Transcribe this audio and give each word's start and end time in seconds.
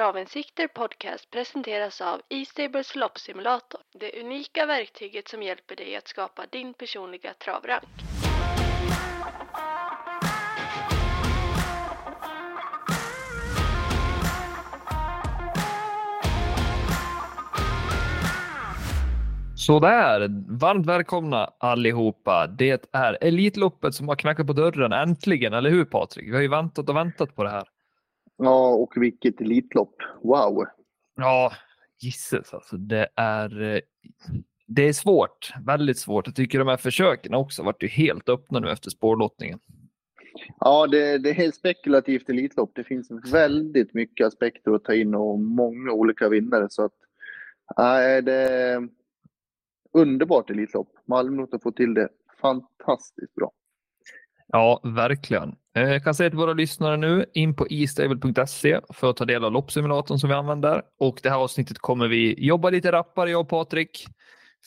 Travinsikter 0.00 0.68
podcast 0.68 1.30
presenteras 1.30 2.00
av 2.00 2.20
E-stables 2.28 2.96
loppsimulator. 2.96 3.80
Det 4.00 4.20
unika 4.20 4.66
verktyget 4.66 5.28
som 5.28 5.42
hjälper 5.42 5.76
dig 5.76 5.96
att 5.96 6.08
skapa 6.08 6.46
din 6.52 6.74
personliga 6.74 7.34
travrank. 7.34 7.84
Sådär, 19.56 20.28
varmt 20.60 20.86
välkomna 20.86 21.50
allihopa. 21.58 22.46
Det 22.46 22.86
är 22.92 23.18
Elitloppet 23.20 23.94
som 23.94 24.08
har 24.08 24.16
knackat 24.16 24.46
på 24.46 24.52
dörren 24.52 24.92
äntligen, 24.92 25.52
eller 25.54 25.70
hur 25.70 25.84
Patrik? 25.84 26.28
Vi 26.28 26.34
har 26.34 26.42
ju 26.42 26.48
väntat 26.48 26.88
och 26.88 26.96
väntat 26.96 27.36
på 27.36 27.44
det 27.44 27.50
här. 27.50 27.64
Ja, 28.42 28.74
och 28.74 28.92
vilket 28.96 29.40
Elitlopp. 29.40 29.94
Wow! 30.22 30.66
Ja, 31.16 31.52
gisses 31.98 32.54
alltså. 32.54 32.76
Det 32.76 33.08
är, 33.16 33.62
eh, 33.62 33.80
det 34.66 34.88
är 34.88 34.92
svårt, 34.92 35.52
väldigt 35.66 35.98
svårt. 35.98 36.26
Jag 36.26 36.36
tycker 36.36 36.58
de 36.58 36.68
här 36.68 36.76
försöken 36.76 37.34
också 37.34 37.62
varit 37.62 37.82
ju 37.82 37.88
helt 37.88 38.28
öppna 38.28 38.60
nu 38.60 38.70
efter 38.70 38.90
spårlottningen. 38.90 39.58
Ja, 40.60 40.86
det, 40.86 41.18
det 41.18 41.30
är 41.30 41.34
helt 41.34 41.54
spekulativt 41.54 42.28
Elitlopp. 42.28 42.72
Det 42.74 42.84
finns 42.84 43.10
väldigt 43.32 43.94
mycket 43.94 44.26
aspekter 44.26 44.72
att 44.74 44.84
ta 44.84 44.94
in 44.94 45.14
och 45.14 45.38
många 45.38 45.92
olika 45.92 46.28
vinnare. 46.28 46.66
Så 46.70 46.84
att, 46.84 46.94
äh, 47.78 48.24
det 48.24 48.34
är 48.34 48.88
underbart 49.92 50.50
Elitlopp. 50.50 50.92
Malmö 51.04 51.46
har 51.52 51.58
fått 51.58 51.76
till 51.76 51.94
det 51.94 52.08
fantastiskt 52.40 53.34
bra. 53.34 53.52
Ja, 54.52 54.80
verkligen. 54.84 55.54
Eh, 55.76 55.82
jag 55.82 56.04
kan 56.04 56.14
säga 56.14 56.30
till 56.30 56.38
våra 56.38 56.52
lyssnare 56.52 56.96
nu, 56.96 57.26
in 57.34 57.56
på 57.56 57.66
estable.se 57.70 58.80
för 58.94 59.10
att 59.10 59.16
ta 59.16 59.24
del 59.24 59.44
av 59.44 59.52
loppsimulatorn 59.52 60.18
som 60.18 60.28
vi 60.28 60.34
använder. 60.34 60.82
Och 60.98 61.20
det 61.22 61.30
här 61.30 61.36
avsnittet 61.36 61.78
kommer 61.78 62.08
vi 62.08 62.46
jobba 62.46 62.70
lite 62.70 62.92
rappare, 62.92 63.30
jag 63.30 63.40
och 63.40 63.48
Patrik. 63.48 64.06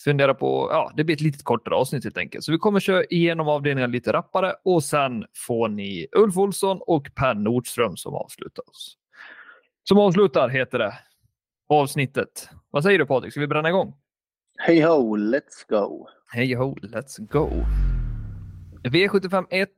Fundera 0.04 0.34
på, 0.34 0.70
ja, 0.72 0.92
det 0.96 1.04
blir 1.04 1.16
ett 1.16 1.22
lite 1.22 1.44
kortare 1.44 1.76
avsnitt 1.76 2.04
helt 2.04 2.18
enkelt. 2.18 2.44
Så 2.44 2.52
vi 2.52 2.58
kommer 2.58 2.80
köra 2.80 3.04
igenom 3.04 3.48
avdelningen 3.48 3.92
lite 3.92 4.14
rappare 4.14 4.54
och 4.64 4.84
sen 4.84 5.26
får 5.48 5.68
ni 5.68 6.08
Ulf 6.12 6.38
Olsson 6.38 6.80
och 6.82 7.08
Per 7.16 7.34
Nordström 7.34 7.98
som 7.98 8.14
avslutar 8.16 8.70
oss. 8.70 8.98
Som 9.84 10.00
avslutar 10.00 10.50
heter 10.50 10.80
det 10.80 10.94
avsnittet. 11.70 12.50
Vad 12.72 12.84
säger 12.84 13.00
du 13.00 13.06
Patrik, 13.06 13.32
ska 13.32 13.40
vi 13.40 13.48
bränna 13.48 13.70
igång? 13.70 13.94
Hej 14.58 14.82
ho, 14.82 15.18
let's 15.18 15.70
go! 15.70 16.08
Hej 16.34 16.54
ho, 16.54 16.76
let's 16.76 17.28
go! 17.32 17.50
V75 18.84 19.46
1, 19.50 19.70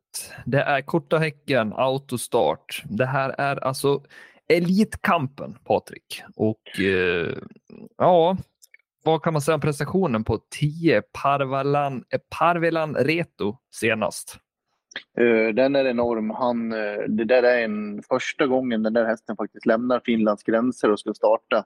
det 0.45 0.61
är 0.61 0.81
korta 0.81 1.17
häcken, 1.17 1.73
autostart. 1.73 2.84
Det 2.86 3.06
här 3.06 3.30
är 3.30 3.64
alltså 3.64 4.03
Elitkampen, 4.50 5.58
Patrik. 5.64 6.23
Och 6.36 6.80
eh, 6.80 7.38
ja, 7.98 8.38
vad 9.03 9.23
kan 9.23 9.33
man 9.33 9.42
säga 9.42 9.56
om 9.56 9.61
prestationen 9.61 10.23
på 10.23 10.39
10 10.50 11.02
Parvalan, 11.02 12.03
eh, 12.09 12.20
Parvelan 12.39 12.95
Reto 12.95 13.58
senast? 13.72 14.38
Uh, 15.20 15.53
den 15.53 15.76
är 15.76 15.86
enorm. 15.86 16.30
Han, 16.30 16.73
uh, 16.73 17.03
det 17.08 17.23
där 17.26 17.44
är 17.44 17.64
en 17.64 18.02
första 18.03 18.48
gången 18.48 18.83
den 18.83 18.94
där 18.94 19.06
hästen 19.06 19.36
faktiskt 19.36 19.66
lämnar 19.66 20.02
Finlands 20.06 20.44
gränser 20.44 20.92
och 20.92 21.00
ska 21.00 21.14
starta. 21.14 21.66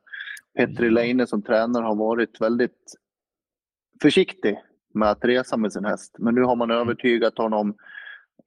Petri 0.58 0.90
Leine 0.90 1.28
som 1.28 1.42
tränare 1.42 1.84
har 1.84 1.95
varit 1.95 2.42
väldigt 2.42 2.95
försiktig 4.02 4.58
med 5.00 5.09
att 5.09 5.25
resa 5.25 5.58
med 5.58 5.73
sin 5.73 5.86
häst. 5.86 6.16
Men 6.19 6.36
nu 6.36 6.42
har 6.42 6.55
man 6.55 6.72
övertygat 6.72 7.38
honom 7.38 7.75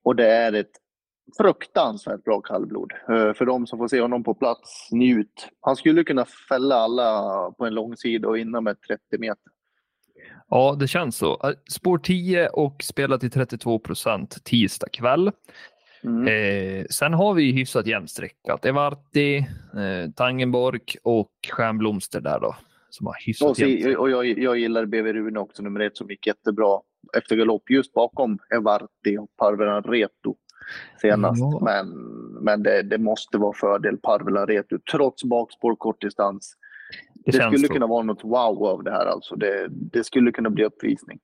och 0.04 0.16
det 0.16 0.28
är 0.28 0.52
ett 0.52 0.70
fruktansvärt 1.36 2.24
bra 2.24 2.40
kallblod. 2.40 2.92
Uh, 3.10 3.32
för 3.32 3.46
de 3.46 3.66
som 3.66 3.78
får 3.78 3.88
se 3.88 4.00
honom 4.00 4.24
på 4.24 4.34
plats, 4.34 4.88
njut. 4.92 5.48
Han 5.60 5.76
skulle 5.76 6.04
kunna 6.04 6.24
fälla 6.48 6.74
alla 6.74 7.50
på 7.58 7.66
en 7.66 7.74
långsida 7.74 8.28
och 8.28 8.36
vinna 8.36 8.60
med 8.60 8.76
30 8.80 9.18
meter. 9.18 9.52
Ja, 10.48 10.76
det 10.80 10.88
känns 10.88 11.16
så. 11.16 11.52
Spår 11.70 11.98
10 11.98 12.48
och 12.48 12.82
spelar 12.82 13.18
till 13.18 13.30
32 13.30 13.78
procent 13.78 14.44
tisdag 14.44 14.88
kväll. 14.92 15.32
Mm. 16.04 16.26
Eh, 16.26 16.84
sen 16.90 17.14
har 17.14 17.34
vi 17.34 17.52
hyfsat 17.52 17.86
jämnstreckat. 17.86 18.64
Evarti, 18.64 19.38
eh, 19.38 20.10
Tangenborg 20.16 20.80
och 21.02 21.32
Stjärnblomster 21.50 22.20
där 22.20 22.40
då. 22.40 22.56
Som 22.92 23.06
har 23.06 23.16
hyfsat 23.26 23.50
och, 23.50 23.56
så, 23.56 23.98
och 23.98 24.10
jag, 24.10 24.38
jag 24.38 24.58
gillar 24.58 24.86
BV 24.86 25.12
Rune 25.12 25.40
också, 25.40 25.62
nummer 25.62 25.80
ett, 25.80 25.96
som 25.96 26.10
gick 26.10 26.26
jättebra 26.26 26.80
efter 27.16 27.36
galopp 27.36 27.70
just 27.70 27.92
bakom 27.92 28.38
Evarti 28.54 29.18
och 29.18 29.36
Parvelan 29.36 29.82
Reto 29.82 30.36
senast. 31.00 31.42
Mm. 31.42 31.64
Men, 31.64 31.88
men 32.44 32.62
det, 32.62 32.82
det, 32.82 32.98
måste 32.98 33.38
vara 33.38 33.52
fördel 33.52 33.96
Parvelan 33.96 34.46
Reto 34.46 34.78
trots 34.90 35.24
bakspår 35.24 35.76
kort 35.76 36.00
distans. 36.00 36.56
Det, 37.14 37.32
det 37.32 37.42
skulle 37.42 37.66
så. 37.66 37.72
kunna 37.72 37.86
vara 37.86 38.02
något 38.02 38.24
wow 38.24 38.66
av 38.66 38.84
det 38.84 38.90
här 38.90 39.06
alltså. 39.06 39.36
Det, 39.36 39.68
det 39.70 40.04
skulle 40.04 40.32
kunna 40.32 40.50
bli 40.50 40.64
uppvisning. 40.64 41.18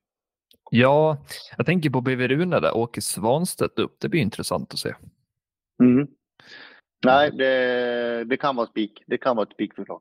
Ja, 0.71 1.25
jag 1.57 1.67
tänker 1.67 1.91
på 1.91 2.01
BV 2.01 2.29
Rune 2.29 2.61
där, 2.61 2.77
Åke 2.77 3.01
Svanstedt 3.01 3.79
upp. 3.79 3.97
Det 4.01 4.09
blir 4.09 4.21
intressant 4.21 4.73
att 4.73 4.79
se. 4.79 4.95
Mm. 5.83 6.07
Nej, 7.05 7.31
det, 7.31 8.25
det 8.25 8.37
kan 8.37 8.57
vara 8.57 8.67
spik. 8.67 9.03
Det 9.07 9.19
kan 9.19 9.37
vara 9.37 9.47
ett 9.47 9.55
spikförslag. 9.55 10.01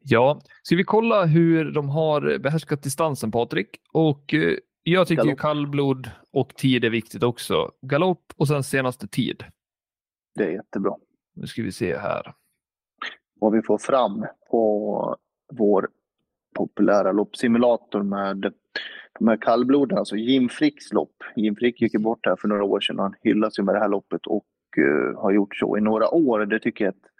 Ja, 0.00 0.40
ska 0.62 0.76
vi 0.76 0.84
kolla 0.84 1.24
hur 1.24 1.70
de 1.70 1.88
har 1.88 2.38
behärskat 2.38 2.82
distansen 2.82 3.30
Patrik? 3.30 3.68
Och 3.92 4.34
eh, 4.34 4.56
jag 4.82 5.06
tycker 5.06 5.24
ju 5.24 5.36
kallblod 5.36 6.10
och 6.32 6.54
tid 6.54 6.84
är 6.84 6.90
viktigt 6.90 7.22
också. 7.22 7.70
Galopp 7.82 8.32
och 8.36 8.48
sen 8.48 8.62
senaste 8.62 9.08
tid. 9.08 9.44
Det 10.34 10.44
är 10.44 10.50
jättebra. 10.50 10.94
Nu 11.34 11.46
ska 11.46 11.62
vi 11.62 11.72
se 11.72 11.96
här. 11.96 12.34
Vad 13.40 13.52
vi 13.52 13.62
får 13.62 13.78
fram 13.78 14.26
på 14.50 15.16
vår 15.52 15.88
populära 16.54 17.12
loppsimulator 17.12 18.02
med 18.02 18.52
de 19.18 19.28
här 19.28 19.36
kallbloden, 19.36 19.98
alltså 19.98 20.16
Jim 20.16 20.48
Fricks 20.48 20.92
lopp. 20.92 21.22
Jim 21.36 21.56
Frick 21.56 21.80
gick 21.80 22.00
bort 22.00 22.26
här 22.26 22.36
för 22.36 22.48
några 22.48 22.64
år 22.64 22.80
sedan. 22.80 22.98
Han 22.98 23.14
hyllas 23.20 23.58
ju 23.58 23.62
med 23.62 23.74
det 23.74 23.78
här 23.78 23.88
loppet 23.88 24.26
och 24.26 24.46
uh, 24.78 25.20
har 25.20 25.32
gjort 25.32 25.56
så 25.56 25.78
i 25.78 25.80
några 25.80 26.10
år. 26.10 26.46
Det 26.46 26.60
tycker 26.60 26.84
jag 26.84 26.94
är 26.94 26.98
ett 26.98 27.10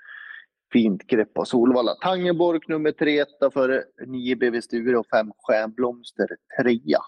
fint 0.77 1.07
grepp 1.07 1.39
av 1.39 1.45
Solvalla. 1.45 1.95
Tangenborg 1.95 2.61
nummer 2.69 2.93
tre, 2.93 3.19
etta 3.19 3.51
för 3.51 3.85
9 4.07 4.37
BV 4.37 4.61
Sture 4.61 4.97
och 4.97 5.07
5 5.07 5.33
Stjärnblomster 5.39 6.29
trea. 6.61 6.99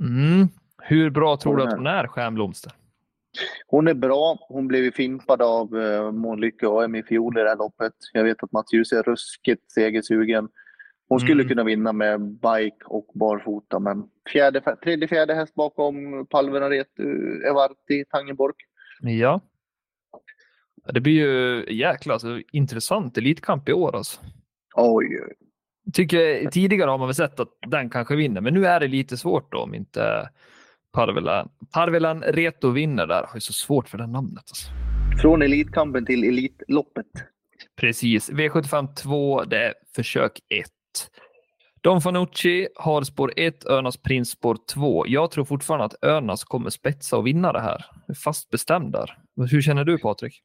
Mm. 0.00 0.48
Hur 0.82 1.10
bra 1.10 1.36
tror 1.36 1.56
du 1.56 1.62
att 1.62 1.72
hon 1.72 1.86
är, 1.86 2.06
Stjärnblomster? 2.06 2.72
Hon 3.66 3.88
är 3.88 3.94
bra. 3.94 4.38
Hon 4.48 4.68
blev 4.68 4.90
fimpad 4.90 5.42
av 5.42 5.74
uh, 5.74 6.12
Månlycke 6.12 6.66
AM 6.68 6.94
i 6.94 7.02
fjol 7.02 7.38
i 7.38 7.42
det 7.42 7.48
här 7.48 7.56
loppet. 7.56 7.92
Jag 8.12 8.24
vet 8.24 8.42
att 8.42 8.52
Mats 8.52 8.72
Ljus 8.72 8.92
är 8.92 9.02
ruskigt 9.02 9.72
segersugen. 9.72 10.48
Hon 11.08 11.20
skulle 11.20 11.42
mm. 11.42 11.48
kunna 11.48 11.64
vinna 11.64 11.92
med 11.92 12.20
bike 12.20 12.84
och 12.84 13.06
barfota, 13.14 13.78
men 13.78 14.04
fjärde, 14.32 14.76
tredje, 14.82 15.08
fjärde 15.08 15.34
häst 15.34 15.54
bakom 15.54 16.26
Palveraret, 16.26 16.98
Evarti, 17.50 18.04
Tangenborg. 18.10 18.54
Ja. 19.00 19.40
Det 20.92 21.00
blir 21.00 21.12
ju 21.12 21.64
jäkla 21.74 22.12
alltså, 22.12 22.40
intressant 22.52 23.18
elitkamp 23.18 23.68
i 23.68 23.72
år 23.72 23.96
alltså. 23.96 24.20
Oj. 24.74 25.06
Tycker, 25.92 26.50
tidigare 26.50 26.90
har 26.90 26.98
man 26.98 27.08
väl 27.08 27.14
sett 27.14 27.40
att 27.40 27.48
den 27.66 27.90
kanske 27.90 28.16
vinner, 28.16 28.40
men 28.40 28.54
nu 28.54 28.66
är 28.66 28.80
det 28.80 28.88
lite 28.88 29.16
svårt 29.16 29.52
då 29.52 29.58
om 29.58 29.74
inte 29.74 30.28
Parvelan, 30.92 31.48
Parvelan 31.72 32.22
Reto 32.22 32.70
vinner 32.70 33.06
där. 33.06 33.22
Har 33.26 33.34
ju 33.34 33.40
så 33.40 33.52
svårt 33.52 33.88
för 33.88 33.98
det 33.98 34.06
namnet. 34.06 34.44
Alltså. 34.48 34.68
Från 35.22 35.42
Elitkampen 35.42 36.06
till 36.06 36.24
Elitloppet. 36.24 37.06
Precis. 37.76 38.30
V75 38.30 38.94
2, 38.94 39.44
det 39.44 39.64
är 39.64 39.74
försök 39.96 40.40
1. 40.48 40.66
Don 41.80 42.00
Fanucci 42.00 42.68
har 42.74 43.02
spår 43.02 43.32
1, 43.36 43.66
Örnas 43.66 43.96
Prins 43.96 44.30
spår 44.30 44.58
2. 44.74 45.04
Jag 45.06 45.30
tror 45.30 45.44
fortfarande 45.44 45.84
att 45.84 46.04
Örnas 46.04 46.44
kommer 46.44 46.70
spetsa 46.70 47.16
och 47.16 47.26
vinna 47.26 47.52
det 47.52 47.60
här. 47.60 47.84
Fast 48.24 48.50
bestämd 48.50 48.92
där. 48.92 49.18
Hur 49.50 49.62
känner 49.62 49.84
du 49.84 49.98
Patrik? 49.98 50.42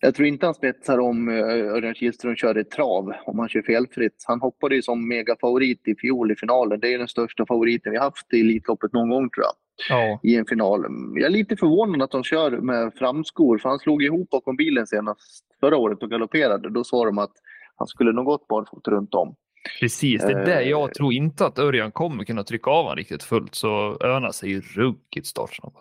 Jag 0.00 0.14
tror 0.14 0.28
inte 0.28 0.46
han 0.46 0.54
spetsar 0.54 0.98
om 0.98 1.28
eh, 1.28 1.44
Örjan 1.74 1.94
Kihlström 1.94 2.36
kör 2.36 2.58
i 2.58 2.64
trav, 2.64 3.12
om 3.26 3.38
han 3.38 3.48
kör 3.48 3.62
felfritt. 3.62 4.24
Han 4.26 4.40
hoppade 4.40 4.74
ju 4.74 4.82
som 4.82 5.08
megafavorit 5.08 5.88
i 5.88 5.94
fjol 5.94 6.32
i 6.32 6.36
finalen. 6.36 6.80
Det 6.80 6.94
är 6.94 6.98
den 6.98 7.08
största 7.08 7.46
favoriten 7.46 7.92
vi 7.92 7.98
haft 7.98 8.34
i 8.34 8.40
Elitloppet 8.40 8.92
någon 8.92 9.10
gång 9.10 9.30
tror 9.30 9.44
jag. 9.44 9.54
Ja. 9.88 10.20
I 10.22 10.36
en 10.36 10.46
final. 10.46 10.86
Jag 11.14 11.24
är 11.24 11.30
lite 11.30 11.56
förvånad 11.56 12.02
att 12.02 12.10
de 12.10 12.24
kör 12.24 12.50
med 12.50 12.92
framskor, 12.94 13.58
för 13.58 13.68
han 13.68 13.78
slog 13.78 14.02
ihop 14.02 14.30
bakom 14.30 14.56
bilen 14.56 14.86
senast 14.86 15.44
förra 15.60 15.76
året 15.76 16.02
och 16.02 16.10
galopperade. 16.10 16.70
Då 16.70 16.84
sa 16.84 17.04
de 17.04 17.18
att 17.18 17.32
han 17.76 17.88
skulle 17.88 18.12
nog 18.12 18.24
gått 18.24 18.48
barfota 18.48 18.90
runt 18.90 19.14
om. 19.14 19.34
Precis, 19.80 20.22
det 20.22 20.32
är 20.32 20.44
det 20.46 20.62
jag 20.62 20.82
eh. 20.82 20.88
tror 20.88 21.12
inte 21.12 21.46
att 21.46 21.58
Örjan 21.58 21.92
kommer 21.92 22.24
kunna 22.24 22.44
trycka 22.44 22.70
av 22.70 22.82
honom 22.82 22.96
riktigt 22.96 23.22
fullt. 23.22 23.54
Så 23.54 23.68
Örnas 24.04 24.42
är 24.42 24.46
ju 24.46 24.60
ruggigt 24.60 25.26
startsnabb. 25.26 25.72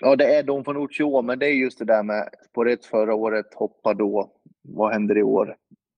Ja, 0.00 0.16
det 0.16 0.34
är 0.34 0.42
Don 0.42 0.64
Fanucci 0.64 1.04
men 1.24 1.38
det 1.38 1.46
är 1.46 1.52
just 1.52 1.78
det 1.78 1.84
där 1.84 2.02
med 2.02 2.28
spår 2.50 2.68
ett 2.68 2.86
förra 2.86 3.14
året, 3.14 3.54
hoppa 3.54 3.94
då. 3.94 4.32
Vad 4.62 4.92
händer 4.92 5.18
i 5.18 5.22
år? 5.22 5.56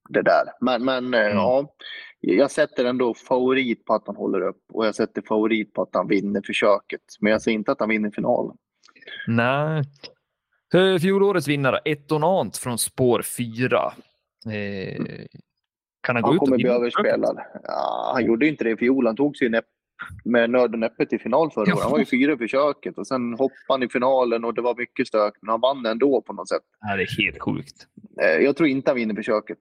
Det 0.08 0.22
där. 0.22 0.44
Men, 0.60 0.84
men 0.84 1.14
eh, 1.14 1.20
mm. 1.20 1.36
ja, 1.36 1.74
jag 2.20 2.50
sätter 2.50 2.84
ändå 2.84 3.14
favorit 3.14 3.84
på 3.84 3.94
att 3.94 4.06
han 4.06 4.16
håller 4.16 4.40
upp 4.40 4.62
och 4.72 4.86
jag 4.86 4.94
sätter 4.94 5.22
favorit 5.22 5.72
på 5.72 5.82
att 5.82 5.90
han 5.92 6.08
vinner 6.08 6.42
försöket. 6.46 7.00
Men 7.20 7.32
jag 7.32 7.42
säger 7.42 7.58
inte 7.58 7.72
att 7.72 7.80
han 7.80 7.88
vinner 7.88 8.10
finalen. 8.10 8.56
Nej. 9.26 9.82
Fjolårets 11.00 11.48
vinnare, 11.48 11.80
Etonant 11.84 12.56
från 12.56 12.78
spår 12.78 13.22
4. 13.22 13.92
Eh, 14.46 15.04
kan 16.00 16.16
han 16.16 16.22
gå 16.22 16.28
Han 16.28 16.34
ut 16.34 16.40
kommer 16.40 16.56
bli 16.56 16.68
överspelad. 16.68 17.38
Ja, 17.62 18.10
han 18.14 18.24
gjorde 18.24 18.46
inte 18.48 18.64
det 18.64 18.70
i 18.70 18.76
fjol. 18.76 19.06
Han 19.06 19.16
tog 19.16 19.36
sig 19.36 19.48
näpp, 19.48 19.64
med 20.24 20.50
nöd 20.50 20.72
och 20.72 20.78
näppe 20.78 21.06
till 21.06 21.20
final 21.20 21.50
förra 21.50 21.64
Ja. 21.68 21.72
året. 21.74 21.82
Han 21.82 21.92
var 21.92 21.98
ju 21.98 22.04
fyra 22.04 22.32
i 22.32 22.36
försöket 22.36 22.98
och 22.98 23.06
sen 23.06 23.32
hoppade 23.32 23.54
han 23.68 23.82
i 23.82 23.88
finalen 23.88 24.44
och 24.44 24.54
det 24.54 24.62
var 24.62 24.74
mycket 24.76 25.06
stök. 25.08 25.34
Men 25.40 25.50
han 25.50 25.60
vann 25.60 25.86
ändå 25.86 26.22
på 26.22 26.32
något 26.32 26.48
sätt. 26.48 26.62
Nej, 26.82 26.96
det 26.96 27.02
är 27.02 27.22
helt 27.24 27.42
sjukt. 27.42 27.86
Eh, 28.22 28.44
Jag 28.44 28.56
tror 28.56 28.68
inte 28.68 28.90
han 28.90 28.96
vinner 28.96 29.14
försöket. 29.14 29.58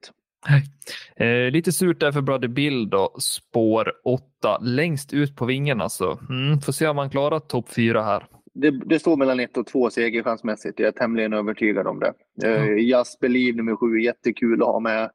Eh, 1.16 1.52
lite 1.52 1.72
surt 1.72 2.00
där 2.00 2.12
för 2.12 2.22
Brother 2.22 2.48
Bill 2.48 2.90
då. 2.90 3.16
Spår 3.20 3.92
8 4.04 4.58
längst 4.62 5.14
ut 5.14 5.36
på 5.36 5.46
vingen 5.46 5.82
alltså. 5.82 6.20
Mm, 6.30 6.60
får 6.62 6.74
se 6.74 6.88
om 6.88 6.98
han 6.98 7.10
klarar 7.10 7.40
topp 7.40 7.70
4 7.70 8.02
här. 8.04 8.26
Det, 8.54 8.72
det 8.72 9.00
står 9.00 9.18
mellan 9.18 9.40
ett 9.40 9.58
och 9.58 9.68
två 9.68 9.90
segerchansmässigt. 9.90 10.80
Jag 10.80 10.88
är 10.88 10.92
tämligen 10.92 11.34
övertygad 11.34 11.88
om 11.88 12.00
det. 12.00 12.14
Eh, 12.48 12.78
Just 12.78 13.20
Believe 13.20 13.58
nummer 13.58 13.76
sju, 13.76 14.00
jättekul 14.02 14.62
att 14.62 14.68
ha 14.68 14.80
med. 14.80 15.10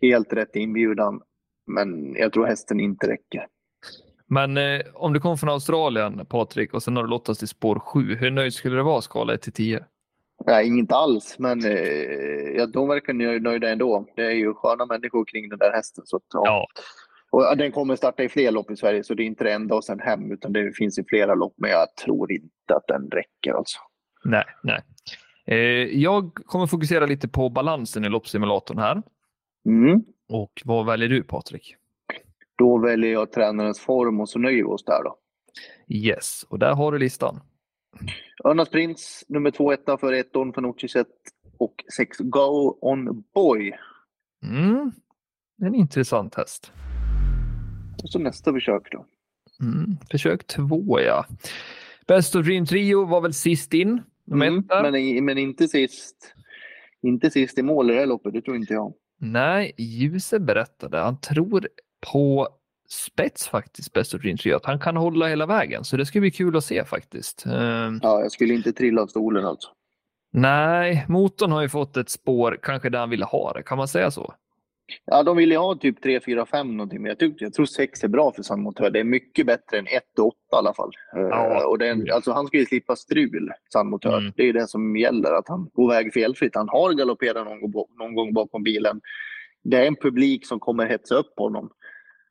Helt 0.00 0.32
rätt 0.32 0.56
inbjudan. 0.56 1.20
Men 1.66 2.14
jag 2.14 2.32
tror 2.32 2.46
hästen 2.46 2.80
inte 2.80 3.08
räcker. 3.08 3.46
Men 4.28 4.56
eh, 4.56 4.80
om 4.94 5.12
du 5.12 5.20
kom 5.20 5.38
från 5.38 5.50
Australien, 5.50 6.26
Patrik, 6.26 6.74
och 6.74 6.82
sen 6.82 6.96
har 6.96 7.02
du 7.02 7.10
lottats 7.10 7.38
till 7.38 7.48
spår 7.48 7.78
7. 7.78 8.14
Hur 8.16 8.30
nöjd 8.30 8.54
skulle 8.54 8.76
du 8.76 8.82
vara 8.82 9.00
skala 9.02 9.34
1 9.34 9.42
till 9.42 9.52
10? 9.52 9.84
Nej, 10.46 10.66
inte 10.78 10.94
alls. 10.94 11.36
Men 11.38 11.58
eh, 11.64 12.66
de 12.72 12.88
verkar 12.88 13.12
nöj- 13.12 13.40
nöjda 13.40 13.70
ändå. 13.70 14.06
Det 14.16 14.22
är 14.26 14.30
ju 14.30 14.54
sköna 14.54 14.86
människor 14.86 15.24
kring 15.24 15.48
den 15.48 15.58
där 15.58 15.72
hästen. 15.72 16.06
Så 16.06 16.16
att, 16.16 16.22
ja. 16.32 16.42
Ja, 16.44 16.66
Och 17.50 17.56
den 17.56 17.72
kommer 17.72 17.96
starta 17.96 18.22
i 18.22 18.28
fler 18.28 18.50
lopp 18.50 18.70
i 18.70 18.76
Sverige, 18.76 19.04
så 19.04 19.14
det 19.14 19.22
är 19.22 19.26
inte 19.26 19.44
det 19.44 19.52
enda 19.52 19.74
och 19.74 19.84
sen 19.84 20.00
hem, 20.00 20.32
utan 20.32 20.52
det 20.52 20.72
finns 20.76 20.98
i 20.98 21.04
flera 21.08 21.34
lopp. 21.34 21.54
Men 21.56 21.70
jag 21.70 21.96
tror 22.04 22.32
inte 22.32 22.74
att 22.76 22.86
den 22.88 23.10
räcker 23.10 23.52
alltså. 23.52 23.78
nej, 24.24 24.44
nej. 24.62 24.80
Eh, 25.46 25.56
jag 26.02 26.34
kommer 26.34 26.66
fokusera 26.66 27.06
lite 27.06 27.28
på 27.28 27.48
balansen 27.48 28.04
i 28.04 28.08
loppsimulatorn 28.08 28.78
här. 28.78 29.02
Mm. 29.66 30.02
Och 30.28 30.62
vad 30.64 30.86
väljer 30.86 31.08
du, 31.08 31.22
Patrik? 31.22 31.76
Då 32.58 32.78
väljer 32.78 33.12
jag 33.12 33.32
tränarens 33.32 33.80
form 33.80 34.20
och 34.20 34.28
så 34.28 34.38
nöjer 34.38 34.56
vi 34.56 34.62
oss 34.62 34.84
där 34.84 35.04
då. 35.04 35.18
Yes, 35.88 36.42
och 36.48 36.58
där 36.58 36.74
har 36.74 36.92
du 36.92 36.98
listan. 36.98 37.40
Örnas 38.44 38.68
Prins, 38.68 39.24
nummer 39.28 39.50
två 39.50 39.72
etta 39.72 39.98
för 39.98 40.12
ett 40.12 40.36
on 40.36 40.52
för 40.52 40.60
Notchiset 40.60 41.06
och 41.58 41.84
sex 41.96 42.18
Go 42.18 42.78
On 42.80 43.24
Boy. 43.34 43.72
Mm. 44.42 44.92
En 45.62 45.74
intressant 45.74 46.34
häst. 46.34 46.72
Och 48.02 48.10
så 48.10 48.18
nästa 48.18 48.52
försök 48.52 48.92
då. 48.92 49.06
Mm. 49.60 49.96
Försök 50.10 50.46
två, 50.46 51.00
ja. 51.00 51.26
Best 52.06 52.34
of 52.34 52.46
Dream 52.46 52.66
Trio 52.66 53.04
var 53.04 53.20
väl 53.20 53.34
sist 53.34 53.74
in. 53.74 54.02
Mm, 54.32 54.64
men, 54.68 55.24
men 55.24 55.38
inte 55.38 55.68
sist. 55.68 56.34
Inte 57.02 57.30
sist 57.30 57.58
i 57.58 57.62
mål 57.62 57.90
i 57.90 57.94
det 57.94 58.00
här 58.00 58.06
loppet, 58.06 58.32
det 58.32 58.42
tror 58.42 58.56
inte 58.56 58.74
jag. 58.74 58.94
Nej, 59.18 59.72
Ljuse 59.78 60.40
berättade. 60.40 60.98
Han 60.98 61.20
tror 61.20 61.68
på 62.12 62.48
spets 62.88 63.48
faktiskt, 63.48 63.92
Best 63.92 64.14
of. 64.14 64.20
Att 64.56 64.64
han 64.64 64.78
kan 64.78 64.96
hålla 64.96 65.26
hela 65.26 65.46
vägen. 65.46 65.84
Så 65.84 65.96
det 65.96 66.06
ska 66.06 66.20
bli 66.20 66.30
kul 66.30 66.56
att 66.56 66.64
se 66.64 66.84
faktiskt. 66.84 67.46
Ehm, 67.46 68.00
Ja, 68.02 68.20
jag 68.20 68.32
skulle 68.32 68.54
inte 68.54 68.72
trilla 68.72 69.02
av 69.02 69.06
stolen 69.06 69.44
alltså. 69.46 69.68
nej, 70.32 71.04
motorn 71.08 71.52
har 71.52 71.62
ju 71.62 71.68
fått 71.68 71.96
ett 71.96 72.10
spår, 72.10 72.58
kanske 72.62 72.90
där 72.90 72.98
han 72.98 73.10
ville 73.10 73.24
ha 73.24 73.52
det. 73.52 73.62
Kan 73.62 73.78
man 73.78 73.88
säga 73.88 74.10
så? 74.10 74.34
Ja, 75.04 75.22
de 75.22 75.36
ville 75.36 75.56
ha 75.56 75.74
typ 75.76 76.02
3, 76.02 76.20
4, 76.20 76.46
5 76.46 76.76
någonting, 76.76 77.02
men 77.02 77.08
jag, 77.08 77.18
tyckte, 77.18 77.44
jag 77.44 77.52
tror 77.54 77.66
6 77.66 78.04
är 78.04 78.08
bra 78.08 78.32
för 78.32 78.42
San 78.42 78.60
Motör. 78.62 78.90
Det 78.90 79.00
är 79.00 79.04
mycket 79.04 79.46
bättre 79.46 79.78
än 79.78 79.86
1 79.86 80.18
och 80.18 80.26
8 80.26 80.36
i 80.52 80.56
alla 80.56 80.74
fall. 80.74 80.90
Eh, 81.16 81.22
Ja, 81.22 81.66
och 81.66 81.78
det 81.78 81.86
är, 81.86 81.90
en- 81.90 82.06
ja. 82.06 82.14
alltså, 82.14 82.32
han 82.32 82.46
ska 82.46 82.56
ju 82.58 82.66
slippa 82.66 82.96
strul, 82.96 83.50
San 83.72 83.90
Motör. 83.90 84.18
Mm. 84.18 84.32
Det 84.36 84.48
är 84.48 84.52
det 84.52 84.68
som 84.68 84.96
gäller, 84.96 85.32
att 85.32 85.48
han 85.48 85.68
går 85.74 85.88
väg 85.90 86.12
felfritt. 86.12 86.54
Han 86.56 86.68
har 86.68 86.92
galopperat 86.92 87.44
någon, 87.46 87.72
någon 87.98 88.14
gång 88.14 88.32
bakom 88.34 88.62
bilen. 88.62 89.00
Det 89.64 89.76
är 89.76 89.86
en 89.86 89.96
publik 89.96 90.46
som 90.46 90.60
kommer 90.60 90.86
hetsa 90.86 91.14
upp 91.14 91.32
honom. 91.36 91.70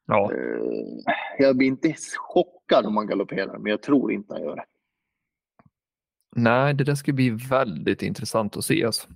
Ja. 0.06 0.32
Eh, 0.34 1.14
jag 1.38 1.58
blir 1.58 1.68
inte 1.68 1.96
chockad 2.18 2.86
om 2.86 2.98
han 2.98 3.08
galopperar, 3.08 3.58
men 3.58 3.70
jag 3.70 3.82
tror 3.82 4.12
inte 4.12 4.34
han 4.34 4.44
gör 4.44 4.56
det. 4.56 4.66
Nej, 6.36 6.74
det 6.74 6.84
där 6.84 6.96
ska 6.96 7.14
bli 7.14 7.30
väldigt 7.30 8.02
intressant 8.02 8.58
att 8.58 8.66
se. 8.66 8.86
Alltså. 8.86 9.08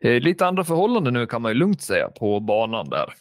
Eh, 0.00 0.20
lite 0.20 0.46
andra 0.46 0.64
förhållanden 0.64 1.14
nu 1.14 1.26
kan 1.26 1.42
man 1.42 1.50
ju 1.50 1.58
lugnt 1.58 1.82
säga 1.82 2.08
på 2.08 2.40
banan 2.40 2.88
där. 2.88 3.14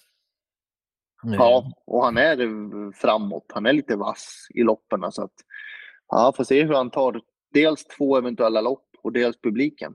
Eh, 1.25 1.33
Ja, 1.33 1.71
och 1.85 2.03
han 2.03 2.17
är 2.17 2.91
framåt. 2.91 3.45
Han 3.53 3.65
är 3.65 3.73
lite 3.73 3.95
vass 3.95 4.47
i 4.53 4.63
loppen. 4.63 5.11
Så 5.11 5.23
att, 5.23 5.33
ja, 6.09 6.33
får 6.37 6.43
se 6.43 6.63
hur 6.63 6.73
han 6.73 6.91
tar 6.91 7.21
dels 7.53 7.85
två 7.85 8.17
eventuella 8.17 8.61
lopp 8.61 8.89
och 9.01 9.11
dels 9.11 9.41
publiken. 9.41 9.93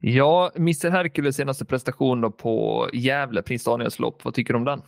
Ja, 0.00 0.50
Mr 0.56 0.90
Hercules 0.90 1.36
senaste 1.36 1.64
prestation 1.64 2.32
på 2.32 2.88
Gävle, 2.92 3.42
Prins 3.42 3.64
Daniels 3.64 3.98
lopp. 3.98 4.24
Vad 4.24 4.34
tycker 4.34 4.52
du 4.52 4.58
om 4.58 4.64
den? 4.64 4.82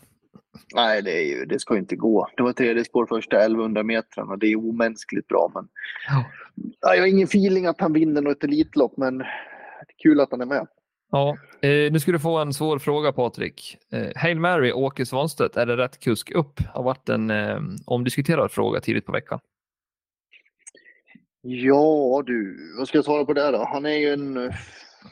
Nej, 0.75 1.03
det, 1.03 1.13
är 1.13 1.25
ju, 1.25 1.45
det 1.45 1.59
ska 1.59 1.79
inte 1.79 1.97
gå. 1.97 2.29
Det 2.37 2.43
var 2.43 2.53
tredje 2.53 2.85
spår 2.85 3.07
första 3.07 3.37
1100 3.37 3.83
metrarna. 3.83 4.37
Det 4.37 4.47
är 4.47 4.57
omänskligt 4.57 5.29
bra. 5.29 5.51
Men... 5.55 5.69
Ja, 6.81 6.95
jag 6.95 7.03
har 7.03 7.07
ingen 7.07 7.25
feeling 7.25 7.67
att 7.67 7.81
han 7.81 7.93
vinner 7.93 8.23
något 8.23 8.45
elitlopp, 8.45 8.97
men 8.97 9.19
det 9.19 9.25
är 9.89 10.03
kul 10.03 10.21
att 10.21 10.31
han 10.31 10.41
är 10.41 10.47
med. 10.47 10.67
Ja, 11.11 11.39
eh, 11.61 11.93
nu 11.93 12.01
ska 12.01 12.13
du 12.13 12.19
få 12.19 12.39
en 12.39 12.53
svår 12.53 12.79
fråga 12.79 13.13
Patrik. 13.13 13.79
Eh, 13.93 14.09
Hail 14.17 14.41
Mary, 14.41 14.73
Åke 14.73 15.07
Svanstedt, 15.07 15.57
är 15.57 15.67
det 15.67 15.77
rätt 15.77 16.01
kusk 16.01 16.31
upp? 16.31 16.61
Har 16.75 16.83
varit 16.83 17.09
en 17.09 17.31
eh, 17.31 17.61
omdiskuterad 17.87 18.51
fråga 18.51 18.81
tidigt 18.81 19.07
på 19.07 19.13
veckan. 19.13 19.41
Ja 21.41 22.23
du, 22.27 22.59
vad 22.79 22.89
ska 22.89 22.99
jag 22.99 23.05
svara 23.05 23.25
på 23.25 23.33
det 23.33 23.51
då? 23.51 23.65
Han 23.73 23.87
är 23.87 23.97
ju 23.97 24.13
en... 24.13 24.53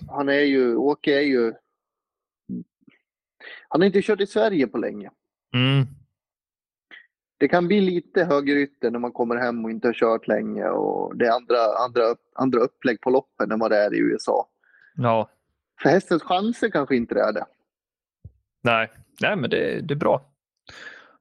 Han 0.08 0.29
är 0.29 0.40
ju... 0.40 0.76
Åke 0.76 1.19
är 1.19 1.23
ju... 1.23 1.52
Han 3.69 3.81
har 3.81 3.87
inte 3.87 4.02
kört 4.02 4.20
i 4.20 4.26
Sverige 4.26 4.67
på 4.67 4.79
länge. 4.79 5.11
Mm. 5.54 5.86
det 7.38 7.48
kan 7.48 7.66
bli 7.66 7.80
lite 7.80 8.24
högerytter 8.24 8.90
när 8.90 8.98
man 8.98 9.12
kommer 9.12 9.36
hem 9.36 9.64
och 9.64 9.70
inte 9.70 9.88
har 9.88 9.92
kört 9.94 10.28
länge 10.28 10.64
och 10.68 11.16
det 11.16 11.26
är 11.26 11.30
andra, 11.32 11.56
andra, 11.84 12.02
andra 12.34 12.60
upplägg 12.60 13.00
på 13.00 13.10
loppen 13.10 13.52
än 13.52 13.58
vad 13.58 13.70
det 13.70 13.76
är 13.76 13.94
i 13.94 13.98
USA. 13.98 14.48
Ja, 14.94 15.30
För 15.82 15.88
hästens 15.88 16.22
chanser 16.22 16.70
kanske 16.70 16.96
inte 16.96 17.14
det 17.14 17.20
är 17.20 17.32
det. 17.32 17.44
nej, 18.62 18.90
nej 19.20 19.36
men 19.36 19.50
det, 19.50 19.80
det 19.80 19.94
är 19.94 19.98
bra. 19.98 20.30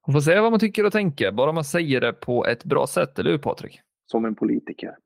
Man 0.07 0.13
får 0.13 0.21
säga 0.21 0.41
vad 0.41 0.51
man 0.51 0.59
tycker 0.59 0.85
och 0.85 0.91
tänker, 0.91 1.31
bara 1.31 1.51
man 1.51 1.63
säger 1.63 2.01
det 2.01 2.13
på 2.13 2.45
ett 2.45 2.63
bra 2.63 2.87
sätt, 2.87 3.19
eller 3.19 3.31
hur 3.31 3.37
Patrik? 3.37 3.81
Som 4.05 4.25
en 4.25 4.35
politiker. 4.35 4.97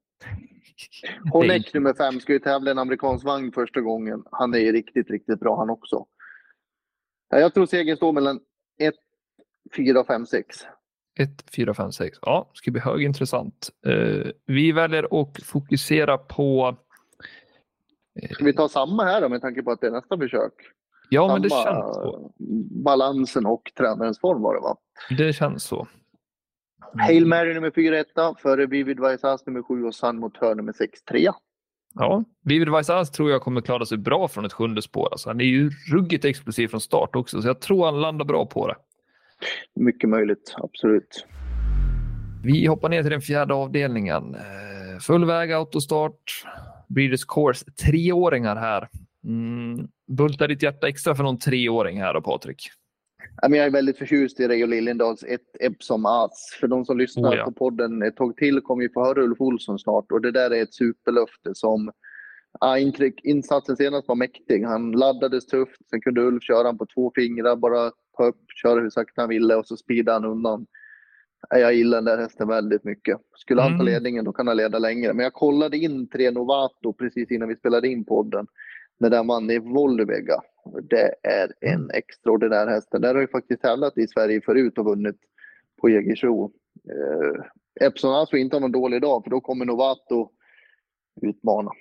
Honeck 1.34 1.74
nummer 1.74 1.94
fem 1.94 2.20
ska 2.20 2.34
ju 2.34 2.40
tävla 2.40 2.72
en 2.72 2.80
amerikansk 2.80 3.26
vagn 3.26 3.52
första 3.52 3.82
gången. 3.82 4.24
Han 4.32 4.54
är 4.54 4.60
ju 4.60 4.72
riktigt, 4.72 5.10
riktigt 5.10 5.40
bra 5.40 5.58
han 5.58 5.70
också. 5.70 6.06
Ja, 7.30 7.40
Jag 7.40 7.54
tror 7.54 7.66
segern 7.66 7.98
står 7.98 8.14
mellan 8.14 8.40
1, 8.80 8.96
4, 9.76 10.04
5, 10.04 10.26
6. 10.26 10.58
1, 11.20 11.44
4, 11.56 11.74
5, 11.74 11.92
6. 11.92 12.18
Ja, 12.22 12.50
det 12.54 12.58
ska 12.58 12.72
bli 12.72 12.82
högintressant. 12.82 13.70
Uh, 13.88 14.26
vi 14.46 14.72
väljer 14.72 15.22
att 15.22 15.44
fokusera 15.44 16.18
på... 16.18 16.78
eh, 18.22 18.30
Ska 18.30 18.46
vi 18.46 18.54
ta 18.54 18.70
samma 18.70 19.04
här 19.04 19.22
då 19.22 19.30
med 19.30 19.42
tanke 19.42 19.64
på 19.64 19.72
att 19.72 19.82
det 19.82 19.88
är 19.88 19.92
nästa 19.92 20.18
försök? 20.18 20.54
ja, 21.10 21.28
men 21.34 21.42
det 21.42 21.50
samma 21.50 21.64
känns 21.64 21.96
så. 21.96 22.32
balansen 22.84 23.46
och 23.46 23.72
tränarens 23.78 24.20
form 24.20 24.42
var 24.42 24.54
det 24.56 24.62
va? 24.62 24.78
Det 25.18 25.34
känns 25.34 25.64
så. 25.64 25.88
Hail 26.98 27.26
Mary 27.26 27.54
nummer 27.54 27.72
4 27.72 28.00
etta, 28.00 28.36
före 28.42 28.66
Vivid 28.66 29.00
Vaisas 29.00 29.46
nummer 29.46 29.62
7 29.64 29.84
och 29.86 29.96
Sun 29.96 30.20
Motör 30.20 30.56
nummer 30.56 30.74
6 30.74 31.04
3 31.04 31.30
Ja, 31.94 32.24
Vivid 32.44 32.70
Vaisas 32.70 33.12
tror 33.12 33.32
jag 33.32 33.42
kommer 33.42 33.62
klara 33.62 33.86
sig 33.86 33.98
bra 33.98 34.28
från 34.28 34.46
ett 34.46 34.54
sjunde 34.54 34.82
spår. 34.82 35.08
Alltså, 35.12 35.30
han 35.30 35.42
är 35.42 35.46
ju 35.46 35.70
ruggigt 35.94 36.26
explosiv 36.26 36.68
från 36.68 36.82
start 36.82 37.16
också, 37.16 37.42
så 37.42 37.48
jag 37.48 37.62
tror 37.62 37.86
han 37.86 38.02
landar 38.02 38.26
bra 38.26 38.46
på 38.46 38.68
det. 38.68 38.76
Mycket 39.76 40.10
möjligt, 40.10 40.56
absolut. 40.58 41.26
Vi 42.44 42.66
hoppar 42.66 42.90
ner 42.90 43.02
till 43.02 43.12
den 43.12 43.22
fjärde 43.22 43.54
avdelningen. 43.54 44.36
Eh, 44.36 45.00
Full 45.02 45.26
väg 45.26 45.52
autostart. 45.52 46.44
Breeders 46.88 47.26
Course. 47.26 47.66
Treåringar 47.72 48.56
här. 48.56 48.90
Mm. 49.24 49.88
Bultar 50.08 50.48
ditt 50.48 50.64
hjärta 50.64 50.88
extra 50.88 51.16
för 51.16 51.24
någon 51.24 51.40
treåring 51.40 52.02
här 52.02 52.14
då, 52.14 52.22
Patrik? 52.22 52.70
Jag 53.42 53.58
är 53.58 53.70
väldigt 53.70 53.98
förtjust 53.98 54.40
i 54.40 54.48
Reijo 54.48 54.68
Liljendals 54.68 55.24
ett 55.24 55.56
Epsom 55.60 56.06
As. 56.06 56.58
För 56.60 56.68
de 56.68 56.86
som 56.86 56.98
lyssnar 56.98 57.30
Oh, 57.32 57.36
ja. 57.36 57.46
på 57.46 57.52
podden 57.52 58.02
ett 58.02 58.16
tag 58.16 58.38
till 58.38 58.62
kommer 58.62 58.84
ju 58.84 58.90
få 58.94 59.06
höra 59.06 59.22
Ulf 59.22 59.42
Olsson 59.42 59.80
snart. 59.80 60.12
Och 60.12 60.22
det 60.22 60.32
där 60.32 60.52
är 60.52 60.64
ett 60.64 60.74
superlöfte 60.74 61.56
som... 61.56 61.92
Ja, 62.60 62.78
intryck, 62.78 63.20
insatsen 63.24 63.78
senast 63.78 64.08
var 64.08 64.16
mäktig. 64.16 64.64
Han 64.64 64.92
laddades 64.92 65.46
tufft. 65.46 65.90
Sen 65.90 66.02
kunde 66.02 66.22
Ulf 66.22 66.44
köra 66.44 66.68
han 66.68 66.78
på 66.78 66.86
två 66.96 67.12
fingrar, 67.16 67.56
bara 67.56 67.92
upp, 68.24 68.38
köra 68.62 68.80
hur 68.80 68.90
sakta 68.90 69.22
han 69.22 69.30
ville 69.30 69.56
och 69.56 69.68
så 69.68 69.78
speedade 69.78 70.16
han 70.16 70.26
undan. 70.32 70.66
Ja, 71.50 71.58
Jag 71.58 71.74
gillar 71.74 71.98
den 71.98 72.06
där 72.06 72.18
hästen 72.18 72.48
väldigt 72.48 72.84
mycket. 72.84 73.18
Skulle 73.36 73.62
han 73.62 73.72
ta 73.72 73.76
Mm. 73.84 73.86
ledningen 73.86 74.26
då 74.26 74.32
kan 74.34 74.48
han 74.48 74.58
leda 74.58 74.80
längre. 74.80 75.14
Men 75.14 75.24
jag 75.24 75.34
kollade 75.34 75.78
in 75.78 76.10
tre 76.10 76.32
Novato 76.32 76.94
precis 76.94 77.32
innan 77.32 77.50
vi 77.50 77.56
spelade 77.56 77.88
in 77.88 78.06
podden. 78.06 78.48
När 79.00 79.10
den 79.10 79.28
vann 79.28 79.50
i 79.52 79.60
Volvega. 79.60 80.42
Det 80.90 81.16
är 81.24 81.54
en 81.62 81.92
extraordinär 81.92 82.68
häst. 82.68 82.88
Den 82.92 83.02
där 83.02 83.14
har 83.14 83.22
ju 83.22 83.28
faktiskt 83.28 83.62
tävlat 83.62 83.98
i 83.98 84.08
Sverige 84.08 84.42
förut 84.42 84.78
och 84.78 84.86
vunnit 84.86 85.16
på 85.82 85.90
Jägersro. 85.90 86.52
Eh, 86.90 87.88
Epson 87.88 88.14
alltså 88.16 88.38
inte 88.38 88.56
har 88.56 88.62
någon 88.62 88.72
dålig 88.72 89.02
dag 89.02 89.24
för 89.24 89.30
då 89.32 89.42
kommer 89.42 89.66
Novato 89.66 90.30
utmana. 91.22 91.72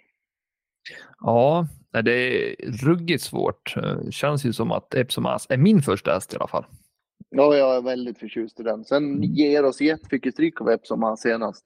Ja, 1.21 1.67
det 2.05 2.13
är 2.13 2.57
ruggigt 2.87 3.23
svårt. 3.23 3.75
Det 4.05 4.13
känns 4.13 4.45
ju 4.45 4.53
som 4.53 4.73
att 4.73 4.95
Epsom 4.95 5.27
As 5.27 5.47
är 5.51 5.57
min 5.57 5.83
första 5.83 6.13
häst 6.13 6.33
i 6.33 6.37
alla 6.37 6.49
fall. 6.49 6.65
Ja, 7.31 7.57
jag 7.57 7.77
är 7.77 7.83
väldigt 7.83 8.19
förtjust 8.19 8.61
i 8.61 8.63
den. 8.63 8.85
Sen 8.85 9.23
ger 9.23 9.65
oss 9.65 9.81
jättemycket 9.81 10.35
stryk 10.35 10.61
av 10.61 10.71
Epsom 10.71 11.05
As 11.05 11.21
senast. 11.21 11.65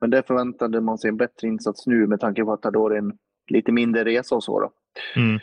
Men 0.00 0.10
det 0.10 0.26
förväntade 0.26 0.80
man 0.80 0.98
sig 0.98 1.08
en 1.08 1.16
bättre 1.16 1.48
insats 1.48 1.86
nu 1.86 2.06
med 2.06 2.20
tanke 2.20 2.44
på 2.44 2.52
att 2.52 2.62
det 2.62 2.70
då 2.70 2.88
är 2.88 2.94
en 2.94 3.12
lite 3.50 3.72
mindre 3.72 4.04
resa 4.04 4.34
och 4.34 4.44
så. 4.44 4.60
Då. 4.60 4.72
Mm. 5.16 5.40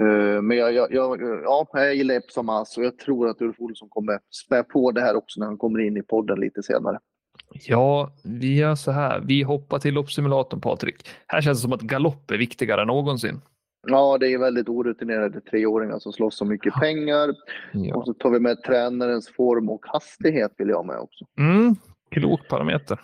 Uh, 0.00 0.42
men 0.42 0.56
jag, 0.56 0.74
jag, 0.74 0.92
jag, 0.92 1.20
ja, 1.44 1.68
jag 1.72 1.94
gillar 1.94 2.14
Epsom 2.14 2.48
As 2.48 2.78
och 2.78 2.84
jag 2.84 2.98
tror 2.98 3.28
att 3.28 3.42
Ulf 3.42 3.56
Olsson 3.58 3.88
kommer 3.88 4.18
spä 4.30 4.62
på 4.62 4.92
det 4.92 5.00
här 5.00 5.16
också 5.16 5.40
när 5.40 5.46
han 5.46 5.58
kommer 5.58 5.80
in 5.80 5.96
i 5.96 6.02
podden 6.02 6.40
lite 6.40 6.62
senare. 6.62 6.98
Ja, 7.52 8.12
vi 8.24 8.56
gör 8.56 8.74
så 8.74 8.90
här. 8.90 9.20
Vi 9.20 9.42
hoppar 9.42 9.78
till 9.78 9.94
loppsimulatorn, 9.94 10.60
Patrik. 10.60 11.08
Här 11.26 11.40
känns 11.40 11.58
det 11.58 11.62
som 11.62 11.72
att 11.72 11.80
galopp 11.80 12.30
är 12.30 12.38
viktigare 12.38 12.80
än 12.80 12.86
någonsin. 12.86 13.40
Ja, 13.88 14.18
det 14.18 14.32
är 14.32 14.38
väldigt 14.38 14.68
orutinerade 14.68 15.40
treåringar 15.40 15.98
som 15.98 16.12
slåss 16.12 16.40
om 16.40 16.48
mycket 16.48 16.74
pengar. 16.74 17.34
Ja. 17.72 17.96
Och 17.96 18.04
så 18.04 18.14
tar 18.14 18.30
vi 18.30 18.40
med 18.40 18.62
tränarens 18.62 19.28
form 19.28 19.70
och 19.70 19.86
hastighet 19.86 20.54
vill 20.58 20.68
jag 20.68 20.86
med 20.86 20.98
också. 20.98 21.24
Mm, 21.38 21.76
klok 22.10 22.48
parameter. 22.48 23.00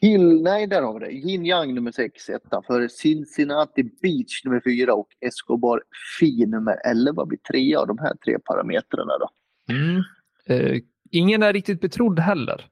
Kill, 0.00 0.42
nej, 0.42 0.66
där 0.66 0.82
har 0.82 1.00
vi 1.00 1.06
det. 1.06 1.12
Yin 1.12 1.46
Yang 1.46 1.74
nummer 1.74 1.92
6, 1.92 2.28
etta. 2.28 2.62
För 2.62 2.88
Cincinnati 2.88 3.82
Beach 3.82 4.44
nummer 4.44 4.60
4 4.64 4.94
och 4.94 5.08
Escobar 5.20 5.82
Fi 6.18 6.46
nummer 6.46 6.76
11 6.84 7.26
blir 7.26 7.38
trea 7.38 7.80
av 7.80 7.86
de 7.86 7.98
här 7.98 8.14
tre 8.24 8.38
parametrarna. 8.38 9.12
Då. 9.18 9.28
Mm. 9.72 10.02
Eh, 10.46 10.80
ingen 11.10 11.42
är 11.42 11.52
riktigt 11.52 11.80
betrodd 11.80 12.18
heller. 12.18 12.66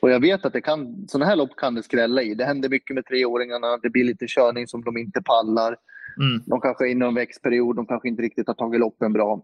Och 0.00 0.10
jag 0.10 0.20
vet 0.20 0.44
att 0.44 0.52
det 0.52 0.60
kan, 0.60 1.08
sådana 1.08 1.26
här 1.26 1.36
lopp 1.36 1.56
kan 1.56 1.74
det 1.74 1.82
skrälla 1.82 2.22
i. 2.22 2.34
Det 2.34 2.44
händer 2.44 2.68
mycket 2.68 2.94
med 2.94 3.06
treåringarna. 3.06 3.76
Det 3.76 3.90
blir 3.90 4.04
lite 4.04 4.26
körning 4.28 4.66
som 4.66 4.84
de 4.84 4.98
inte 4.98 5.22
pallar. 5.22 5.76
Mm. 6.20 6.42
De 6.46 6.60
kanske 6.60 6.86
är 6.86 6.90
inne 6.90 7.04
i 7.04 7.08
en 7.08 7.14
växtperiod. 7.14 7.76
De 7.76 7.86
kanske 7.86 8.08
inte 8.08 8.22
riktigt 8.22 8.46
har 8.46 8.54
tagit 8.54 8.80
loppen 8.80 9.12
bra. 9.12 9.42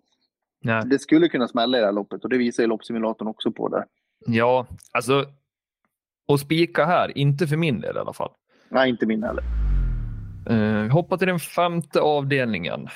Nej. 0.62 0.82
Det 0.86 0.98
skulle 0.98 1.28
kunna 1.28 1.48
smälla 1.48 1.78
i 1.78 1.80
det 1.80 1.86
här 1.86 1.92
loppet 1.92 2.24
och 2.24 2.30
det 2.30 2.38
visar 2.38 2.62
ju 2.62 2.66
loppsimulatorn 2.66 3.28
också 3.28 3.52
på 3.52 3.68
där. 3.68 3.84
Ja, 4.26 4.66
alltså 4.92 5.26
och 6.28 6.40
spika 6.40 6.84
här, 6.84 7.18
inte 7.18 7.46
för 7.46 7.56
min 7.56 7.80
del 7.80 7.96
i 7.96 7.98
alla 7.98 8.12
fall. 8.12 8.30
Nej, 8.68 8.90
inte 8.90 9.06
min 9.06 9.22
heller. 9.22 9.44
Uh, 10.50 10.90
hoppa 10.90 11.18
till 11.18 11.28
den 11.28 11.38
femte 11.38 12.00
avdelningen. 12.00 12.88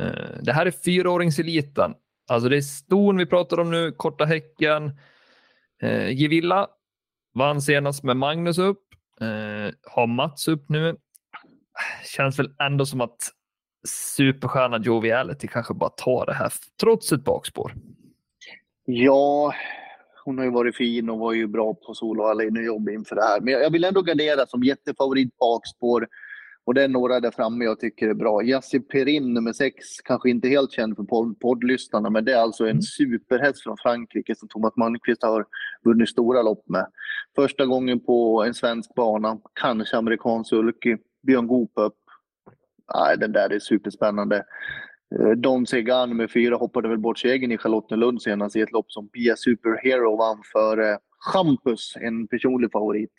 Uh, 0.00 0.42
det 0.42 0.52
här 0.52 0.66
är 0.66 0.70
fyraåringseliten. 0.70 1.94
Alltså 2.28 2.48
det 2.48 2.56
är 2.56 2.60
ston 2.60 3.16
vi 3.16 3.26
pratar 3.26 3.60
om 3.60 3.70
nu, 3.70 3.92
korta 3.92 4.24
häcken. 4.24 4.90
Uh, 5.82 6.12
Gevilla 6.12 6.68
vann 7.36 7.62
senast 7.62 8.04
med 8.04 8.16
Magnus 8.16 8.58
upp. 8.58 8.82
Eh, 9.20 9.74
har 9.82 10.06
Mats 10.06 10.48
upp 10.48 10.68
nu. 10.68 10.96
Känns 12.04 12.38
väl 12.38 12.50
ändå 12.62 12.86
som 12.86 13.00
att 13.00 13.18
superstjärna 13.88 14.78
Joviality 14.78 15.48
kanske 15.48 15.74
bara 15.74 15.90
tar 15.90 16.26
det 16.26 16.34
här 16.34 16.52
trots 16.80 17.12
ett 17.12 17.24
bakspår. 17.24 17.74
Ja, 18.84 19.54
hon 20.24 20.38
har 20.38 20.44
ju 20.44 20.50
varit 20.50 20.76
fin 20.76 21.10
och 21.10 21.18
var 21.18 21.32
ju 21.32 21.46
bra 21.46 21.74
på 21.74 21.94
Solvalla 21.94 22.44
och 22.44 22.64
jobb 22.64 22.88
inför 22.88 23.16
det 23.16 23.22
här. 23.22 23.40
Men 23.40 23.52
jag 23.52 23.70
vill 23.70 23.84
ändå 23.84 24.02
gardera 24.02 24.46
som 24.46 24.62
jättefavorit 24.62 25.36
bakspår. 25.38 26.08
Och 26.66 26.74
det 26.74 26.82
är 26.82 26.88
några 26.88 27.20
där 27.20 27.30
framme 27.30 27.64
jag 27.64 27.80
tycker 27.80 28.08
är 28.08 28.14
bra. 28.14 28.42
Yassi 28.42 28.80
Perin 28.80 29.34
nummer 29.34 29.52
sex, 29.52 30.00
kanske 30.04 30.30
inte 30.30 30.48
helt 30.48 30.72
känd 30.72 30.96
för 30.96 31.34
poddlyssnarna, 31.34 32.10
men 32.10 32.24
det 32.24 32.32
är 32.32 32.38
alltså 32.38 32.64
en 32.64 32.70
mm. 32.70 32.82
superhäst 32.82 33.62
från 33.62 33.76
Frankrike 33.76 34.34
som 34.34 34.48
Thomas 34.48 34.76
Malmqvist 34.76 35.22
har 35.22 35.46
vunnit 35.84 36.08
stora 36.08 36.42
lopp 36.42 36.68
med. 36.68 36.86
Första 37.36 37.66
gången 37.66 38.00
på 38.00 38.44
en 38.44 38.54
svensk 38.54 38.94
bana, 38.94 39.38
kanske 39.60 39.96
amerikansk 39.96 40.50
sulky. 40.50 40.96
Björn 41.26 41.46
Goop 41.46 41.72
upp. 41.74 41.96
Nej, 42.94 43.18
den 43.18 43.32
där 43.32 43.52
är 43.52 43.58
superspännande. 43.58 44.44
Eh, 45.18 45.30
Don 45.30 45.66
Segan 45.66 46.08
nummer 46.08 46.28
fyra 46.28 46.56
hoppade 46.56 46.88
väl 46.88 46.98
bort 46.98 47.18
segern 47.18 47.52
i 47.52 47.58
Charlottenlund 47.58 48.22
senast 48.22 48.56
i 48.56 48.60
ett 48.60 48.72
lopp 48.72 48.92
som 48.92 49.08
Pia 49.08 49.36
Superhero 49.36 50.16
vann 50.16 50.42
för 50.52 50.98
Champus, 51.32 51.96
en 52.00 52.28
personlig 52.28 52.72
favorit. 52.72 53.12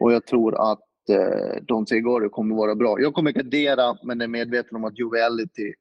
Och 0.00 0.12
jag 0.12 0.26
tror 0.26 0.72
att 0.72 0.80
eh, 1.08 1.62
Don 1.62 1.86
Segaro 1.86 2.28
kommer 2.28 2.54
vara 2.54 2.74
bra. 2.74 3.00
Jag 3.00 3.14
kommer 3.14 3.32
gardera, 3.32 3.96
men 4.02 4.20
är 4.20 4.28
medveten 4.28 4.76
om 4.76 4.84
att 4.84 4.98
Joviality 4.98 5.74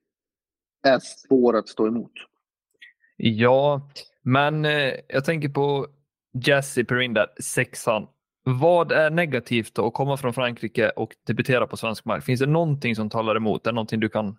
är 0.88 1.00
svår 1.00 1.58
att 1.58 1.68
stå 1.68 1.88
emot. 1.88 2.12
Ja, 3.18 3.90
men 4.22 4.66
eh, 4.66 4.94
jag 5.08 5.26
tänker 5.26 5.50
på 5.50 5.88
Jesse 6.46 6.84
Perinda, 6.84 7.28
sexan. 7.40 8.08
Vad 8.44 8.92
är 8.92 9.10
negativt 9.10 9.76
då 9.76 9.88
att 9.88 9.94
komma 9.94 10.18
från 10.18 10.34
Frankrike 10.34 10.90
och 10.90 11.16
debutera 11.28 11.68
på 11.68 11.78
svensk 11.78 12.06
mark? 12.06 12.24
Finns 12.24 12.40
det 12.40 12.46
någonting 12.46 12.96
som 12.96 13.10
talar 13.10 13.36
emot? 13.36 13.68
Är 13.68 13.72
det 13.72 13.76
någonting 13.76 14.00
du 14.00 14.10
kan 14.10 14.36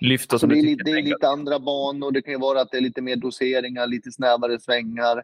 lyfta 0.00 0.38
som 0.38 0.50
alltså 0.50 0.62
det, 0.62 0.66
är, 0.66 0.70
lite, 0.70 0.84
det 0.84 0.90
är 0.90 1.02
lite 1.02 1.28
andra 1.28 1.58
banor. 1.58 2.12
Det 2.12 2.22
kan 2.22 2.34
ju 2.34 2.40
vara 2.40 2.60
att 2.60 2.70
det 2.70 2.76
är 2.76 2.80
lite 2.80 3.02
mer 3.02 3.16
doseringar, 3.16 3.86
lite 3.86 4.12
snävare 4.12 4.60
svängar. 4.60 5.22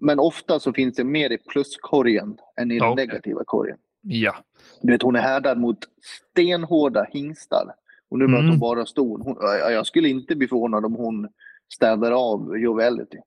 Men 0.00 0.18
ofta 0.18 0.60
så 0.60 0.72
finns 0.72 0.96
det 0.96 1.04
mer 1.04 1.32
i 1.32 1.38
pluskorgen 1.38 2.38
än 2.56 2.70
i 2.70 2.78
den 2.78 2.88
okay. 2.88 3.06
negativa 3.06 3.44
korgen. 3.44 3.76
Ja. 4.02 4.36
Du 4.82 4.92
vet, 4.92 5.02
hon 5.02 5.16
är 5.16 5.20
härdad 5.20 5.58
mot 5.58 5.78
stenhårda 6.30 7.06
hingstar. 7.12 7.74
Och 8.08 8.18
nu 8.18 8.24
mm. 8.24 8.32
möter 8.36 8.48
hon 8.48 8.58
bara 8.58 8.86
ston. 8.86 9.22
Hon, 9.22 9.36
jag 9.42 9.86
skulle 9.86 10.08
inte 10.08 10.36
bli 10.36 10.48
förvånad 10.48 10.84
om 10.84 10.94
hon 10.94 11.28
städar 11.74 12.12
av 12.12 12.58
Jovelity. 12.58 13.18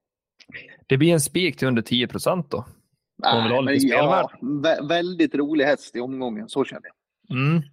Det 0.88 0.98
blir 0.98 1.14
en 1.14 1.22
spik 1.22 1.58
till 1.58 1.68
under 1.68 1.82
10 1.82 2.08
procent 2.08 2.52
då? 2.52 2.66
Nej, 3.24 3.64
men, 3.64 3.88
ja, 3.88 4.32
vä 4.42 4.82
väldigt 4.88 5.36
rolig 5.36 5.66
häst 5.66 5.96
i 5.96 6.00
omgången, 6.00 6.50
så 6.50 6.64
känner 6.64 6.84
jag. 6.84 7.38
Mm. 7.38 7.64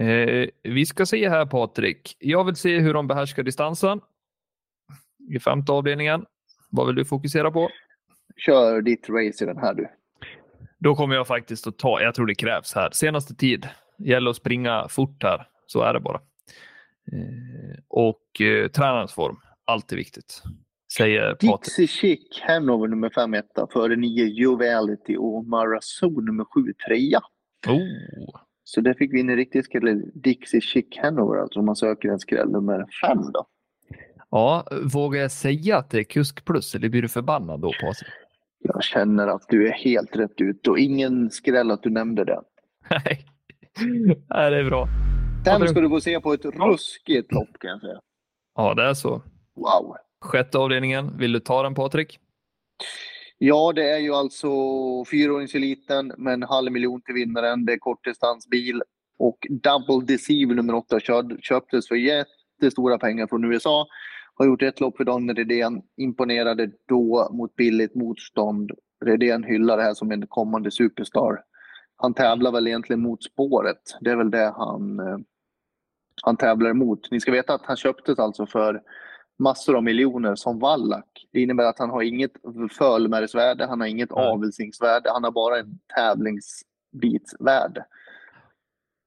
Eh, 0.00 0.48
vi 0.62 0.86
ska 0.86 1.06
se 1.06 1.28
här 1.28 1.46
Patrik. 1.46 2.16
Jag 2.18 2.44
vill 2.44 2.56
se 2.56 2.78
hur 2.78 2.94
de 2.94 3.06
behärskar 3.06 3.42
distansen 3.42 4.00
i 5.28 5.40
femte 5.40 5.72
avdelningen. 5.72 6.24
Vad 6.70 6.86
vill 6.86 6.96
du 6.96 7.04
fokusera 7.04 7.50
på? 7.50 7.68
Kör 8.36 8.82
ditt 8.82 9.08
race 9.08 9.44
i 9.44 9.46
den 9.46 9.58
här 9.58 9.74
du. 9.74 9.88
Då 10.78 10.94
kommer 10.94 11.14
jag 11.14 11.26
faktiskt 11.26 11.66
att 11.66 11.78
ta, 11.78 12.00
jag 12.00 12.14
tror 12.14 12.26
det 12.26 12.34
krävs 12.34 12.74
här, 12.74 12.90
senaste 12.92 13.34
tid. 13.34 13.68
Gäller 13.98 14.30
att 14.30 14.36
springa 14.36 14.88
fort 14.88 15.22
här, 15.22 15.46
så 15.66 15.82
är 15.82 15.94
det 15.94 16.00
bara. 16.00 16.20
Eh, 17.12 17.78
och 17.88 18.40
eh, 18.40 18.68
tränarens 18.68 19.12
form, 19.12 19.36
alltid 19.64 19.98
viktigt. 19.98 20.42
Säger. 20.96 21.36
Dixie 21.40 21.86
Chic, 21.86 22.40
Hanover 22.42 22.88
nummer 22.88 23.10
5 23.10 23.34
etta, 23.34 23.66
före 23.72 23.96
9 23.96 24.24
Joviality 24.24 25.16
och 25.16 25.44
Marazon 25.44 26.24
nummer 26.24 26.44
7 26.44 26.72
trea. 26.86 27.20
Oh. 27.68 28.40
Så 28.64 28.80
där 28.80 28.94
fick 28.94 29.12
vi 29.12 29.20
in 29.20 29.30
en 29.30 29.36
riktig 29.36 29.64
skräll. 29.64 30.02
Dixie 30.14 30.60
Chic 30.60 30.86
Hanover, 31.02 31.40
alltså 31.40 31.58
om 31.58 31.66
man 31.66 31.76
söker 31.76 32.08
en 32.08 32.18
skräll 32.18 32.50
nummer 32.50 32.86
fem 33.02 33.32
då. 33.32 33.46
Ja, 34.30 34.66
vågar 34.94 35.20
jag 35.20 35.30
säga 35.30 35.78
att 35.78 35.90
det 35.90 35.98
är 35.98 36.04
kusk 36.04 36.44
plus 36.44 36.74
eller 36.74 36.88
blir 36.88 37.02
du 37.02 37.08
förbannad 37.08 37.60
då 37.60 37.72
på 37.80 37.94
sig? 37.94 38.08
Jag 38.58 38.84
känner 38.84 39.26
att 39.28 39.42
du 39.48 39.68
är 39.68 39.72
helt 39.72 40.16
rätt 40.16 40.40
ut 40.40 40.68
och 40.68 40.78
ingen 40.78 41.30
skräll 41.30 41.70
att 41.70 41.82
du 41.82 41.90
nämnde 41.90 42.24
det. 42.24 42.40
Nej, 42.90 43.26
Nej 44.28 44.50
det 44.50 44.56
är 44.56 44.64
bra. 44.64 44.88
Sen 45.44 45.68
ska 45.68 45.80
du 45.80 45.88
gå 45.88 45.94
och 45.94 46.02
se 46.02 46.20
på 46.20 46.32
ett 46.32 46.44
ruskigt 46.44 47.32
lopp 47.32 47.58
kan 47.60 47.70
jag 47.70 47.80
säga. 47.80 48.00
Ja, 48.56 48.74
det 48.74 48.82
är 48.82 48.94
så. 48.94 49.22
Wow. 49.54 49.96
Sjätte 50.20 50.58
avdelningen, 50.58 51.18
vill 51.18 51.32
du 51.32 51.40
ta 51.40 51.62
den 51.62 51.74
Patrik? 51.74 52.18
Ja, 53.38 53.72
det 53.72 53.90
är 53.90 53.98
ju 53.98 54.14
alltså 54.14 54.48
fyraåringseliten 55.10 56.12
med 56.18 56.32
en 56.32 56.42
halv 56.42 56.72
miljon 56.72 57.02
till 57.02 57.14
vinnaren. 57.14 57.64
Det 57.64 57.72
är 57.72 57.78
kortdistansbil 57.78 58.82
och 59.18 59.38
Double 59.50 60.06
Deceive 60.14 60.54
nummer 60.54 60.74
åtta 60.74 61.00
köptes 61.40 61.88
för 61.88 61.94
jättestora 61.94 62.98
pengar 62.98 63.26
från 63.26 63.44
USA. 63.44 63.86
Har 64.40 64.46
gjort 64.46 64.62
ett 64.62 64.80
lopp 64.80 64.96
för 64.96 65.04
Daniel 65.04 65.36
Redén. 65.36 65.82
Imponerade 65.96 66.70
då 66.88 67.28
mot 67.32 67.56
billigt 67.56 67.94
motstånd. 67.94 68.72
Redén 69.04 69.44
hyllar 69.44 69.76
det 69.76 69.82
här 69.82 69.94
som 69.94 70.12
en 70.12 70.26
kommande 70.26 70.70
superstar. 70.70 71.42
Han 71.96 72.14
tävlar 72.14 72.52
väl 72.52 72.66
egentligen 72.66 73.02
mot 73.02 73.24
spåret. 73.24 73.96
Det 74.00 74.10
är 74.10 74.16
väl 74.16 74.30
det 74.30 74.54
han, 74.56 75.00
eh, 75.00 75.18
han 76.22 76.36
tävlar 76.36 76.70
emot. 76.70 77.10
Ni 77.10 77.20
ska 77.20 77.32
veta 77.32 77.54
att 77.54 77.64
han 77.64 77.76
köptes 77.76 78.18
alltså 78.18 78.46
för 78.46 78.82
massor 79.38 79.76
av 79.76 79.84
miljoner 79.84 80.34
som 80.34 80.58
vallack. 80.58 81.26
Det 81.32 81.40
innebär 81.40 81.64
att 81.64 81.78
han 81.78 81.90
har 81.90 82.02
inget 82.02 82.32
fölmärgsvärde, 82.78 83.66
han 83.66 83.80
har 83.80 83.86
inget 83.86 84.12
avelsningsvärde, 84.12 85.10
han 85.10 85.24
har 85.24 85.30
bara 85.30 85.58
en 85.58 85.78
tävlingsbitsvärde. 85.96 87.84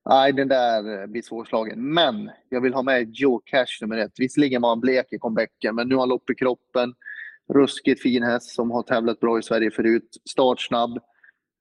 Nej, 0.09 0.33
den 0.33 0.47
där 0.47 1.07
blir 1.07 1.21
svårslagen. 1.21 1.93
Men 1.93 2.31
jag 2.49 2.61
vill 2.61 2.73
ha 2.73 2.83
med 2.83 3.09
Joe 3.13 3.41
Cash 3.45 3.81
nummer 3.81 3.97
ett. 3.97 4.11
Visserligen 4.17 4.61
var 4.61 4.69
han 4.69 4.79
blek 4.79 5.13
i 5.13 5.17
comebacken, 5.17 5.75
men 5.75 5.89
nu 5.89 5.95
har 5.95 6.01
han 6.01 6.09
lopp 6.09 6.29
i 6.29 6.35
kroppen. 6.35 6.93
Ruskigt 7.53 8.01
fin 8.01 8.23
häst 8.23 8.55
som 8.55 8.71
har 8.71 8.83
tävlat 8.83 9.19
bra 9.19 9.39
i 9.39 9.43
Sverige 9.43 9.71
förut. 9.71 10.09
Startsnabb. 10.29 10.99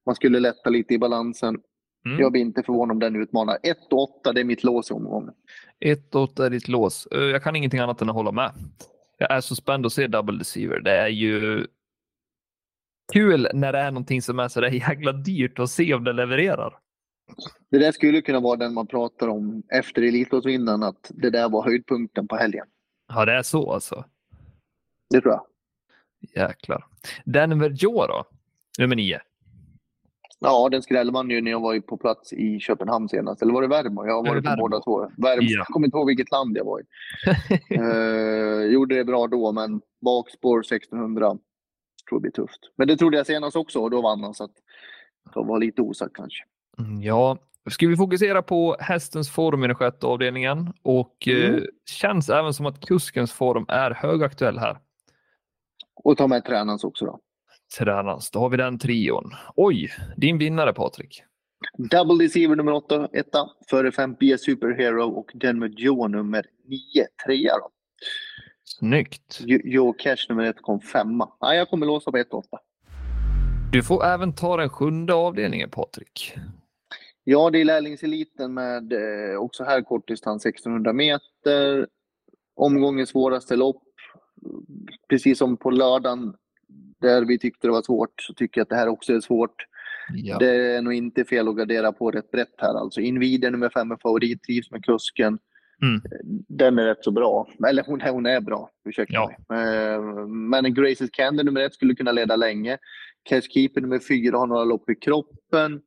Man 0.06 0.14
skulle 0.14 0.40
lätta 0.40 0.70
lite 0.70 0.94
i 0.94 0.98
balansen. 0.98 1.58
Mm. 2.06 2.20
Jag 2.20 2.32
blir 2.32 2.42
inte 2.42 2.62
förvånad 2.62 2.94
om 2.94 2.98
den 2.98 3.16
utmanar. 3.16 3.58
1 3.62 3.76
och 3.90 4.18
8, 4.18 4.32
det 4.32 4.40
är 4.40 4.44
mitt 4.44 4.64
lås 4.64 4.90
i 4.90 4.94
omgången. 4.94 5.34
1 5.80 6.14
och 6.14 6.22
8 6.22 6.46
är 6.46 6.50
ditt 6.50 6.68
lås. 6.68 7.06
Eh, 7.06 7.20
jag 7.20 7.42
kan 7.42 7.56
ingenting 7.56 7.80
annat 7.80 8.02
än 8.02 8.08
att 8.08 8.14
hålla 8.14 8.32
med. 8.32 8.52
Jag 9.18 9.30
är 9.30 9.40
så 9.40 9.54
spänd 9.54 9.86
att 9.86 9.92
se 9.92 10.06
Double 10.06 10.38
Deceiver. 10.38 10.80
Det 10.80 10.96
är 10.96 11.08
ju 11.08 11.66
kul 13.12 13.48
när 13.54 13.72
det 13.72 13.78
är 13.78 13.90
någonting 13.90 14.22
som 14.22 14.38
är 14.38 14.48
så 14.48 14.60
där 14.60 14.68
jäkla 14.68 15.12
dyrt 15.12 15.58
att 15.58 15.70
se 15.70 15.94
om 15.94 16.04
det 16.04 16.12
levererar. 16.12 16.78
Det 17.70 17.78
där 17.78 17.92
skulle 17.92 18.22
kunna 18.22 18.40
vara 18.40 18.56
den 18.56 18.74
man 18.74 18.86
pratar 18.86 19.28
om 19.28 19.62
efter 19.68 20.02
Elitloppsvinnaren, 20.02 20.82
att 20.82 21.10
det 21.14 21.30
där 21.30 21.48
var 21.48 21.64
höjdpunkten 21.64 22.28
på 22.28 22.36
helgen. 22.36 22.66
Ja, 23.08 23.24
det 23.24 23.32
är 23.32 23.42
så 23.42 23.72
alltså. 23.72 24.04
Det 25.10 25.20
tror 25.20 25.32
jag. 25.32 25.46
Jäklar. 26.34 26.86
Denver 27.24 27.70
Joe 27.70 28.06
då? 28.06 28.24
Nummer 28.78 28.96
nio. 28.96 29.20
Ja, 30.44 30.68
den 30.68 30.82
skrällde 30.82 31.34
ju 31.34 31.40
när 31.40 31.50
jag 31.50 31.60
var 31.60 31.80
på 31.80 31.96
plats 31.96 32.32
i 32.32 32.60
Köpenhamn 32.60 33.08
senast. 33.08 33.42
Eller 33.42 33.52
var 33.52 33.62
det 33.62 33.68
Värmo? 33.68 34.06
Jag 34.06 34.14
har 34.14 34.28
varit 34.28 34.44
på 34.44 34.56
båda 34.58 34.80
två. 34.80 35.00
Värmo. 35.00 35.42
Ja. 35.42 35.58
Jag 35.58 35.66
kommer 35.66 35.86
inte 35.86 35.96
ihåg 35.96 36.06
vilket 36.06 36.30
land 36.30 36.56
jag 36.56 36.64
var 36.64 36.80
i. 36.80 36.84
eh, 37.74 38.72
gjorde 38.72 38.94
det 38.94 39.04
bra 39.04 39.26
då, 39.26 39.52
men 39.52 39.80
bakspår 40.00 40.60
1600 40.60 41.26
tror 41.28 41.38
jag 42.10 42.20
blir 42.22 42.30
tufft. 42.30 42.60
Men 42.76 42.88
det 42.88 42.96
trodde 42.96 43.16
jag 43.16 43.26
senast 43.26 43.56
också 43.56 43.78
och 43.78 43.90
då 43.90 44.02
vann 44.02 44.22
han. 44.22 44.34
Så 44.34 44.44
att 44.44 44.54
det 45.34 45.40
var 45.40 45.60
lite 45.60 45.82
osagt 45.82 46.16
kanske. 46.16 46.44
Mm, 46.78 47.02
Ja, 47.02 47.38
ska 47.70 47.88
vi 47.88 47.96
fokusera 47.96 48.42
på 48.42 48.76
hästens 48.80 49.30
form 49.30 49.64
i 49.64 49.66
den 49.66 49.76
sjätte 49.76 50.06
avdelningen 50.06 50.72
och 50.82 51.28
eh, 51.28 51.48
Mm. 51.48 51.64
känns 51.90 52.28
även 52.30 52.54
som 52.54 52.66
att 52.66 52.80
kuskens 52.86 53.32
form 53.32 53.64
är 53.68 53.90
högaktuell 53.90 54.58
här. 54.58 54.78
Och 56.04 56.16
ta 56.16 56.26
med 56.26 56.44
tränarens 56.44 56.84
också 56.84 57.04
då. 57.04 57.18
Tränarens, 57.78 58.30
då 58.30 58.38
har 58.38 58.48
vi 58.48 58.56
den 58.56 58.78
trion. 58.78 59.30
Oj, 59.56 59.90
din 60.16 60.38
vinnare 60.38 60.72
Patrik. 60.72 61.22
Double 61.78 62.24
Deceiver 62.24 62.56
nummer 62.56 62.72
8, 62.72 63.08
etta. 63.12 63.50
Före 63.70 63.92
5 63.92 64.16
B 64.20 64.38
Superhero 64.38 65.02
och 65.10 65.30
Denver 65.34 65.68
Joe 65.68 66.08
nummer 66.08 66.44
9, 66.68 66.78
trea 67.26 67.52
då. 67.58 67.68
Snyggt. 68.64 69.38
Jo- 69.40 69.60
Joe 69.64 69.92
Cash 69.92 70.26
nummer 70.28 70.44
1 70.44 70.56
kom 70.62 70.80
femma. 70.80 71.28
Nej, 71.42 71.58
jag 71.58 71.70
kommer 71.70 71.86
låsa 71.86 72.10
på 72.10 72.16
1 72.18 72.32
8. 72.34 72.48
Du 73.72 73.82
får 73.82 74.04
även 74.04 74.34
ta 74.34 74.56
den 74.56 74.68
sjunde 74.68 75.14
avdelningen 75.14 75.70
Patrik. 75.70 76.34
Ja, 77.24 77.50
det 77.50 77.60
är 77.60 77.64
lärlingseliten 77.64 78.54
med 78.54 78.92
eh, 78.92 79.36
också 79.38 79.64
här 79.64 79.82
kortdistans 79.82 80.46
1600 80.46 80.92
meter. 80.92 81.86
Omgångens 82.56 83.08
svåraste 83.08 83.56
lopp. 83.56 83.82
Precis 85.08 85.38
som 85.38 85.56
på 85.56 85.70
lördagen 85.70 86.34
där 87.00 87.24
vi 87.24 87.38
tyckte 87.38 87.66
det 87.66 87.72
var 87.72 87.82
svårt 87.82 88.14
så 88.20 88.34
tycker 88.34 88.60
jag 88.60 88.62
att 88.62 88.68
det 88.68 88.76
här 88.76 88.88
också 88.88 89.12
är 89.12 89.20
svårt. 89.20 89.54
Ja. 90.14 90.38
Det 90.38 90.74
är 90.76 90.82
nog 90.82 90.92
inte 90.94 91.24
fel 91.24 91.48
att 91.48 91.56
gardera 91.56 91.92
på 91.92 92.10
rätt 92.10 92.30
brett 92.30 92.54
här. 92.58 92.74
Alltså 92.74 93.00
Invidia 93.00 93.50
nummer 93.50 93.68
fem 93.70 93.90
är 93.90 93.96
favorit, 94.02 94.42
trivs 94.42 94.70
med 94.70 94.84
kusken. 94.84 95.38
Mm. 95.82 96.00
Den 96.48 96.78
är 96.78 96.84
rätt 96.84 97.04
så 97.04 97.10
bra. 97.10 97.48
Eller 97.68 97.82
hon, 97.86 98.00
hon 98.00 98.26
är 98.26 98.40
bra, 98.40 98.70
ursäkta 98.84 99.14
Ja. 99.14 99.30
mig. 99.48 99.76
Eh, 99.92 100.26
Men 100.26 100.74
Graces 100.74 101.10
Candle 101.10 101.42
nummer 101.44 101.60
ett 101.60 101.74
skulle 101.74 101.94
kunna 101.94 102.12
leda 102.12 102.36
länge. 102.36 102.78
Cashkeeper 103.22 103.80
nummer 103.80 103.98
fyra 103.98 104.38
har 104.38 104.46
några 104.46 104.64
lopp 104.64 104.90
i 104.90 104.94
kroppen. 104.94 105.80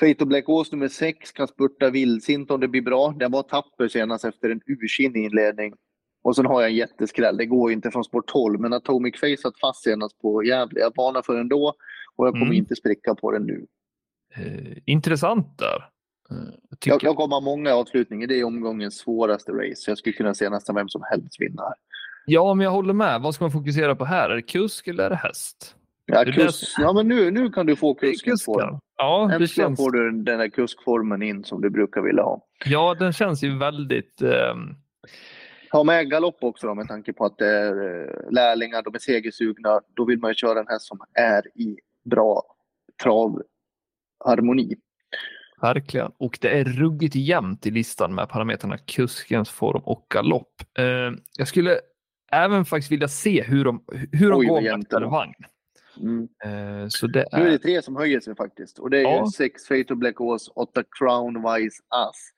Fate 0.00 0.24
of 0.24 0.28
Black 0.28 0.46
Horse 0.46 0.76
nummer 0.76 0.88
sex 0.88 1.32
kan 1.32 1.48
spurta 1.48 1.90
vildsint 1.90 2.50
om 2.50 2.60
det 2.60 2.68
blir 2.68 2.82
bra. 2.82 3.14
Den 3.18 3.32
var 3.32 3.42
tapper 3.42 3.88
senast 3.88 4.24
efter 4.24 4.50
en 4.50 4.60
ursinnig 4.66 5.24
inledning. 5.24 5.74
Och 6.24 6.36
sen 6.36 6.46
har 6.46 6.60
jag 6.60 6.70
en 6.70 6.76
jätteskräll. 6.76 7.36
Det 7.36 7.46
går 7.46 7.72
inte 7.72 7.90
från 7.90 8.04
sport 8.04 8.26
12, 8.26 8.60
men 8.60 8.72
Atomic 8.72 9.20
Face 9.20 9.36
satt 9.42 9.58
fast 9.60 9.82
senast 9.82 10.18
på 10.18 10.44
Gävle. 10.44 10.80
Jag 10.80 10.92
varnar 10.96 11.22
för 11.22 11.36
den 11.36 11.48
då 11.48 11.74
och 12.16 12.26
jag 12.26 12.32
kommer 12.32 12.46
Mm. 12.46 12.56
inte 12.56 12.76
spricka 12.76 13.14
på 13.14 13.30
den 13.32 13.42
nu. 13.46 13.66
Eh, 14.36 14.76
intressant 14.86 15.58
där. 15.58 15.76
Eh, 16.30 16.36
jag 16.70 16.80
tycker... 16.80 16.90
Jag, 16.90 17.02
jag 17.02 17.16
kommer 17.16 17.36
ha 17.36 17.40
många 17.40 17.70
i 17.70 17.72
avslutningen. 17.72 18.28
Det 18.28 18.40
är 18.40 18.44
omgångens 18.44 18.96
svåraste 18.98 19.52
race. 19.52 19.90
Jag 19.90 19.98
skulle 19.98 20.12
kunna 20.16 20.34
se 20.34 20.50
nästan 20.50 20.74
vem 20.74 20.88
som 20.88 21.02
helst 21.10 21.40
vinna. 21.40 21.62
Ja, 22.26 22.54
men 22.54 22.64
jag 22.64 22.70
håller 22.70 22.94
med. 22.94 23.20
Vad 23.20 23.34
ska 23.34 23.44
man 23.44 23.52
fokusera 23.52 23.96
på 23.96 24.04
här? 24.04 24.30
Är 24.30 24.34
det 24.34 24.42
kusk 24.42 24.88
eller 24.88 25.04
är 25.04 25.10
det 25.10 25.16
häst? 25.16 25.76
Ja, 26.06 26.24
kus, 26.24 26.74
ja 26.78 26.92
men 26.92 27.08
nu, 27.08 27.30
nu 27.30 27.50
kan 27.50 27.66
du 27.66 27.76
få 27.76 27.94
kusken. 27.94 28.36
Ja, 28.96 29.22
Äntligen 29.22 29.48
känns... 29.48 29.76
får 29.76 29.90
du 29.90 30.10
den 30.10 30.38
där 30.38 30.48
kuskformen 30.48 31.22
in 31.22 31.44
som 31.44 31.60
du 31.60 31.70
brukar 31.70 32.00
vilja 32.00 32.22
ha. 32.22 32.46
ja, 32.64 32.94
den 32.98 33.12
känns 33.12 33.42
ju 33.44 33.58
väldigt... 33.58 34.22
ehm, 34.22 34.74
Ta 35.70 35.84
med 35.84 36.10
galopp 36.10 36.36
också 36.40 36.66
då, 36.66 36.74
med 36.74 36.88
tanke 36.88 37.12
på 37.12 37.24
att 37.24 37.38
det 37.38 37.48
är 37.48 37.72
eh, 37.72 38.32
lärlingar, 38.32 38.82
de 38.82 38.94
är 38.94 38.98
segersugna. 38.98 39.80
Då 39.94 40.04
vill 40.04 40.18
man 40.18 40.30
ju 40.30 40.34
köra 40.34 40.60
en 40.60 40.66
häst 40.68 40.86
som 40.86 40.98
är 41.12 41.58
i 41.58 41.78
bra 42.04 42.42
travharmoni. 43.02 44.76
Verkligen. 45.60 46.12
Och 46.18 46.38
det 46.40 46.58
är 46.58 46.64
ruggigt 46.64 47.14
jämnt 47.14 47.66
i 47.66 47.70
listan 47.70 48.14
med 48.14 48.28
parametrarna 48.28 48.78
kuskens 48.78 49.50
form 49.50 49.82
och 49.84 50.06
galopp. 50.10 50.62
Eh, 50.78 51.12
jag 51.38 51.48
skulle 51.48 51.78
även 52.32 52.64
faktiskt 52.64 52.92
vilja 52.92 53.08
se 53.08 53.42
hur 53.42 53.64
de, 53.64 53.84
hur 54.12 54.30
de 54.30 54.38
Oj, 54.40 54.46
går 54.46 55.00
med 55.00 55.10
vagn. 55.10 55.34
Mm. 56.00 56.28
Eh, 56.44 56.88
så 56.88 57.06
det 57.06 57.26
Nu 57.32 57.38
är 57.38 57.44
det 57.48 57.54
är... 57.54 57.58
tre 57.58 57.82
som 57.82 57.96
höjer 57.96 58.20
sig 58.20 58.36
faktiskt. 58.36 58.78
Och 58.78 58.90
det 58.90 58.98
är 58.98 59.02
Ja. 59.02 59.30
sex 59.36 59.66
Fate 59.66 59.92
of 59.92 59.98
Black 59.98 60.16
Horse, 60.16 60.50
åtta 60.54 60.82
Crown 60.98 61.34
Wise 61.34 61.82
Ass 61.88 62.30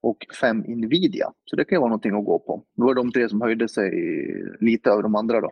och 0.00 0.26
fem 0.40 0.58
Nvidia. 0.58 1.32
Så 1.44 1.56
det 1.56 1.64
kan 1.64 1.76
ju 1.76 1.80
vara 1.80 1.88
någonting 1.88 2.18
att 2.18 2.24
gå 2.24 2.38
på. 2.38 2.64
Det 2.76 2.82
var 2.82 2.94
de 2.94 3.12
tre 3.12 3.28
som 3.28 3.40
höjde 3.40 3.68
sig 3.68 3.90
lite 4.60 4.90
över 4.90 5.02
de 5.02 5.14
andra 5.14 5.40
då. 5.40 5.50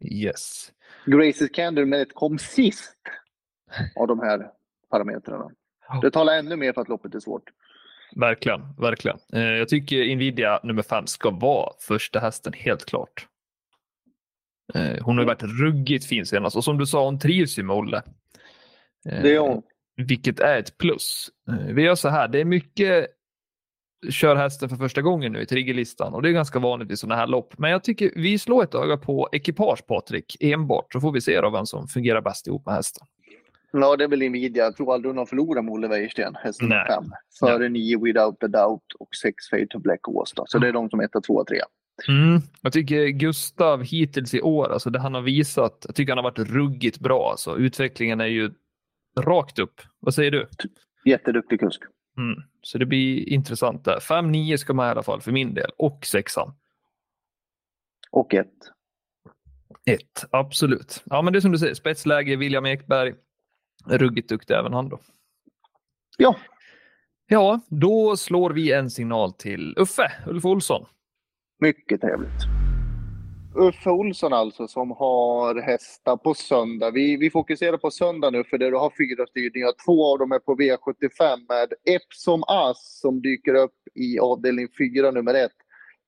Yes. 0.00 0.72
Graces 1.06 1.50
Candle 1.50 1.84
med 1.86 2.02
ett 2.02 2.14
kom 2.14 2.38
sist 2.38 2.96
av 3.96 4.06
de 4.06 4.20
här 4.20 4.50
parametrarna. 4.90 5.50
Det 6.02 6.10
talar 6.10 6.38
ännu 6.38 6.56
mer 6.56 6.72
för 6.72 6.80
att 6.80 6.88
loppet 6.88 7.14
är 7.14 7.20
svårt. 7.20 7.42
Verkligen, 8.16 8.60
verkligen. 8.78 9.18
Eh, 9.32 9.40
jag 9.42 9.68
tycker 9.68 10.16
Nvidia 10.16 10.60
nummer 10.62 10.82
fem 10.82 11.06
ska 11.06 11.30
vara 11.30 11.72
första 11.80 12.18
hästen, 12.18 12.52
helt 12.52 12.84
klart. 12.84 13.26
Eh, 14.74 15.04
hon 15.04 15.16
har 15.16 15.22
ju 15.24 15.26
varit 15.26 15.42
ruggigt 15.42 16.06
fin 16.06 16.26
senast 16.26 16.56
och 16.56 16.64
som 16.64 16.78
du 16.78 16.86
sa, 16.86 17.04
hon 17.04 17.18
trivs 17.18 17.58
ju 17.58 17.62
med 17.62 17.76
Olle. 17.76 17.96
Eh, 19.08 19.22
Det 19.22 19.34
är 19.34 19.38
hon. 19.38 19.62
Vilket 19.96 20.40
är 20.40 20.58
ett 20.58 20.78
plus. 20.78 21.30
Eh, 21.48 21.74
Vi 21.74 21.82
gör 21.82 21.94
så 21.94 22.08
här, 22.08 22.28
det 22.28 22.40
är 22.40 22.44
mycket 22.44 23.06
kör 24.10 24.36
hästen 24.36 24.68
för 24.68 24.76
första 24.76 25.02
gången 25.02 25.32
nu 25.32 25.40
i 25.42 25.46
triggerlistan 25.46 26.14
och 26.14 26.22
det 26.22 26.28
är 26.28 26.32
ganska 26.32 26.58
vanligt 26.58 26.90
i 26.90 26.96
sådana 26.96 27.16
här 27.16 27.26
lopp. 27.26 27.58
Men 27.58 27.70
jag 27.70 27.84
tycker 27.84 28.12
vi 28.16 28.38
slår 28.38 28.64
ett 28.64 28.74
öga 28.74 28.96
på 28.96 29.28
ekipage 29.32 29.86
Patrik 29.86 30.36
enbart 30.40 30.92
så 30.92 31.00
får 31.00 31.12
vi 31.12 31.20
se 31.20 31.40
då 31.40 31.50
vem 31.50 31.66
som 31.66 31.88
fungerar 31.88 32.20
bäst 32.20 32.46
ihop 32.46 32.66
med 32.66 32.74
hästen. 32.74 33.06
Ja, 33.72 33.96
det 33.96 34.04
är 34.04 34.08
väl 34.08 34.18
Nvidia. 34.30 34.64
Jag 34.64 34.76
tror 34.76 34.94
aldrig 34.94 35.10
hon 35.10 35.18
har 35.18 35.26
förlorat 35.26 35.64
med 35.64 35.72
Olle 35.72 35.88
Wäjersten, 35.88 36.34
häst 36.34 36.60
nummer 36.62 36.76
Nej. 36.76 36.86
fem. 36.88 37.04
Före 37.40 37.68
nio 37.68 37.98
Without 38.04 38.42
a 38.44 38.48
Doubt 38.48 38.92
och 38.98 39.08
sex 39.22 39.48
Fade 39.50 39.66
to 39.66 39.78
Black. 39.78 40.00
Då. 40.36 40.44
Så 40.46 40.58
det 40.58 40.68
är 40.68 40.72
de 40.72 40.90
som 40.90 41.00
är 41.00 41.04
etta, 41.04 41.20
tvåa, 41.20 41.44
trea. 41.44 41.64
Mm. 42.08 42.40
Jag 42.62 42.72
tycker 42.72 43.06
Gustav 43.06 43.82
hittills 43.82 44.34
i 44.34 44.40
år, 44.40 44.72
alltså 44.72 44.90
det 44.90 44.98
han 44.98 45.14
har 45.14 45.22
visat, 45.22 45.84
jag 45.86 45.94
tycker 45.94 46.12
han 46.12 46.24
har 46.24 46.30
varit 46.30 46.50
ruggigt 46.50 46.98
bra. 47.00 47.30
Alltså. 47.30 47.56
Utvecklingen 47.56 48.20
är 48.20 48.26
ju 48.26 48.50
rakt 49.20 49.58
upp. 49.58 49.80
Vad 50.00 50.14
säger 50.14 50.30
du? 50.30 50.48
Jätteduktig 51.04 51.60
kusk. 51.60 51.82
Mm. 52.18 52.42
Så 52.62 52.78
det 52.78 52.86
blir 52.86 53.28
intressant 53.28 53.84
där. 53.84 53.98
5-9 53.98 54.56
ska 54.56 54.74
med 54.74 54.86
i 54.86 54.90
alla 54.90 55.02
fall 55.02 55.20
för 55.20 55.32
min 55.32 55.54
del 55.54 55.70
och 55.78 56.06
sexan. 56.06 56.54
Och 58.10 58.34
ett. 58.34 58.54
Ett, 59.86 60.24
absolut. 60.30 61.02
Ja, 61.04 61.22
men 61.22 61.32
det 61.32 61.38
är 61.38 61.40
som 61.40 61.52
du 61.52 61.58
säger, 61.58 61.74
spetsläge, 61.74 62.36
William 62.36 62.66
Ekberg. 62.66 63.14
Ruggigt 63.86 64.28
duktig 64.28 64.54
även 64.54 64.72
han 64.72 64.88
då. 64.88 65.00
Ja, 66.18 66.36
Ja, 67.26 67.60
då 67.68 68.16
slår 68.16 68.50
vi 68.50 68.72
en 68.72 68.90
signal 68.90 69.32
till 69.32 69.74
Uffe, 69.78 70.12
Ulf 70.26 70.44
Olsson. 70.44 70.86
Mycket 71.60 72.00
trevligt. 72.00 72.40
Uffe 73.56 73.90
Olsson 73.90 74.32
alltså 74.32 74.66
som 74.68 74.90
har 74.90 75.62
hästar 75.62 76.16
på 76.16 76.34
söndag. 76.34 76.90
Vi, 76.90 77.16
vi 77.16 77.30
fokuserar 77.30 77.76
på 77.76 77.90
söndag 77.90 78.30
nu 78.30 78.44
för 78.44 78.58
där 78.58 78.70
du 78.70 78.76
har 78.76 78.92
fyra 78.98 79.26
styrningar. 79.26 79.72
Två 79.86 80.12
av 80.12 80.18
dem 80.18 80.32
är 80.32 80.38
på 80.38 80.56
V75 80.56 81.36
med 81.48 81.94
Epsom 81.96 82.42
Ass 82.46 83.00
som 83.00 83.22
dyker 83.22 83.54
upp 83.54 83.74
i 83.94 84.18
avdelning 84.18 84.68
fyra 84.78 85.10
nummer 85.10 85.34
ett. 85.34 85.52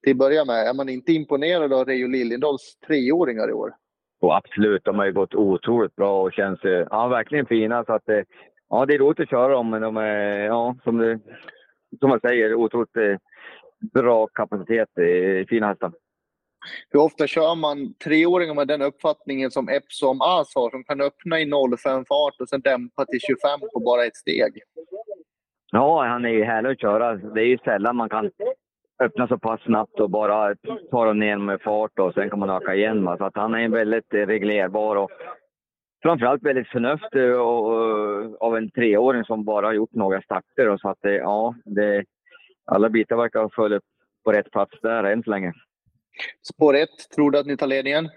Till 0.02 0.12
att 0.12 0.18
börja 0.18 0.44
med, 0.44 0.68
är 0.68 0.74
man 0.74 0.88
inte 0.88 1.12
imponerad 1.12 1.72
av 1.72 1.85
Reijo 1.85 2.09
Liljendals 2.09 2.78
treåringar 2.87 3.48
i 3.50 3.52
år? 3.52 3.74
Och 4.20 4.37
absolut, 4.37 4.85
de 4.85 4.98
har 4.98 5.06
ju 5.06 5.12
gått 5.12 5.35
otroligt 5.35 5.96
bra 5.96 6.22
och 6.22 6.32
känns 6.32 6.64
eh, 6.64 6.87
ja, 6.90 7.09
verkligen 7.09 7.46
fina. 7.46 7.85
Så 7.85 7.92
att, 7.92 8.09
eh, 8.09 8.22
ja, 8.68 8.87
det 8.87 8.94
är 8.94 8.98
roligt 8.98 9.20
att 9.20 9.30
köra 9.30 9.52
dem, 9.52 9.70
men 9.70 9.82
de 9.82 9.96
är, 9.96 10.44
ja, 10.44 10.76
som, 10.85 10.98
det, 10.98 11.20
som 12.00 12.11
man 12.11 12.20
säger, 12.20 12.54
otroligt 12.54 12.96
eh, 12.96 13.16
bra 13.80 14.26
kapacitet. 14.26 14.88
Eh, 14.98 15.46
fina 15.46 15.66
hästar. 15.66 15.92
Hur 16.90 17.00
ofta 17.00 17.26
kör 17.26 17.54
man 17.54 17.94
treåringar 18.04 18.54
med 18.54 18.68
den 18.68 18.82
uppfattningen 18.82 19.50
som 19.50 19.68
Epsom 19.68 20.20
As 20.20 20.54
har, 20.54 20.70
som 20.70 20.84
kan 20.84 21.00
öppna 21.00 21.40
i 21.40 21.50
05 21.78 22.04
fart 22.04 22.40
och 22.40 22.48
sen 22.48 22.60
dämpa 22.60 23.04
till 23.04 23.20
25 23.20 23.60
på 23.72 23.80
bara 23.80 24.04
ett 24.04 24.16
steg? 24.16 24.62
Ja, 25.72 26.04
han 26.04 26.24
är 26.24 26.28
ju 26.28 26.44
härlig 26.44 26.70
att 26.70 26.80
köra. 26.80 27.14
Det 27.14 27.40
är 27.40 27.46
ju 27.46 27.58
sällan 27.58 27.96
man 27.96 28.08
kan 28.08 28.30
öppna 29.02 29.28
så 29.28 29.38
pass 29.38 29.60
snabbt 29.60 30.00
och 30.00 30.10
bara 30.10 30.54
ta 30.90 31.04
dem 31.04 31.18
ner 31.18 31.36
med 31.36 31.60
fart 31.62 31.98
och 31.98 32.14
sen 32.14 32.30
kan 32.30 32.38
man 32.38 32.50
öka 32.50 32.74
igen. 32.74 33.04
Så 33.18 33.24
att 33.24 33.36
han 33.36 33.54
är 33.54 33.68
väldigt 33.68 34.14
reglerbar 34.14 34.96
och 34.96 35.10
framförallt 36.02 36.42
väldigt 36.42 36.68
förnuftig 36.68 37.36
och, 37.36 37.66
och, 37.66 38.42
av 38.42 38.56
en 38.56 38.70
treåring 38.70 39.24
som 39.24 39.44
bara 39.44 39.66
har 39.66 39.72
gjort 39.72 39.94
några 39.94 40.22
starter. 40.22 40.68
Och 40.68 40.80
så 40.80 40.88
att 40.88 40.98
det, 41.00 41.14
ja, 41.14 41.54
det, 41.64 42.04
alla 42.66 42.88
bitar 42.88 43.16
verkar 43.16 43.40
ha 43.40 43.50
följt 43.50 43.83
på 44.24 44.33
rätt 44.33 44.50
plats 44.50 44.79
där 44.83 45.05
än 45.05 45.22
så 45.22 45.31
länge. 45.31 45.52
Spår 46.55 46.76
1, 46.76 46.88
tror 47.14 47.31
du 47.31 47.38
att 47.38 47.46
ni 47.46 47.57
tar 47.57 47.66
ledningen? 47.66 48.09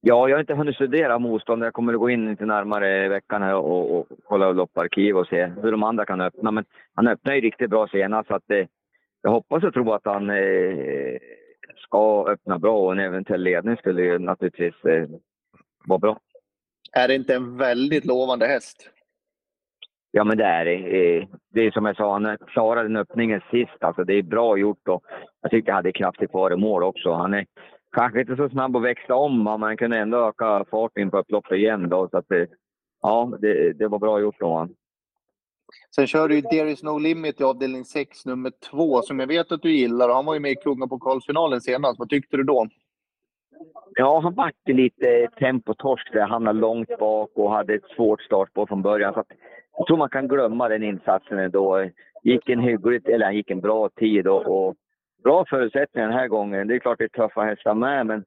Ja, 0.00 0.28
jag 0.28 0.36
har 0.36 0.40
inte 0.40 0.54
hunnit 0.54 0.74
studera 0.74 1.18
motstånd. 1.18 1.64
Jag 1.64 1.72
kommer 1.72 1.92
att 1.92 1.98
gå 1.98 2.10
in 2.10 2.30
lite 2.30 2.46
närmare 2.46 3.04
i 3.04 3.08
veckan 3.08 3.42
här 3.42 3.54
och, 3.54 3.98
och 3.98 4.06
kolla 4.24 4.52
lopparkiv 4.52 5.16
och 5.16 5.26
se 5.26 5.46
hur 5.46 5.72
de 5.72 5.82
andra 5.82 6.06
kan 6.06 6.20
öppna. 6.20 6.50
Men 6.50 6.64
han 6.94 7.08
öppnade 7.08 7.36
ju 7.36 7.42
riktigt 7.42 7.70
bra 7.70 7.88
senast 7.88 8.28
så 8.28 8.34
att 8.34 8.50
eh, 8.50 8.66
jag 9.22 9.30
hoppas 9.30 9.64
och 9.64 9.74
tror 9.74 9.94
att 9.94 10.04
han 10.04 10.30
eh, 10.30 11.18
ska 11.76 12.26
öppna 12.28 12.58
bra 12.58 12.78
och 12.78 12.92
en 12.92 12.98
eventuell 12.98 13.42
ledning 13.42 13.76
skulle 13.76 14.02
ju 14.02 14.18
naturligtvis 14.18 14.84
eh, 14.84 15.08
vara 15.86 15.98
bra. 15.98 16.20
Är 16.92 17.08
det 17.08 17.14
inte 17.14 17.34
en 17.34 17.56
väldigt 17.56 18.04
lovande 18.04 18.46
häst? 18.46 18.90
Ja, 20.12 20.24
men 20.24 20.38
det 20.38 20.44
är 20.44 20.64
det. 20.64 20.74
Eh, 20.74 21.26
det 21.52 21.60
är 21.60 21.70
som 21.70 21.86
jag 21.86 21.96
sa, 21.96 22.12
han 22.12 22.38
klarade 22.46 22.88
den 22.88 22.96
öppningen 22.96 23.40
sist. 23.50 23.76
Alltså, 23.80 24.04
det 24.04 24.14
är 24.14 24.22
bra 24.22 24.58
gjort 24.58 24.88
och 24.88 25.04
jag 25.40 25.50
tycker 25.50 25.72
han 25.72 25.76
hade 25.76 25.92
kraftigt 25.92 26.30
i 26.52 26.56
mål 26.56 26.82
också. 26.82 27.12
Han 27.12 27.34
är 27.34 27.46
kanske 27.92 28.20
inte 28.20 28.36
så 28.36 28.48
snabb 28.48 28.76
att 28.76 28.82
växla 28.82 29.14
om, 29.14 29.44
men 29.44 29.60
man 29.60 29.76
kunde 29.76 29.98
ändå 29.98 30.28
öka 30.28 30.64
farten 30.70 31.10
på 31.10 31.18
upploppet 31.18 31.58
igen. 31.58 31.88
Då, 31.88 32.08
så 32.08 32.18
att 32.18 32.28
det, 32.28 32.46
ja, 33.02 33.32
det, 33.40 33.72
det 33.72 33.88
var 33.88 33.98
bra 33.98 34.20
gjort 34.20 34.42
av 34.42 34.50
honom. 34.50 34.74
Sen 35.94 36.06
kör 36.06 36.28
du 36.28 36.34
ju 36.34 36.42
There 36.42 36.70
is 36.70 36.82
no 36.82 36.98
limit 36.98 37.40
i 37.40 37.44
avdelning 37.44 37.84
6, 37.84 38.26
nummer 38.26 38.52
2, 38.70 39.02
som 39.02 39.20
jag 39.20 39.26
vet 39.26 39.52
att 39.52 39.62
du 39.62 39.72
gillar. 39.72 40.08
Han 40.08 40.26
var 40.26 40.34
ju 40.34 40.40
med 40.40 40.50
i 40.50 40.56
Kungapokalfinalen 40.56 41.60
senast. 41.60 41.98
Vad 41.98 42.08
tyckte 42.08 42.36
du 42.36 42.42
då? 42.42 42.66
Ja, 43.94 44.20
han 44.20 44.34
vart 44.34 44.68
lite 44.68 45.28
tempotorsk 45.38 46.12
där. 46.12 46.20
Han 46.20 46.30
hamnade 46.30 46.58
långt 46.58 46.98
bak 46.98 47.30
och 47.34 47.50
hade 47.50 47.74
ett 47.74 47.88
svårt 47.96 48.22
startspår 48.22 48.66
från 48.66 48.82
början. 48.82 49.14
Så 49.14 49.24
jag 49.80 49.86
tror 49.86 49.96
man 49.96 50.08
kan 50.08 50.28
glömma 50.28 50.68
den 50.68 50.82
insatsen 50.82 51.38
ändå. 51.38 51.90
Gick 52.22 52.48
en 52.48 52.60
hyggligt, 52.60 53.08
eller 53.08 53.24
han 53.24 53.34
gick 53.34 53.50
en 53.50 53.60
bra 53.60 53.88
tid 53.88 54.26
och, 54.26 54.46
och 54.46 54.74
bra 55.24 55.44
förutsättningar 55.50 56.08
den 56.08 56.18
här 56.18 56.28
gången. 56.28 56.68
Det 56.68 56.74
är 56.74 56.78
klart 56.78 56.98
det 56.98 57.04
är 57.04 57.08
tuffa 57.08 57.40
hästar 57.42 57.74
med, 57.74 58.06
men 58.06 58.24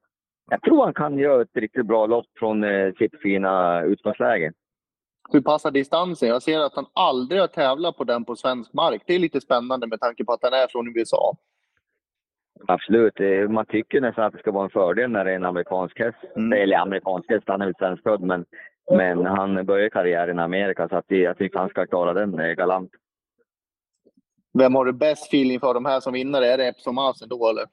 jag 0.50 0.62
tror 0.62 0.84
han 0.84 0.94
kan 0.94 1.18
göra 1.18 1.42
ett 1.42 1.56
riktigt 1.56 1.86
bra 1.86 2.06
lopp 2.06 2.26
från 2.38 2.64
eh, 2.64 2.92
sitt 2.92 3.20
fina 3.22 3.82
utgångsläge. 3.82 4.52
Hur 5.32 5.40
passar 5.40 5.70
distansen? 5.70 6.28
Jag 6.28 6.42
ser 6.42 6.60
att 6.60 6.74
han 6.74 6.86
aldrig 6.92 7.40
har 7.40 7.48
tävlat 7.48 7.96
på 7.96 8.04
den 8.04 8.24
på 8.24 8.36
svensk 8.36 8.72
mark. 8.72 9.02
Det 9.06 9.14
är 9.14 9.18
lite 9.18 9.40
spännande 9.40 9.86
med 9.86 10.00
tanke 10.00 10.24
på 10.24 10.32
att 10.32 10.42
han 10.42 10.52
är 10.52 10.66
från 10.70 10.96
USA. 10.96 11.36
Absolut. 12.66 13.50
Man 13.50 13.66
tycker 13.66 14.00
nästan 14.00 14.24
att 14.24 14.32
det 14.32 14.38
ska 14.38 14.52
vara 14.52 14.64
en 14.64 14.70
fördel 14.70 15.10
när 15.10 15.24
det 15.24 15.30
är 15.30 15.36
en 15.36 15.44
amerikansk 15.44 15.98
häst. 15.98 16.18
Mm. 16.36 16.52
Eller 16.52 16.76
amerikansk 16.76 17.30
häst, 17.30 17.44
han 17.46 17.62
är 17.62 17.74
svenskfödd, 17.78 18.20
men, 18.20 18.44
men 18.90 19.26
han 19.26 19.66
börjar 19.66 19.88
karriären 19.88 20.38
i 20.38 20.42
Amerika 20.42 20.88
så 20.88 20.96
att 20.96 21.04
jag 21.08 21.38
tycker 21.38 21.58
han 21.58 21.68
ska 21.68 21.86
klara 21.86 22.12
den 22.12 22.56
galant. 22.56 22.90
Vem 24.58 24.74
har 24.74 24.84
du 24.84 24.92
bäst 24.92 25.26
feeling 25.26 25.60
för 25.60 25.74
de 25.74 25.84
här 25.84 26.00
som 26.00 26.12
vinnare? 26.12 26.46
Är 26.46 26.58
det 26.58 26.68
Epsom 26.68 26.98
Asen 26.98 27.28
då 27.28 27.48
eller? 27.48 27.64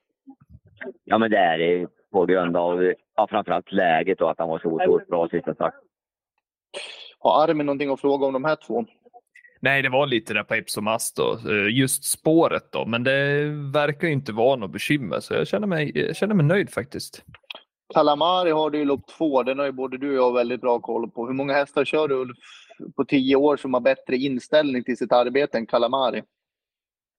Ja, 1.04 1.17
men 1.17 1.32
det 1.32 1.38
är 1.38 1.58
det 1.58 1.88
på 2.12 2.26
grund 2.26 2.58
av 2.58 2.93
ja, 3.15 3.28
framförallt 3.30 3.71
läget 3.71 4.21
och 4.21 4.32
att 4.32 4.39
han 4.39 4.50
var 4.50 4.60
så 4.60 4.67
otroligt 4.67 5.08
bra 5.08 5.30
sista 5.30 5.54
start. 5.54 5.74
Har 7.19 7.43
Armin 7.43 7.65
någonting 7.65 7.89
att 7.89 8.02
fråga 8.02 8.26
om 8.26 8.34
de 8.34 8.43
här 8.43 8.58
två? 8.67 8.86
Nej, 9.60 9.82
det 9.82 9.89
var 9.89 10.08
lite 10.08 10.34
där 10.34 10.43
på 10.43 10.54
Epsom 10.54 10.88
Ast 10.88 11.17
då. 11.17 11.39
Eh, 11.52 11.78
just 11.78 12.04
spåret 12.04 12.71
då, 12.71 12.86
men 12.86 13.04
det 13.04 13.43
verkar 13.74 14.08
inte 14.08 14.34
vara 14.34 14.56
något 14.56 14.71
bekymmer 14.71 15.19
så 15.19 15.34
jag 15.34 15.47
känner 15.47 15.67
mig, 15.67 15.91
jag 16.08 16.15
känner 16.15 16.36
mig 16.36 16.45
nöjd 16.45 16.69
faktiskt. 16.69 17.24
Kalamari 17.94 18.52
har 18.52 18.70
du 18.70 18.80
i 18.80 18.86
lopp 18.86 19.08
två. 19.08 19.44
Den 19.44 19.60
har 19.60 19.66
ju 19.66 19.72
både 19.72 19.98
du 19.98 20.10
och 20.10 20.26
jag 20.26 20.34
väldigt 20.34 20.62
bra 20.62 20.80
koll 20.80 21.12
på. 21.12 21.28
Hur 21.28 21.34
många 21.34 21.54
hästar 21.54 21.86
kör 21.86 22.08
du 22.08 22.16
Ulf 22.16 22.38
på 22.96 23.06
tio 23.06 23.36
år 23.36 23.58
som 23.58 23.74
har 23.74 23.82
bättre 23.82 24.16
inställning 24.16 24.84
till 24.84 24.98
sitt 24.98 25.12
arbete 25.12 25.58
än 25.58 25.66
Kalamari? 25.66 26.24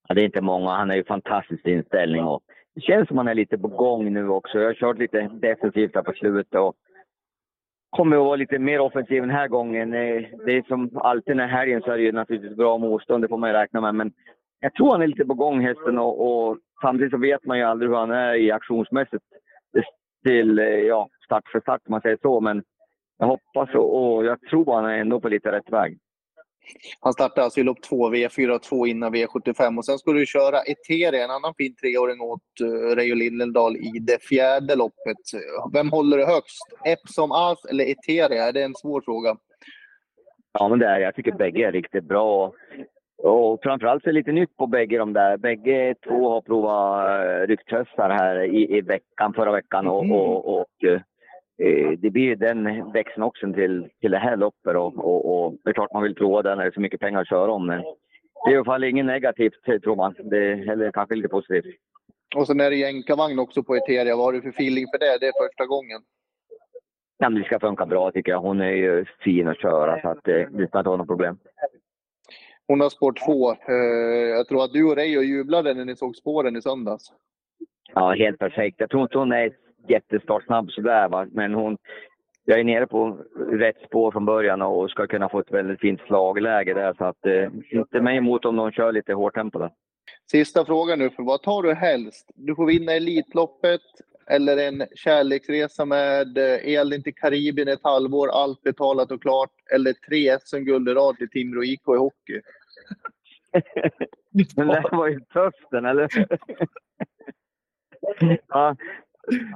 Ja, 0.07 0.15
det 0.15 0.21
är 0.21 0.25
inte 0.25 0.41
många. 0.41 0.69
Han 0.69 0.89
har 0.89 0.95
ju 0.95 1.03
fantastisk 1.03 1.67
inställning 1.67 2.23
och 2.23 2.41
det 2.75 2.81
känns 2.81 3.07
som 3.07 3.17
han 3.17 3.27
är 3.27 3.35
lite 3.35 3.57
på 3.57 3.67
gång 3.67 4.13
nu 4.13 4.29
också. 4.29 4.59
Jag 4.59 4.65
har 4.65 4.73
kört 4.73 4.97
lite 4.97 5.29
defensivt 5.33 5.95
här 5.95 6.03
på 6.03 6.13
slutet 6.13 6.59
och 6.59 6.75
kommer 7.89 8.17
att 8.17 8.23
vara 8.25 8.35
lite 8.35 8.59
mer 8.59 8.79
offensiv 8.79 9.21
den 9.21 9.29
här 9.29 9.47
gången. 9.47 9.93
Eh, 9.93 10.23
det 10.45 10.57
är 10.57 10.67
som 10.67 10.97
alltid 10.97 11.35
när 11.35 11.47
helgen 11.47 11.81
så 11.81 11.91
är 11.91 11.97
det 11.97 12.03
ju 12.03 12.11
naturligtvis 12.11 12.57
bra 12.57 12.77
motstånd, 12.77 13.23
det 13.23 13.27
får 13.27 13.37
man 13.37 13.49
ju 13.49 13.53
räkna 13.53 13.81
med. 13.81 13.95
Men 13.95 14.11
jag 14.59 14.73
tror 14.73 14.91
han 14.91 15.01
är 15.01 15.07
lite 15.07 15.25
på 15.25 15.33
gång 15.33 15.61
hästen 15.61 15.99
och, 15.99 16.47
och 16.47 16.57
samtidigt 16.81 17.11
så 17.11 17.17
vet 17.17 17.45
man 17.45 17.57
ju 17.57 17.63
aldrig 17.63 17.89
hur 17.89 17.97
han 17.97 18.11
är 18.11 18.33
i 18.33 18.51
aktionsmässigt 18.51 19.23
till 20.23 20.59
eh, 20.59 20.65
ja, 20.65 21.09
start 21.25 21.43
för 21.51 21.59
start 21.59 21.81
om 21.85 21.91
man 21.91 22.01
säger 22.01 22.17
så. 22.21 22.41
Men 22.41 22.63
jag 23.17 23.27
hoppas 23.27 23.75
och, 23.75 24.15
och 24.15 24.25
jag 24.25 24.41
tror 24.41 24.75
han 24.75 24.85
är 24.85 24.97
ändå 24.97 25.21
på 25.21 25.29
lite 25.29 25.51
rätt 25.51 25.69
väg. 25.71 25.97
Han 26.99 27.13
startade 27.13 27.43
alltså 27.43 27.59
i 27.59 27.63
lopp 27.63 27.81
2, 27.81 28.13
V4 28.13 28.49
och 28.49 28.63
2 28.63 28.87
innan 28.87 29.15
V75 29.15 29.77
och 29.77 29.85
sen 29.85 29.97
ska 29.97 30.13
du 30.13 30.25
köra 30.25 30.61
Eteria, 30.61 31.23
en 31.23 31.31
annan 31.31 31.53
fin 31.57 31.75
treåring 31.75 32.21
åt 32.21 32.41
uh, 32.61 32.95
Reijo 32.95 33.15
Liljedahl 33.15 33.77
i 33.77 33.99
det 34.01 34.23
fjärde 34.23 34.75
loppet. 34.75 35.17
Vem 35.73 35.89
håller 35.89 36.17
du 36.17 36.25
högst? 36.25 36.67
Epsom 36.85 37.31
As 37.31 37.65
eller 37.65 37.83
Eteria? 37.83 38.47
Är 38.47 38.53
det 38.53 38.63
en 38.63 38.75
svår 38.75 39.01
fråga? 39.01 39.37
Ja, 40.53 40.69
men 40.69 40.79
det 40.79 40.85
är 40.85 40.99
Jag 40.99 41.15
tycker 41.15 41.31
bägge 41.31 41.67
är 41.67 41.71
riktigt 41.71 42.03
bra. 42.03 42.53
Och 43.23 43.59
framförallt 43.63 44.03
så 44.03 44.09
är 44.09 44.13
det 44.13 44.19
lite 44.19 44.31
nytt 44.31 44.57
på 44.57 44.67
bägge 44.67 44.97
de 44.97 45.13
där. 45.13 45.37
Bägge 45.37 45.95
två 46.07 46.29
har 46.29 46.41
provat 46.41 47.07
uh, 47.07 47.47
rykthästar 47.47 48.09
här 48.09 48.43
i, 48.43 48.77
i 48.77 48.81
veckan, 48.81 49.33
förra 49.33 49.51
veckan 49.51 49.87
och, 49.87 50.03
mm. 50.03 50.17
och, 50.17 50.59
och 50.59 50.99
Eh, 51.57 51.91
det 51.97 52.09
blir 52.09 52.35
den 52.35 52.91
växeln 52.91 53.23
också 53.23 53.53
till, 53.53 53.89
till 54.01 54.11
det 54.11 54.17
här 54.17 54.37
loppet. 54.37 54.75
Och, 54.75 54.97
och, 54.97 55.45
och, 55.45 55.55
det 55.63 55.69
är 55.69 55.73
klart 55.73 55.93
man 55.93 56.03
vill 56.03 56.15
prova 56.15 56.41
den 56.41 56.57
när 56.57 56.65
det 56.65 56.69
är 56.69 56.73
så 56.73 56.81
mycket 56.81 56.99
pengar 56.99 57.21
att 57.21 57.29
köra 57.29 57.51
om. 57.51 57.67
Men 57.67 57.81
det 58.45 58.49
är 58.49 58.53
i 58.53 58.55
alla 58.55 58.65
fall 58.65 58.83
inget 58.83 59.05
negativt 59.05 59.63
tror 59.83 59.95
man. 59.95 60.15
Det 60.23 60.37
är 60.37 60.71
eller 60.71 60.91
kanske 60.91 61.15
lite 61.15 61.27
positivt. 61.27 61.75
Och 62.35 62.47
sen 62.47 62.59
är 62.59 62.69
det 62.69 62.75
jänkarvagn 62.75 63.39
också 63.39 63.63
på 63.63 63.75
Eteria. 63.75 64.15
Vad 64.15 64.25
har 64.25 64.33
du 64.33 64.41
för 64.41 64.49
feeling 64.49 64.85
för 64.91 64.99
det? 64.99 65.17
Det 65.19 65.27
är 65.27 65.47
första 65.47 65.65
gången. 65.65 66.01
Ja, 67.17 67.29
det 67.29 67.43
ska 67.43 67.59
funka 67.59 67.85
bra 67.85 68.11
tycker 68.11 68.31
jag. 68.31 68.39
Hon 68.39 68.61
är 68.61 68.71
ju 68.71 69.05
fin 69.19 69.47
att 69.47 69.61
köra 69.61 70.01
så 70.01 70.07
att 70.07 70.23
det, 70.23 70.47
det 70.51 70.67
ska 70.67 70.77
inte 70.79 70.89
vara 70.89 70.97
något 70.97 71.07
problem. 71.07 71.37
Hon 72.67 72.81
har 72.81 72.89
spår 72.89 73.13
två. 73.25 73.51
Eh, 73.51 74.29
jag 74.29 74.47
tror 74.47 74.63
att 74.63 74.73
du 74.73 74.83
och 74.83 74.95
Reijo 74.95 75.21
jublade 75.21 75.73
när 75.73 75.85
ni 75.85 75.95
såg 75.95 76.15
spåren 76.15 76.55
i 76.55 76.61
söndags. 76.61 77.11
Ja, 77.93 78.13
helt 78.13 78.39
perfekt. 78.39 78.75
Jag 78.79 78.89
tror 78.89 79.01
inte 79.03 79.17
hon 79.17 79.31
är 79.31 79.51
jättestartsnabb 79.87 80.71
sådär. 80.71 81.09
Va? 81.09 81.27
Men 81.31 81.53
hon, 81.53 81.77
jag 82.45 82.59
är 82.59 82.63
nere 82.63 82.87
på 82.87 83.17
rätt 83.51 83.81
spår 83.87 84.11
från 84.11 84.25
början 84.25 84.61
och 84.61 84.89
ska 84.89 85.07
kunna 85.07 85.29
få 85.29 85.39
ett 85.39 85.51
väldigt 85.51 85.79
fint 85.79 86.01
slagläge 86.01 86.73
där. 86.73 86.93
Så 86.93 87.05
att, 87.05 87.25
eh, 87.25 87.49
inte 87.71 88.01
mig 88.01 88.17
emot 88.17 88.45
om 88.45 88.55
de 88.55 88.71
kör 88.71 88.91
lite 88.91 89.13
hårt 89.13 89.35
tempo 89.35 89.59
där. 89.59 89.71
Sista 90.31 90.65
frågan 90.65 90.99
nu, 90.99 91.09
för 91.09 91.23
vad 91.23 91.41
tar 91.41 91.61
du 91.63 91.73
helst? 91.73 92.31
Du 92.35 92.55
får 92.55 92.65
vinna 92.65 92.91
Elitloppet 92.91 93.81
eller 94.27 94.57
en 94.57 94.87
kärleksresa 94.95 95.85
med 95.85 96.37
eh, 96.37 96.73
Elin 96.73 97.03
till 97.03 97.15
Karibien 97.15 97.67
ett 97.67 97.83
halvår, 97.83 98.27
allt 98.27 98.61
betalat 98.61 99.11
och 99.11 99.21
klart. 99.21 99.51
Eller 99.73 99.93
tre 99.93 100.39
SM-guld 100.39 100.89
i 100.89 100.93
rad 100.93 101.17
till 101.17 101.29
Timrå 101.29 101.63
IK 101.63 101.87
i 101.87 101.97
hockey. 101.97 102.41
den 104.55 104.67
där 104.67 104.95
var 104.95 105.07
ju 105.07 105.19
den, 105.71 105.85
eller? 105.85 106.09
ja, 108.47 108.75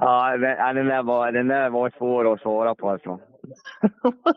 Ja, 0.00 0.36
den 0.72 0.86
där, 0.86 1.02
var, 1.02 1.32
den 1.32 1.48
där 1.48 1.70
var 1.70 1.92
svår 1.98 2.32
att 2.32 2.40
svara 2.40 2.74
på 2.74 2.90
alltså. 2.90 3.20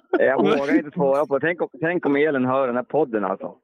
Jag 0.20 0.38
vågar 0.38 0.76
inte 0.76 0.92
svara 0.92 1.26
på. 1.26 1.40
Tänk, 1.40 1.60
tänk 1.80 2.06
om 2.06 2.16
Elin 2.16 2.46
hör 2.46 2.68
den 2.68 2.76
här 2.76 2.84
podden 2.84 3.26
alltså. 3.26 3.56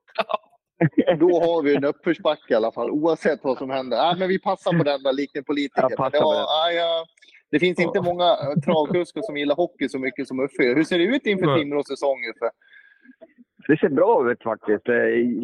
Då 1.20 1.40
har 1.40 1.64
vi 1.64 1.76
en 1.76 1.84
uppförsbacke 1.84 2.54
i 2.54 2.56
alla 2.56 2.72
fall, 2.72 2.92
oavsett 2.92 3.40
vad 3.44 3.58
som 3.58 3.70
händer. 3.70 3.98
Nej, 3.98 4.16
men 4.20 4.28
vi 4.28 4.40
passar 4.40 4.72
på 4.72 4.84
den 4.84 5.04
där, 5.04 5.14
likt 5.14 5.36
en 5.36 5.44
politiker. 5.44 5.88
Ja, 5.98 6.10
det, 6.10 6.20
var, 6.20 6.34
ja, 6.72 7.06
det 7.52 7.60
finns 7.60 7.80
inte 7.80 8.02
många 8.02 8.36
travkuskar 8.66 9.22
som 9.22 9.38
gillar 9.38 9.56
hockey 9.56 9.90
så 9.90 10.00
mycket 10.00 10.28
som 10.28 10.40
Uffe. 10.40 10.64
Hur 10.76 10.84
ser 10.84 10.98
det 10.98 11.04
ut 11.04 11.26
inför 11.26 11.58
Timrås 11.58 11.88
säsong, 11.88 12.18
Uffe? 12.36 12.50
Det 13.68 13.78
ser 13.78 13.90
bra 13.90 14.32
ut 14.32 14.44
faktiskt. 14.44 14.88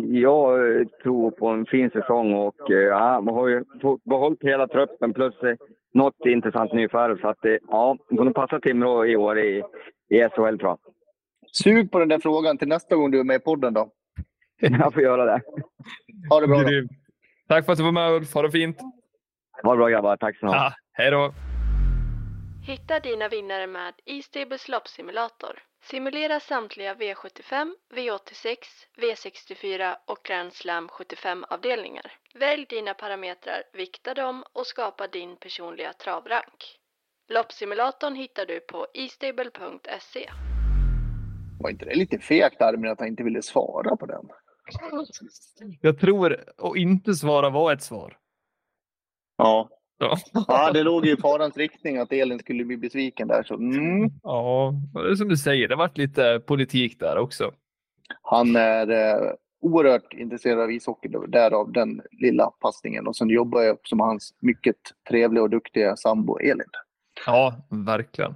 Jag 0.10 0.60
tror 1.04 1.32
på 1.32 1.48
en 1.48 1.65
fin 1.65 1.89
säsong 1.89 2.34
och 2.34 2.56
ja, 2.67 3.22
man 3.22 3.36
har 3.36 3.48
ju 3.48 3.63
behållit 4.06 4.43
hela 4.43 4.67
truppen 4.67 5.13
plus 5.13 5.34
något 5.93 6.26
intressant 6.26 6.74
nyförvärv. 6.74 7.22
Så 7.22 7.28
att 7.28 7.41
det 7.41 7.60
ja, 7.67 7.98
kommer 8.10 8.32
passa 8.32 8.60
Timrå 8.60 9.06
i 9.06 9.15
år 9.15 9.39
i, 9.39 9.63
i 10.10 10.30
SHL 10.30 10.58
tror 10.58 10.69
jag. 10.69 10.78
Sug 11.52 11.91
på 11.91 12.00
den 12.00 12.10
där 12.10 12.19
frågan 12.19 12.58
till 12.58 12.67
nästa 12.67 12.96
gång 12.96 13.12
du 13.12 13.19
är 13.19 13.24
med 13.24 13.36
i 13.36 13.39
podden 13.39 13.74
då. 13.74 13.89
Jag 14.80 14.94
får 14.94 15.02
göra 15.02 15.26
det. 15.26 15.42
Ha 16.30 16.39
det 16.39 16.48
bra 16.48 16.63
då. 16.63 16.88
Tack 17.48 17.66
för 17.66 17.72
att 17.72 17.78
du 17.78 17.84
var 17.84 17.92
med 17.92 18.12
Ulf. 18.12 18.34
Ha 18.34 18.42
det 18.42 18.52
fint. 18.52 18.78
Ha 19.63 19.72
det 19.72 19.78
bra 19.78 19.89
grabbar. 19.89 20.18
Tack 20.18 20.38
så 20.39 20.46
mycket. 20.46 20.58
Ja, 20.58 20.74
hej 20.94 21.12
då. 21.12 21.34
Hitta 22.66 23.00
dina 23.00 23.28
vinnare 23.30 23.68
med 23.68 23.94
E-Stables 24.06 24.68
loppsimulator. 24.70 25.60
Simulera 25.84 26.39
samtliga 26.39 26.94
V75, 26.94 27.74
V86, 27.94 28.56
V64 28.98 29.96
och 30.08 30.20
Grand 30.24 30.54
Slam 30.54 30.88
75-avdelningar. 30.88 32.12
Välj 32.36 32.66
dina 32.70 32.94
parametrar, 32.94 33.63
vikta 33.74 34.13
dem 34.13 34.44
och 34.54 34.68
skapa 34.68 35.08
din 35.08 35.36
personliga 35.38 35.94
travrank. 35.94 36.80
Loppsimulatorn 37.30 38.16
hittar 38.16 38.46
du 38.46 38.60
på 38.60 38.88
estable.se. 38.94 40.30
Var 41.60 41.70
inte 41.70 41.86
det 41.86 41.96
lite 41.96 42.20
fegt 42.20 42.62
Armin 42.62 42.92
att 42.92 43.00
han 43.00 43.08
inte 43.08 43.24
ville 43.24 43.42
svara 43.42 43.96
på 43.96 44.06
den? 44.06 44.30
Jag 45.82 45.99
tror 45.99 46.34
att 46.58 46.76
inte 46.76 47.13
svara 47.13 47.49
var 47.49 47.73
ett 47.73 47.84
svar. 47.84 48.17
Ja. 49.38 49.69
Ja. 49.97 50.17
Ja, 50.47 50.71
det 50.71 50.84
låg 50.84 51.06
i 51.06 51.17
farans 51.17 51.58
riktning 51.58 51.97
att 51.97 52.13
Elin 52.13 52.39
skulle 52.39 52.65
bli 52.65 52.78
besviken 52.78 53.28
där. 53.28 53.43
Så, 53.43 53.54
mm. 53.54 54.10
ja, 54.23 54.73
det 54.93 55.12
är 55.12 55.15
som 55.15 55.30
du 55.30 55.38
säger, 55.38 55.67
det 55.67 55.76
varit 55.76 55.97
lite 55.97 56.41
politik 56.45 56.99
där 56.99 57.17
också. 57.17 57.52
Han 58.21 58.56
är 58.56 58.89
eh, 58.89 59.34
oerhört 59.62 60.13
intresserad 60.13 60.60
av 60.60 60.71
ishockey, 60.71 61.10
därav 61.28 61.71
den 61.71 62.02
lilla 62.12 62.47
passningen. 62.47 63.08
Och 63.08 63.15
sen 63.15 63.30
jobbar 63.30 63.62
jag 63.62 63.78
med 63.95 64.06
hans 64.06 64.36
mycket 64.39 64.76
trevliga 65.10 65.43
och 65.43 65.49
duktiga 65.49 65.95
sambo 65.95 66.39
Elin. 66.39 66.69
Ja, 67.26 67.56
verkligen. 67.69 68.34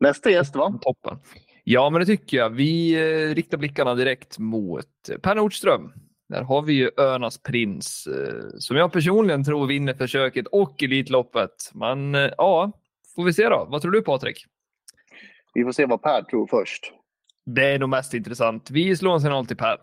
Nästa 0.00 0.30
gäst 0.30 0.56
va? 0.56 0.78
Toppen. 0.82 1.18
Ja, 1.72 1.90
men 1.90 2.00
det 2.00 2.06
tycker 2.06 2.36
jag. 2.36 2.50
Vi 2.50 2.94
eh, 2.94 3.34
riktar 3.34 3.58
blickarna 3.58 3.94
direkt 3.94 4.38
mot 4.38 4.86
Per 5.22 5.34
Nordström. 5.34 5.92
Där 6.28 6.42
har 6.42 6.62
vi 6.62 6.72
ju 6.72 6.90
Önas 6.96 7.42
prins 7.42 8.06
eh, 8.06 8.58
som 8.58 8.76
jag 8.76 8.92
personligen 8.92 9.44
tror 9.44 9.66
vinner 9.66 9.94
försöket 9.94 10.46
och 10.46 10.82
Elitloppet. 10.82 11.70
Men 11.74 12.14
eh, 12.14 12.30
ja, 12.36 12.72
får 13.14 13.24
vi 13.24 13.32
se 13.32 13.48
då. 13.48 13.66
Vad 13.70 13.82
tror 13.82 13.92
du 13.92 14.02
Patrik? 14.02 14.44
Vi 15.54 15.64
får 15.64 15.72
se 15.72 15.86
vad 15.86 16.02
Per 16.02 16.22
tror 16.22 16.46
först. 16.46 16.92
Det 17.46 17.72
är 17.72 17.78
nog 17.78 17.88
mest 17.88 18.14
intressant. 18.14 18.70
Vi 18.70 18.96
slår 18.96 19.14
en 19.14 19.20
signal 19.20 19.46
till 19.46 19.56
Per. 19.56 19.76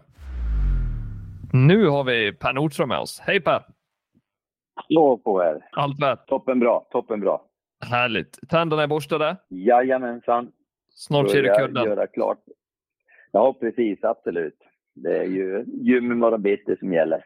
Nu 1.53 1.87
har 1.87 2.03
vi 2.03 2.33
Per 2.33 2.53
Nordström 2.53 2.89
med 2.89 2.99
oss. 2.99 3.19
Hej 3.23 3.41
Per! 3.41 3.65
Hallå 4.75 5.17
på 5.17 5.43
er! 5.43 5.69
Allt 5.71 6.01
väl? 6.01 6.17
Toppen 6.17 6.59
bra, 6.59 6.87
toppen 6.91 7.19
bra. 7.19 7.41
Härligt. 7.85 8.49
Tänderna 8.49 8.83
är 8.83 8.87
borstade? 8.87 9.37
Jajamensan. 9.49 10.51
Snart 10.99 11.31
ser 11.31 11.43
du 11.43 11.49
kudden. 11.49 11.85
göra 11.85 12.07
klart. 12.07 12.39
Ja, 13.31 13.53
precis. 13.59 14.03
Absolut. 14.03 14.57
Det 14.95 15.17
är 15.17 15.23
ju 15.23 15.65
gym 15.67 16.11
imorgon 16.11 16.41
bitti 16.41 16.75
som 16.79 16.93
gäller. 16.93 17.25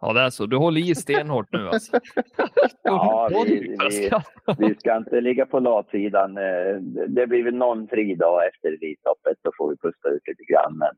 Ja, 0.00 0.12
det 0.12 0.20
är 0.20 0.30
så. 0.30 0.46
Du 0.46 0.56
håller 0.56 0.80
i 0.80 0.94
stenhårt 0.94 1.52
nu 1.52 1.68
alltså. 1.68 1.98
Ja, 2.82 3.30
vi, 3.46 3.76
vi, 3.90 4.10
vi 4.68 4.74
ska 4.74 4.96
inte 4.96 5.20
ligga 5.20 5.46
på 5.46 5.58
latsidan. 5.60 6.36
Eh, 6.38 6.74
Det 7.08 7.26
blir 7.26 7.44
väl 7.44 7.54
någon 7.54 7.88
fri 7.88 8.14
dag 8.14 8.40
efter 8.48 8.68
Elitloppet. 8.68 9.38
Då 9.42 9.50
får 9.58 9.70
vi 9.70 9.76
pusta 9.76 10.08
ut 10.08 10.22
lite 10.28 10.44
grann. 10.44 10.78
Men 10.78 10.88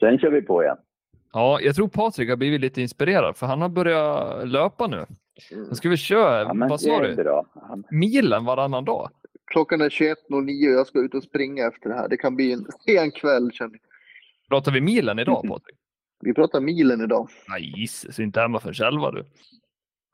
sen 0.00 0.18
kör 0.18 0.30
vi 0.30 0.42
på 0.42 0.62
igen. 0.62 0.76
Ja, 1.32 1.58
jag 1.60 1.74
tror 1.76 1.88
Patrik 1.88 2.28
har 2.30 2.36
blivit 2.36 2.60
lite 2.60 2.80
inspirerad 2.82 3.36
för 3.36 3.46
han 3.46 3.62
har 3.62 3.68
börjat 3.68 4.48
löpa 4.48 4.86
nu. 4.86 5.06
Nu 5.50 5.74
ska 5.74 5.88
vi 5.88 5.96
köra, 5.96 6.42
Ja, 6.42 6.52
vad 6.54 6.80
sa 6.80 7.00
du? 7.00 7.16
Milen 7.90 8.44
varannan 8.44 8.84
dag? 8.84 9.10
Klockan 9.52 9.80
är 9.80 9.88
21.09 9.88 10.68
och 10.72 10.78
jag 10.78 10.86
ska 10.86 10.98
ut 10.98 11.14
och 11.14 11.22
springa 11.22 11.66
efter 11.66 11.88
det 11.88 11.94
här. 11.94 12.08
Det 12.08 12.16
kan 12.16 12.36
bli 12.36 12.52
en 12.52 12.64
sen 12.86 13.10
kväll 13.10 13.50
känner 13.52 13.72
jag. 13.72 13.80
Pratar 14.48 14.72
vi 14.72 14.80
milen 14.80 15.18
idag 15.18 15.42
Patrik? 15.48 15.76
Vi 16.20 16.34
pratar 16.34 16.60
milen 16.60 17.00
idag. 17.00 17.28
Nej, 17.48 17.72
gisses, 17.80 18.18
inte 18.20 18.40
hemma 18.40 18.60
för 18.60 18.72
själva 18.72 19.10
du. 19.10 19.24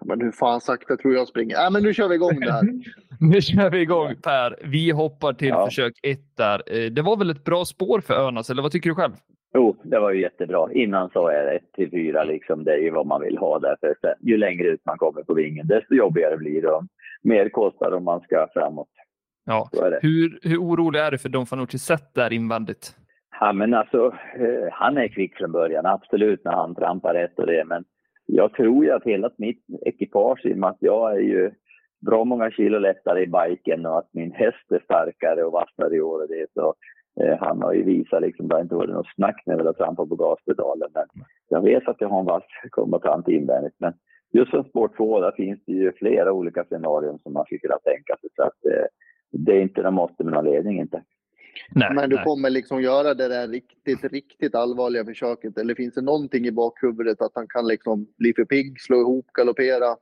Men 0.04 0.20
hur 0.20 0.32
fan 0.32 0.60
sakta 0.60 0.96
tror 0.96 1.14
jag 1.14 1.28
springer? 1.28 1.56
Nej, 1.56 1.70
men 1.72 1.82
nu 1.82 1.94
kör 1.94 2.08
vi 2.08 2.14
igång 2.14 2.40
det 2.40 2.52
här. 2.52 2.62
Nu 3.20 3.40
kör 3.42 3.70
vi 3.70 3.80
igång 3.80 4.14
Per. 4.22 4.56
Vi 4.64 4.90
hoppar 4.90 5.32
till 5.32 5.48
Ja. 5.48 5.64
försök 5.66 5.92
ett 6.02 6.36
där. 6.36 6.62
Eh, 6.66 6.90
Det 6.90 7.02
var 7.02 7.16
väl 7.16 7.30
ett 7.30 7.44
bra 7.44 7.64
spår 7.64 8.00
för 8.00 8.14
Örnas, 8.14 8.50
eller 8.50 8.62
vad 8.62 8.72
tycker 8.72 8.90
du 8.90 8.94
själv? 8.94 9.12
Jo, 9.54 9.76
det 9.84 9.98
var 10.00 10.12
ju 10.12 10.20
jättebra. 10.20 10.72
Innan 10.72 11.10
så 11.10 11.28
är 11.28 11.44
det 11.44 11.56
1 11.56 11.72
till 11.74 11.90
4 11.90 12.24
liksom. 12.24 12.64
Det 12.64 12.72
är 12.72 12.78
ju 12.78 12.90
vad 12.90 13.06
man 13.06 13.20
vill 13.20 13.38
ha 13.38 13.58
där. 13.58 13.76
För 13.80 13.94
ju 14.20 14.36
längre 14.36 14.68
ut 14.68 14.80
man 14.86 14.98
kommer 14.98 15.22
på 15.22 15.34
vingen, 15.34 15.66
desto 15.66 15.94
jobbigare 15.94 16.36
blir 16.36 16.62
det. 16.62 16.86
Mer 17.22 17.48
kostar 17.48 17.92
om 17.92 18.04
man 18.04 18.20
ska 18.20 18.46
framåt. 18.52 18.88
Ja. 19.48 19.68
Hur, 20.02 20.38
hur 20.42 20.58
orolig 20.58 21.00
är 21.00 21.10
du 21.10 21.18
för 21.18 21.28
Don 21.28 21.46
Fanucci 21.46 21.78
sett 21.78 22.14
där 22.14 22.32
invändigt? 22.32 22.96
Ja, 23.40 23.52
men 23.52 23.74
alltså, 23.74 24.06
eh, 24.34 24.68
han 24.72 24.98
är 24.98 25.08
kvick 25.08 25.36
från 25.36 25.52
början, 25.52 25.86
absolut, 25.86 26.44
när 26.44 26.52
han 26.52 26.74
trampar 26.74 27.14
rätt 27.14 27.38
och 27.38 27.46
det. 27.46 27.64
Men 27.64 27.84
jag 28.26 28.52
tror 28.52 28.84
ju 28.84 28.90
att 28.90 29.04
hela 29.04 29.30
mitt 29.38 29.64
ekipage, 29.86 30.46
i 30.46 30.52
och 30.54 30.58
med 30.58 30.70
att 30.70 30.76
jag 30.80 31.12
är 31.12 31.20
ju 31.20 31.50
bra 32.06 32.24
många 32.24 32.50
kilo 32.50 32.78
lättare 32.78 33.22
i 33.22 33.26
biken 33.26 33.86
och 33.86 33.98
att 33.98 34.08
min 34.12 34.32
häst 34.32 34.72
är 34.72 34.80
starkare 34.84 35.44
och 35.44 35.52
vassare 35.52 35.96
i 35.96 36.00
år 36.00 36.22
och 36.22 36.28
det. 36.28 36.46
Så 36.54 36.74
eh, 37.20 37.38
han 37.40 37.62
har 37.62 37.72
ju 37.72 37.82
visat 37.82 38.22
liksom, 38.22 38.48
det 38.48 38.54
har 38.54 38.62
inte 38.62 38.74
varit 38.74 38.90
något 38.90 39.14
snack 39.14 39.42
när 39.46 39.56
jag 39.56 39.64
har 39.64 39.72
trampat 39.72 40.08
på 40.08 40.16
gaspedalen. 40.16 40.90
Men 40.94 41.06
jag 41.48 41.62
vet 41.62 41.88
att 41.88 42.00
jag 42.00 42.08
har 42.08 42.20
en 42.20 42.26
vass 42.26 42.44
kombatant 42.70 43.28
invändigt. 43.28 43.74
Men 43.78 43.92
just 44.32 44.50
som 44.50 44.64
sport 44.64 44.96
2, 44.96 45.20
där 45.20 45.32
finns 45.32 45.60
det 45.66 45.72
ju 45.72 45.92
flera 45.92 46.32
olika 46.32 46.64
scenarion 46.64 47.18
som 47.18 47.32
man 47.32 47.44
skulle 47.44 47.58
kunna 47.58 47.78
tänka 47.78 48.16
sig. 48.20 48.30
Så 48.36 48.42
att 48.42 48.64
eh, 48.72 48.86
det 49.30 49.52
är 49.52 49.60
inte 49.60 49.82
något 49.82 49.94
måste 49.94 50.24
med 50.24 50.32
någon 50.32 50.44
ledning 50.44 50.80
inte. 50.80 51.02
Nej, 51.74 51.94
Men 51.94 52.10
du 52.10 52.16
nej. 52.16 52.24
kommer 52.24 52.50
liksom 52.50 52.82
göra 52.82 53.14
det 53.14 53.28
där 53.28 53.48
riktigt, 53.48 54.12
riktigt 54.12 54.54
allvarliga 54.54 55.04
försöket. 55.04 55.58
Eller 55.58 55.74
finns 55.74 55.94
det 55.94 56.02
någonting 56.02 56.46
i 56.46 56.52
bakhuvudet 56.52 57.22
att 57.22 57.32
han 57.34 57.46
kan 57.48 57.66
liksom 57.66 58.06
bli 58.18 58.32
för 58.36 58.44
pigg, 58.44 58.80
slå 58.80 59.00
ihop, 59.00 59.26
galoppera? 59.32 59.96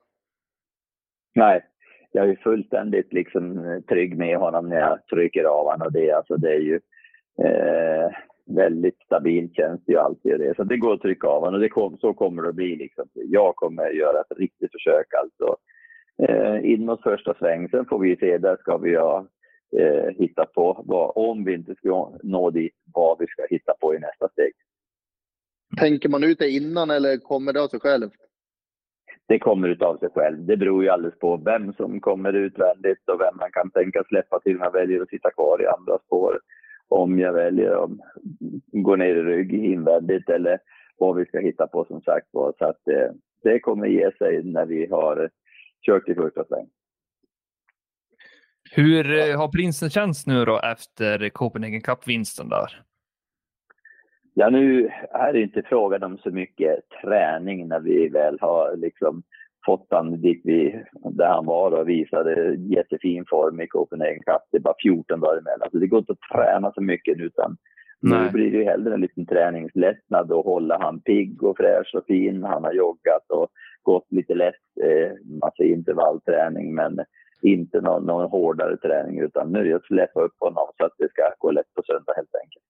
Nej, 1.35 1.65
jag 2.13 2.31
är 2.31 2.37
fullständigt 2.37 3.13
liksom 3.13 3.65
eh, 3.65 3.81
trygg 3.81 4.19
med 4.19 4.39
honom 4.39 4.69
när 4.69 4.77
jag 4.77 5.07
trycker 5.07 5.45
av 5.45 5.65
honom. 5.65 5.87
Och 5.87 5.93
det, 5.93 6.13
alltså, 6.13 6.37
det 6.37 6.55
är 6.55 6.61
ju 6.61 6.81
eh, 7.45 8.11
väldigt 8.47 8.99
stabilt 9.05 9.55
känns 9.55 9.85
det 9.85 9.93
ju 9.93 9.99
alltid. 9.99 10.39
Det. 10.41 10.55
Så 10.57 10.65
det 10.65 10.77
går 10.77 10.95
att 10.95 11.03
trycka 11.03 11.29
av 11.29 11.41
honom 11.41 11.55
och 11.55 11.61
det 11.61 11.69
kom, 11.69 11.99
så 11.99 12.15
kommer 12.15 12.43
det 12.43 12.49
att 12.49 12.55
bli. 12.55 12.77
Liksom. 12.77 13.09
Jag 13.15 13.57
kommer 13.57 13.91
göra 13.91 14.21
ett 14.21 14.39
riktigt 14.39 14.73
försök 14.73 15.07
alltså. 15.23 15.57
Eh, 16.23 16.73
in 16.73 16.87
mot 16.87 17.03
första 17.03 17.35
sväng. 17.35 17.69
Sen 17.69 17.87
får 17.87 17.99
vi 17.99 18.17
se, 18.17 18.39
där 18.39 18.57
ska 18.57 18.77
vi 18.79 18.97
ha 18.97 19.27
eh, 19.79 20.09
hitta 20.19 20.47
på, 20.47 20.85
vad, 20.87 21.13
om 21.15 21.45
vi 21.45 21.55
inte 21.55 21.75
ska 21.75 22.13
nå 22.23 22.51
dit, 22.51 22.75
vad 22.95 23.19
vi 23.19 23.27
ska 23.27 23.47
hitta 23.51 23.75
på 23.81 23.95
i 23.95 23.99
nästa 23.99 24.29
steg. 24.29 24.53
Tänker 25.79 26.09
man 26.09 26.25
ut 26.25 26.39
det 26.39 26.51
innan 26.51 26.91
eller 26.91 27.17
kommer 27.17 27.53
det 27.53 27.63
av 27.63 27.69
sig 27.69 27.81
själv? 27.81 28.11
det 29.29 29.39
kommer 29.39 29.69
utav 29.69 29.99
sig 29.99 30.09
själv. 30.15 30.47
Det 30.47 30.57
beror 30.57 30.83
ju 30.83 30.89
alldeles 30.89 31.19
på 31.19 31.37
vem 31.37 31.73
som 31.73 32.01
kommer 32.01 32.33
utvändigt 32.33 33.09
och 33.09 33.21
vem 33.21 33.37
man 33.37 33.51
kan 33.53 33.71
tänka 33.71 34.05
släppa 34.09 34.41
till 34.41 34.57
om 34.57 34.63
jag 34.63 34.73
väljer 34.73 35.03
att 35.03 35.09
sitta 35.09 35.31
kvar 35.31 35.63
i 35.63 35.67
andra 35.67 35.99
spår. 36.07 36.41
Om 36.89 37.19
jag 37.19 37.33
väljer 37.33 37.85
att 37.85 37.91
gå 38.73 38.97
ner 38.97 39.15
i 39.15 39.23
rygg 39.23 39.55
invändigt 39.55 40.29
eller 40.29 40.59
vad 40.99 41.17
vi 41.17 41.25
ska 41.25 41.39
hitta 41.39 41.67
på 41.67 41.85
som 41.85 42.01
sagt 42.01 42.27
var. 42.31 42.55
Så 42.59 42.65
att 42.65 42.81
det, 42.85 43.15
det 43.43 43.61
kommer 43.61 43.87
ge 43.87 44.11
sig 44.19 44.43
när 44.45 44.67
vi 44.67 44.87
har 44.87 45.31
kört 45.87 46.09
i 46.09 46.15
första 46.15 46.45
sväng. 46.45 46.67
Hur 48.71 49.19
eh, 49.19 49.39
har 49.39 49.49
prinsen 49.49 49.91
känts 49.91 50.27
nu 50.27 50.45
då 50.45 50.61
efter 50.61 51.29
Copenhagen 51.29 51.81
Cup-vinsten 51.81 52.49
där? 52.49 52.83
Ja, 54.35 54.51
nu 54.51 54.91
är 55.11 55.33
det 55.33 55.43
inte 55.43 55.63
frågan 55.63 56.03
om 56.03 56.19
så 56.19 56.31
mycket 56.31 56.79
träning 57.03 57.69
när 57.69 57.81
vi 57.81 58.09
väl 58.09 58.39
har 58.41 58.77
liksom 58.77 59.23
fått 59.67 59.87
han 59.91 60.21
dit 60.21 60.41
vi, 60.45 60.85
där 61.11 61.29
han 61.29 61.47
var 61.47 61.71
och 61.71 61.89
visade 61.89 62.55
jättefin 62.55 63.25
form 63.29 63.61
i 63.61 63.67
Copenhagen 63.67 64.23
Cup. 64.27 64.43
Det 64.51 64.57
är 64.57 64.61
bara 64.61 64.75
14 64.83 65.21
dagar 65.21 65.39
emellan. 65.39 65.69
Så 65.73 65.79
det 65.79 65.87
går 65.87 65.99
inte 65.99 66.13
att 66.13 66.37
träna 66.37 66.73
så 66.73 66.83
mycket 66.83 67.19
nu, 67.19 67.25
utan 67.25 67.57
Nej. 68.01 68.25
nu 68.25 68.31
blir 68.31 68.51
det 68.51 68.59
ju 68.59 68.65
hellre 68.65 68.95
en 68.95 69.01
liten 69.01 69.27
träningslättnad 69.27 70.33
och 70.33 70.45
hålla 70.45 70.79
han 70.79 71.01
pigg 71.01 71.43
och 71.43 71.57
fräsch 71.57 71.95
och 71.95 72.07
fin. 72.07 72.43
Han 72.45 72.65
har 72.65 72.73
joggat 72.73 73.31
och 73.31 73.49
gått 73.83 74.13
lite 74.13 74.35
lätt, 74.35 74.55
eh, 74.83 75.39
massa 75.41 75.65
intervallträning, 75.65 76.75
men 76.75 77.01
inte 77.43 77.81
någon, 77.81 78.05
någon 78.05 78.31
hårdare 78.31 78.77
träning, 78.77 79.21
utan 79.21 79.53
nu 79.53 79.71
är 79.71 79.77
att 79.77 79.85
släppa 79.85 80.21
upp 80.23 80.35
honom 80.39 80.67
så 80.77 80.85
att 80.85 80.93
det 80.99 81.11
ska 81.11 81.23
gå 81.39 81.51
lätt 81.51 81.75
på 81.75 81.83
söndag 81.83 82.13
helt 82.17 82.35
enkelt. 82.43 82.65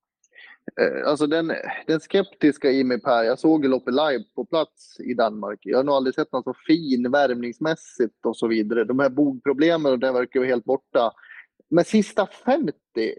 Eh, 0.80 1.10
Alltså 1.10 1.26
den, 1.26 1.52
den 1.86 2.00
skeptiska 2.00 2.70
i 2.70 2.84
mig 2.84 3.00
Per, 3.00 3.22
jag 3.22 3.38
såg 3.38 3.64
ju 3.64 3.70
loppet 3.70 3.94
live 3.94 4.24
på 4.34 4.44
plats 4.44 5.00
i 5.00 5.14
Danmark. 5.14 5.58
Jag 5.62 5.78
har 5.78 5.84
nog 5.84 5.94
aldrig 5.94 6.14
sett 6.14 6.32
någon 6.32 6.42
så 6.42 6.54
fin 6.66 7.10
värmningsmässigt 7.10 8.26
och 8.26 8.36
så 8.36 8.46
vidare. 8.46 8.84
De 8.84 8.98
här 8.98 9.08
bogproblemen 9.10 9.92
och 9.92 9.98
det 9.98 10.12
verkar 10.12 10.40
ju 10.40 10.46
helt 10.46 10.64
borta. 10.64 11.12
Men 11.68 11.84
sista 11.84 12.26
50, 12.26 12.72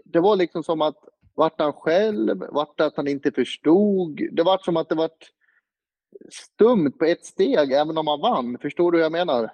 det 0.04 0.20
var 0.20 0.36
liksom 0.36 0.62
som 0.62 0.82
att 0.82 0.96
vart 1.38 1.60
han 1.60 1.72
själv, 1.72 2.44
vart 2.50 2.78
det 2.78 2.86
att 2.86 2.96
han 2.96 3.08
inte 3.08 3.32
förstod. 3.32 4.20
Det 4.32 4.42
var 4.42 4.58
som 4.58 4.76
att 4.76 4.88
det 4.88 4.94
var 4.94 5.10
stumt 6.30 6.90
på 6.98 7.04
ett 7.04 7.24
steg 7.24 7.72
även 7.72 7.98
om 7.98 8.06
han 8.06 8.20
vann. 8.20 8.58
Förstår 8.62 8.92
du 8.92 8.98
vad 8.98 9.04
jag 9.04 9.12
menar? 9.12 9.50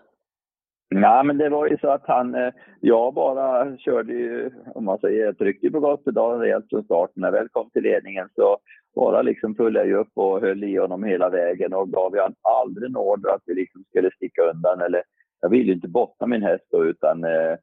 Nej, 0.90 1.24
men 1.24 1.38
det 1.38 1.48
var 1.48 1.66
ju 1.68 1.78
så 1.78 1.88
att 1.88 2.06
han, 2.06 2.34
eh, 2.34 2.52
jag 2.80 3.14
bara 3.14 3.76
körde 3.76 4.12
ju, 4.12 4.50
om 4.74 4.84
man 4.84 4.98
säger, 4.98 5.24
jag 5.24 5.38
tryckte 5.38 5.70
på 5.70 5.80
gaspedalen 5.80 6.40
rejält 6.40 6.66
från 6.70 6.84
starten. 6.84 7.20
När 7.20 7.28
jag 7.28 7.32
väl 7.32 7.48
kom 7.48 7.70
till 7.70 7.82
ledningen 7.82 8.28
så 8.34 8.58
bara 8.94 9.22
liksom 9.22 9.54
följde 9.54 9.80
jag 9.80 9.88
ju 9.88 9.96
upp 9.96 10.12
och 10.14 10.40
höll 10.40 10.64
i 10.64 10.76
honom 10.76 11.04
hela 11.04 11.30
vägen 11.30 11.74
och 11.74 11.90
gav 11.90 12.14
ju 12.14 12.20
han 12.20 12.34
aldrig 12.42 12.90
en 12.90 12.96
order 12.96 13.30
att 13.30 13.42
vi 13.46 13.54
liksom 13.54 13.84
skulle 13.88 14.10
sticka 14.10 14.42
undan 14.42 14.80
eller 14.80 15.02
jag 15.40 15.48
ville 15.48 15.64
ju 15.64 15.74
inte 15.74 15.88
bottna 15.88 16.26
min 16.26 16.42
häst 16.42 16.64
då 16.70 16.84
utan 16.84 17.24
eh, 17.24 17.56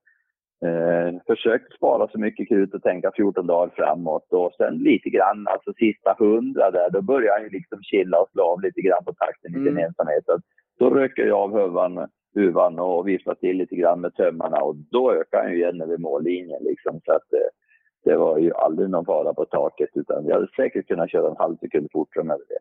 eh, 0.66 1.22
försökte 1.28 1.76
spara 1.78 2.08
så 2.08 2.20
mycket 2.20 2.48
krut 2.48 2.74
och 2.74 2.84
tänka 2.84 3.12
14 3.16 3.48
dagar 3.48 3.72
framåt 3.76 4.28
och 4.34 4.54
sen 4.58 4.78
lite 4.78 5.10
grann, 5.10 5.48
alltså 5.48 5.74
sista 5.74 6.16
hundra 6.20 6.72
där, 6.72 6.90
då 6.90 7.02
började 7.02 7.34
han 7.34 7.44
ju 7.44 7.50
liksom 7.50 7.80
chilla 7.82 8.20
och 8.22 8.30
slå 8.32 8.44
av 8.44 8.62
lite 8.62 8.82
grann 8.82 9.04
på 9.06 9.14
takten 9.14 9.52
i 9.52 9.54
sin 9.54 9.68
Mm. 9.68 9.84
ensamhet. 9.86 10.26
Så 10.26 10.40
då 10.80 10.90
röker 10.90 11.26
jag 11.26 11.40
av 11.40 11.52
huvan 11.60 12.08
huvan 12.36 12.80
och 12.80 13.08
vifta 13.08 13.36
till 13.36 13.58
lite 13.58 13.76
grann 13.76 14.02
med 14.02 14.16
tömmarna 14.16 14.58
och 14.58 14.76
då 14.76 15.14
ökar 15.14 15.42
han 15.44 15.52
ju 15.52 15.58
igen 15.58 15.82
över 15.82 15.98
mållinjen. 15.98 16.64
Liksom. 16.64 17.02
Så 17.06 17.12
att, 17.12 17.34
eh, 17.34 17.50
det 18.04 18.16
var 18.18 18.38
ju 18.38 18.54
aldrig 18.54 18.90
någon 18.90 19.06
fara 19.06 19.34
på 19.34 19.46
taket 19.46 19.90
utan 19.94 20.26
vi 20.26 20.34
hade 20.34 20.48
säkert 20.56 20.88
kunnat 20.88 21.12
köra 21.12 21.30
en 21.30 21.38
halv 21.38 21.58
sekund 21.58 21.88
fortare 21.92 22.24
med 22.24 22.38
det. 22.38 22.60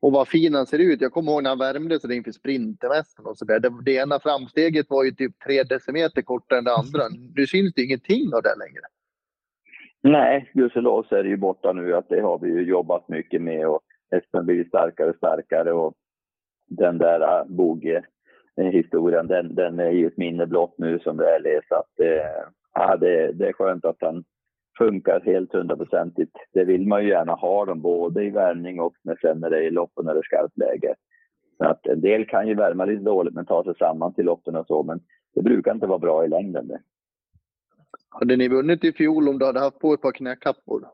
Och 0.00 0.12
vad 0.12 0.28
fin 0.28 0.54
han 0.54 0.66
ser 0.66 0.78
ut. 0.78 1.00
Jag 1.00 1.12
kommer 1.12 1.32
ihåg 1.32 1.42
när 1.42 1.50
han 1.50 1.58
värmde 1.58 2.00
sig 2.00 2.16
inför 2.16 2.32
sprintermässan 2.32 3.26
och 3.26 3.36
sådär. 3.38 3.60
Det, 3.60 3.72
det 3.84 3.92
ena 3.92 4.20
framsteget 4.20 4.86
var 4.90 5.04
ju 5.04 5.10
typ 5.10 5.38
tre 5.44 5.62
decimeter 5.62 6.22
kortare 6.22 6.58
än 6.58 6.64
det 6.64 6.74
andra. 6.74 7.02
Nu 7.36 7.46
syns 7.46 7.74
det 7.74 7.82
ingenting 7.82 8.34
av 8.34 8.42
det 8.42 8.56
längre. 8.58 8.82
Nej, 10.02 10.50
gudskelov 10.54 11.02
så 11.08 11.16
är 11.16 11.22
det 11.22 11.28
ju 11.28 11.36
borta 11.36 11.72
nu. 11.72 11.94
Att 11.94 12.08
det 12.08 12.20
har 12.20 12.38
vi 12.38 12.48
ju 12.48 12.62
jobbat 12.62 13.08
mycket 13.08 13.42
med 13.42 13.66
och 13.66 13.80
hästen 14.10 14.46
blir 14.46 14.64
starkare 14.64 15.10
och 15.10 15.16
starkare. 15.16 15.72
Och 15.72 15.94
den 16.66 16.98
där 16.98 17.20
äh, 17.20 17.46
Boge-historien, 17.46 19.26
den, 19.26 19.54
den 19.54 19.80
är 19.80 19.90
ju 19.90 20.06
ett 20.06 20.16
minne 20.16 20.46
blott 20.46 20.74
nu 20.78 20.98
som 20.98 21.16
det 21.16 21.24
är. 21.24 21.60
Så 21.68 21.74
att, 21.74 22.00
eh, 22.00 22.48
ja, 22.74 22.96
det, 22.96 23.32
det 23.32 23.48
är 23.48 23.52
skönt 23.52 23.84
att 23.84 23.96
han 24.00 24.24
funkar 24.78 25.20
helt 25.20 25.52
hundraprocentigt. 25.52 26.36
Det 26.52 26.64
vill 26.64 26.86
man 26.86 27.02
ju 27.02 27.08
gärna 27.08 27.32
ha 27.32 27.64
dem 27.64 27.80
både 27.80 28.24
i 28.24 28.30
värmning 28.30 28.80
och 28.80 28.94
när, 29.02 29.16
sen 29.20 29.40
när 29.40 29.50
det 29.50 29.56
är 29.58 29.62
i 29.62 29.70
loppen 29.70 30.04
när 30.04 30.14
det 30.14 30.20
är 30.20 30.22
skarpt 30.22 30.58
läge. 30.58 30.94
Så 31.56 31.64
att 31.64 31.86
en 31.86 32.00
del 32.00 32.26
kan 32.26 32.48
ju 32.48 32.54
värma 32.54 32.84
lite 32.84 33.02
dåligt 33.02 33.34
men 33.34 33.46
ta 33.46 33.64
sig 33.64 33.74
samman 33.78 34.14
till 34.14 34.24
loppen 34.24 34.56
och 34.56 34.66
så, 34.66 34.82
men 34.82 35.00
det 35.34 35.42
brukar 35.42 35.74
inte 35.74 35.86
vara 35.86 35.98
bra 35.98 36.24
i 36.24 36.28
längden. 36.28 36.68
Det. 36.68 36.80
Hade 38.08 38.36
ni 38.36 38.48
vunnit 38.48 38.84
i 38.84 38.92
fjol 38.92 39.28
om 39.28 39.38
du 39.38 39.46
hade 39.46 39.60
haft 39.60 39.78
på 39.78 39.94
ett 39.94 40.02
par 40.02 40.12
knäkappor? 40.12 40.88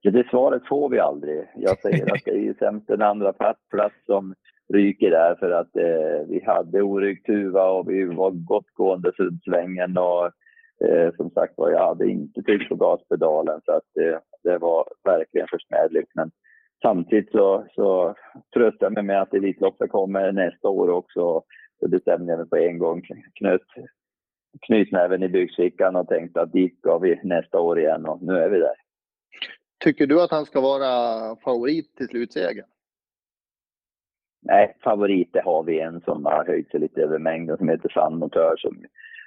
Ja, 0.00 0.10
det 0.10 0.28
svaret 0.30 0.66
får 0.68 0.88
vi 0.88 0.98
aldrig. 0.98 1.46
Jag 1.56 1.78
säger 1.78 2.14
att 2.14 2.24
det 2.24 2.30
är 2.30 2.44
ju 2.44 2.54
sämst 2.54 2.90
en 2.90 3.02
andra 3.02 3.32
plats 3.70 4.06
som 4.06 4.34
ryker 4.68 5.10
där 5.10 5.34
för 5.34 5.50
att 5.50 5.76
eh, 5.76 6.28
vi 6.28 6.44
hade 6.46 6.82
oryckt 6.82 7.28
huva 7.28 7.70
och 7.70 7.90
vi 7.90 8.04
var 8.04 8.30
gott 8.30 8.70
gående 8.74 9.12
svängen 9.44 9.98
och 9.98 10.30
Eh, 10.84 11.14
som 11.16 11.30
sagt 11.30 11.54
var, 11.56 11.70
jag 11.70 11.86
hade 11.86 12.10
inte 12.10 12.42
tryckt 12.42 12.68
på 12.68 12.74
gaspedalen 12.74 13.60
så 13.64 13.72
att 13.72 13.96
eh, 14.00 14.18
det 14.42 14.58
var 14.58 14.88
verkligen 15.04 15.48
försmädligt. 15.50 16.10
Men 16.14 16.30
samtidigt 16.82 17.30
så, 17.30 17.66
så 17.74 18.14
tröstar 18.54 18.86
jag 18.86 18.92
mig 18.92 19.02
med 19.02 19.22
att 19.22 19.34
Elitloppet 19.34 19.90
kommer 19.90 20.32
nästa 20.32 20.68
år 20.68 20.90
också. 20.90 21.42
Så 21.80 21.88
bestämde 21.88 22.32
jag 22.32 22.38
mig 22.38 22.48
på 22.48 22.56
en 22.56 22.78
gång, 22.78 23.02
knöt 23.34 23.62
knytnäven 24.66 25.22
i 25.22 25.28
byxfickan 25.28 25.96
och 25.96 26.08
tänkte 26.08 26.40
att 26.40 26.52
dit 26.52 26.78
ska 26.78 26.98
vi 26.98 27.20
nästa 27.24 27.60
år 27.60 27.78
igen 27.78 28.06
och 28.06 28.22
nu 28.22 28.32
är 28.32 28.50
vi 28.50 28.58
där. 28.58 28.74
Tycker 29.84 30.06
du 30.06 30.22
att 30.22 30.30
han 30.30 30.46
ska 30.46 30.60
vara 30.60 31.36
favorit 31.36 31.96
till 31.96 32.08
slutsegern? 32.08 32.66
Nej, 34.42 34.76
favorit 34.84 35.32
det 35.32 35.40
har 35.40 35.62
vi 35.62 35.80
en 35.80 36.00
som 36.00 36.24
har 36.24 36.46
höjt 36.46 36.70
sig 36.70 36.80
lite 36.80 37.02
över 37.02 37.18
mängden 37.18 37.56
som 37.56 37.68
heter 37.68 37.88
Sandmotör 37.88 38.56
som 38.56 38.84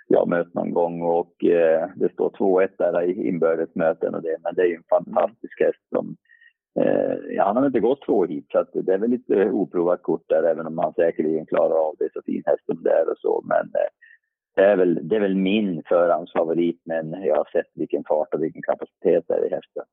jag 0.08 0.28
mött 0.28 0.54
någon 0.54 0.74
gång 0.74 1.02
och 1.02 1.44
eh, 1.44 1.90
det 1.96 2.14
står 2.14 2.30
2-1 2.30 2.70
där 2.78 3.02
i 3.02 3.28
inbördesmöten 3.28 4.16
och 4.16 4.22
det. 4.22 4.38
Men 4.44 4.56
det 4.56 4.62
är 4.62 4.66
ju 4.66 4.76
en 4.76 4.84
fantastisk 4.90 5.60
häst 5.60 5.84
som 5.90 6.16
eh, 6.80 7.16
ja, 7.36 7.44
han 7.44 7.58
har 7.58 7.66
inte 7.66 7.80
gått 7.80 8.06
två 8.06 8.26
hit 8.26 8.46
så 8.52 8.60
att 8.60 8.70
det 8.74 8.94
är 8.94 8.98
väl 8.98 9.10
lite 9.10 9.50
oprovat 9.50 10.02
kort 10.02 10.24
där 10.28 10.44
även 10.44 10.68
om 10.68 10.78
han 10.78 10.94
säkerligen 10.94 11.46
klarar 11.46 11.88
av 11.88 11.96
det. 12.00 12.10
Så 12.14 12.22
fin 12.26 12.44
häst 12.46 12.66
som 12.66 12.84
det 12.84 12.92
är 12.92 13.10
och 13.10 13.18
så. 13.18 13.44
Men 13.46 13.66
eh, 13.66 13.90
det, 14.56 14.62
är 14.62 14.78
väl, 14.78 15.08
det 15.08 15.16
är 15.16 15.20
väl 15.20 15.36
min 15.36 15.84
förhandsfavorit 15.86 16.82
men 16.86 17.12
jag 17.12 17.36
har 17.36 17.50
sett 17.52 17.72
vilken 17.74 18.04
fart 18.04 18.34
och 18.34 18.44
vilken 18.44 18.62
kapacitet 18.62 19.26
det 19.28 19.34
är 19.34 19.46
i 19.48 19.56
hästen. 19.56 19.84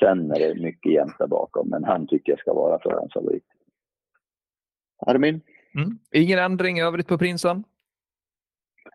Sen 0.00 0.30
är 0.30 0.38
det 0.38 0.62
mycket 0.62 0.92
jämnt 0.92 1.18
där 1.18 1.26
bakom 1.26 1.68
men 1.68 1.84
han 1.84 2.06
tycker 2.06 2.32
jag 2.32 2.38
ska 2.38 2.54
vara 2.54 2.78
förhandsfavorit. 2.78 3.44
Armin? 5.06 5.40
Mm. 5.74 5.98
Ingen 6.12 6.38
ändring 6.38 6.78
i 6.78 6.82
övrigt 6.82 7.08
på 7.08 7.18
prinsen? 7.18 7.64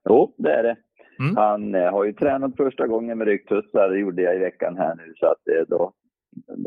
Jo, 0.05 0.35
det 0.37 0.53
är 0.53 0.63
det. 0.63 0.75
Mm. 1.19 1.35
Han 1.35 1.75
eh, 1.75 1.91
har 1.91 2.03
ju 2.03 2.13
tränat 2.13 2.57
första 2.57 2.87
gången 2.87 3.17
med 3.17 3.27
ryggtussar, 3.27 3.89
det 3.89 3.99
gjorde 3.99 4.21
jag 4.21 4.35
i 4.35 4.39
veckan 4.39 4.77
här 4.77 4.95
nu, 4.95 5.13
så 5.15 5.25
att 5.25 5.47
eh, 5.47 5.63
då 5.67 5.93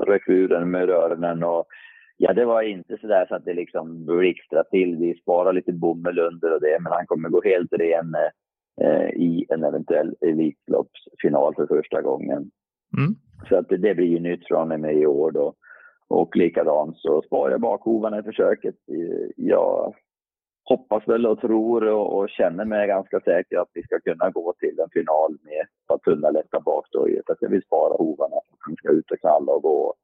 rök 0.06 0.28
ur 0.28 0.48
den 0.48 0.70
med 0.70 0.90
öronen 0.90 1.42
och 1.42 1.66
ja, 2.16 2.32
det 2.32 2.44
var 2.44 2.62
inte 2.62 2.98
så 3.00 3.06
där 3.06 3.26
så 3.26 3.34
att 3.34 3.44
det 3.44 3.54
liksom 3.54 4.04
blixtrade 4.06 4.70
till. 4.70 4.96
Vi 4.96 5.14
sparar 5.14 5.52
lite 5.52 5.72
bomull 5.72 6.18
under 6.18 6.54
och 6.54 6.60
det, 6.60 6.78
men 6.80 6.92
han 6.92 7.06
kommer 7.06 7.28
gå 7.28 7.42
helt 7.44 7.72
ren 7.72 8.14
eh, 8.80 9.08
i 9.08 9.46
en 9.48 9.64
eventuell 9.64 10.14
Elitloppsfinal 10.20 11.54
för 11.54 11.66
första 11.66 12.02
gången. 12.02 12.50
Mm. 12.98 13.14
Så 13.48 13.56
att 13.56 13.68
det, 13.68 13.76
det 13.76 13.94
blir 13.94 14.06
ju 14.06 14.20
nytt 14.20 14.46
från 14.46 14.68
mig 14.68 15.00
i 15.00 15.06
år 15.06 15.30
då. 15.30 15.54
Och 16.08 16.36
likadant 16.36 16.98
så 16.98 17.22
sparar 17.22 17.50
jag 17.50 17.60
bakhovarna 17.60 18.18
i 18.18 18.22
försöket. 18.22 18.74
Jag 19.36 19.94
hoppas 20.64 21.08
väl 21.08 21.26
och 21.26 21.40
tror 21.40 21.84
och, 21.84 22.18
och, 22.18 22.30
känner 22.30 22.64
mig 22.64 22.86
ganska 22.86 23.20
säker 23.20 23.58
att 23.58 23.70
vi 23.74 23.82
ska 23.82 24.00
kunna 24.00 24.30
gå 24.30 24.54
till 24.58 24.80
en 24.80 24.90
final 24.92 25.38
med 25.42 25.66
att 25.94 26.02
tunna 26.02 26.30
lätta 26.30 26.60
bak 26.60 26.86
då. 26.90 27.08
Att 27.26 27.38
jag 27.40 27.48
vill 27.48 27.62
spara 27.62 27.94
hovarna 27.94 28.36
så 28.48 28.54
att 28.54 28.60
de 28.68 28.76
ska 28.76 28.88
ut 28.88 29.10
och 29.10 29.20
knalla 29.20 29.52
och 29.52 29.62
gå. 29.62 29.94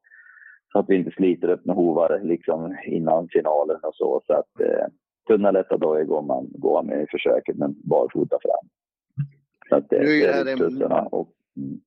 Så 0.71 0.79
att 0.79 0.85
vi 0.89 0.95
inte 0.95 1.11
sliter 1.11 1.49
upp 1.49 1.65
med 1.65 1.75
hovar 1.75 2.19
liksom 2.23 2.77
innan 2.85 3.27
finalen 3.31 3.79
och 3.83 3.95
så. 3.95 4.21
Så 4.27 4.33
att 4.33 4.59
eh, 4.59 4.85
tunna 5.27 5.51
lätta 5.51 5.77
dojor 5.77 6.03
går 6.03 6.21
man, 6.21 6.47
går 6.49 6.83
med 6.83 7.03
i 7.03 7.07
försöket 7.11 7.57
men 7.57 7.75
barfota 7.83 8.37
fram. 8.41 8.69
Så 9.69 9.75
att 9.75 9.89
det, 9.89 9.99
Nu 9.99 10.21
är 10.21 10.45
det 10.45 10.69
det 10.79 10.89
här 10.89 11.13
och, 11.13 11.29
mm. 11.57 11.79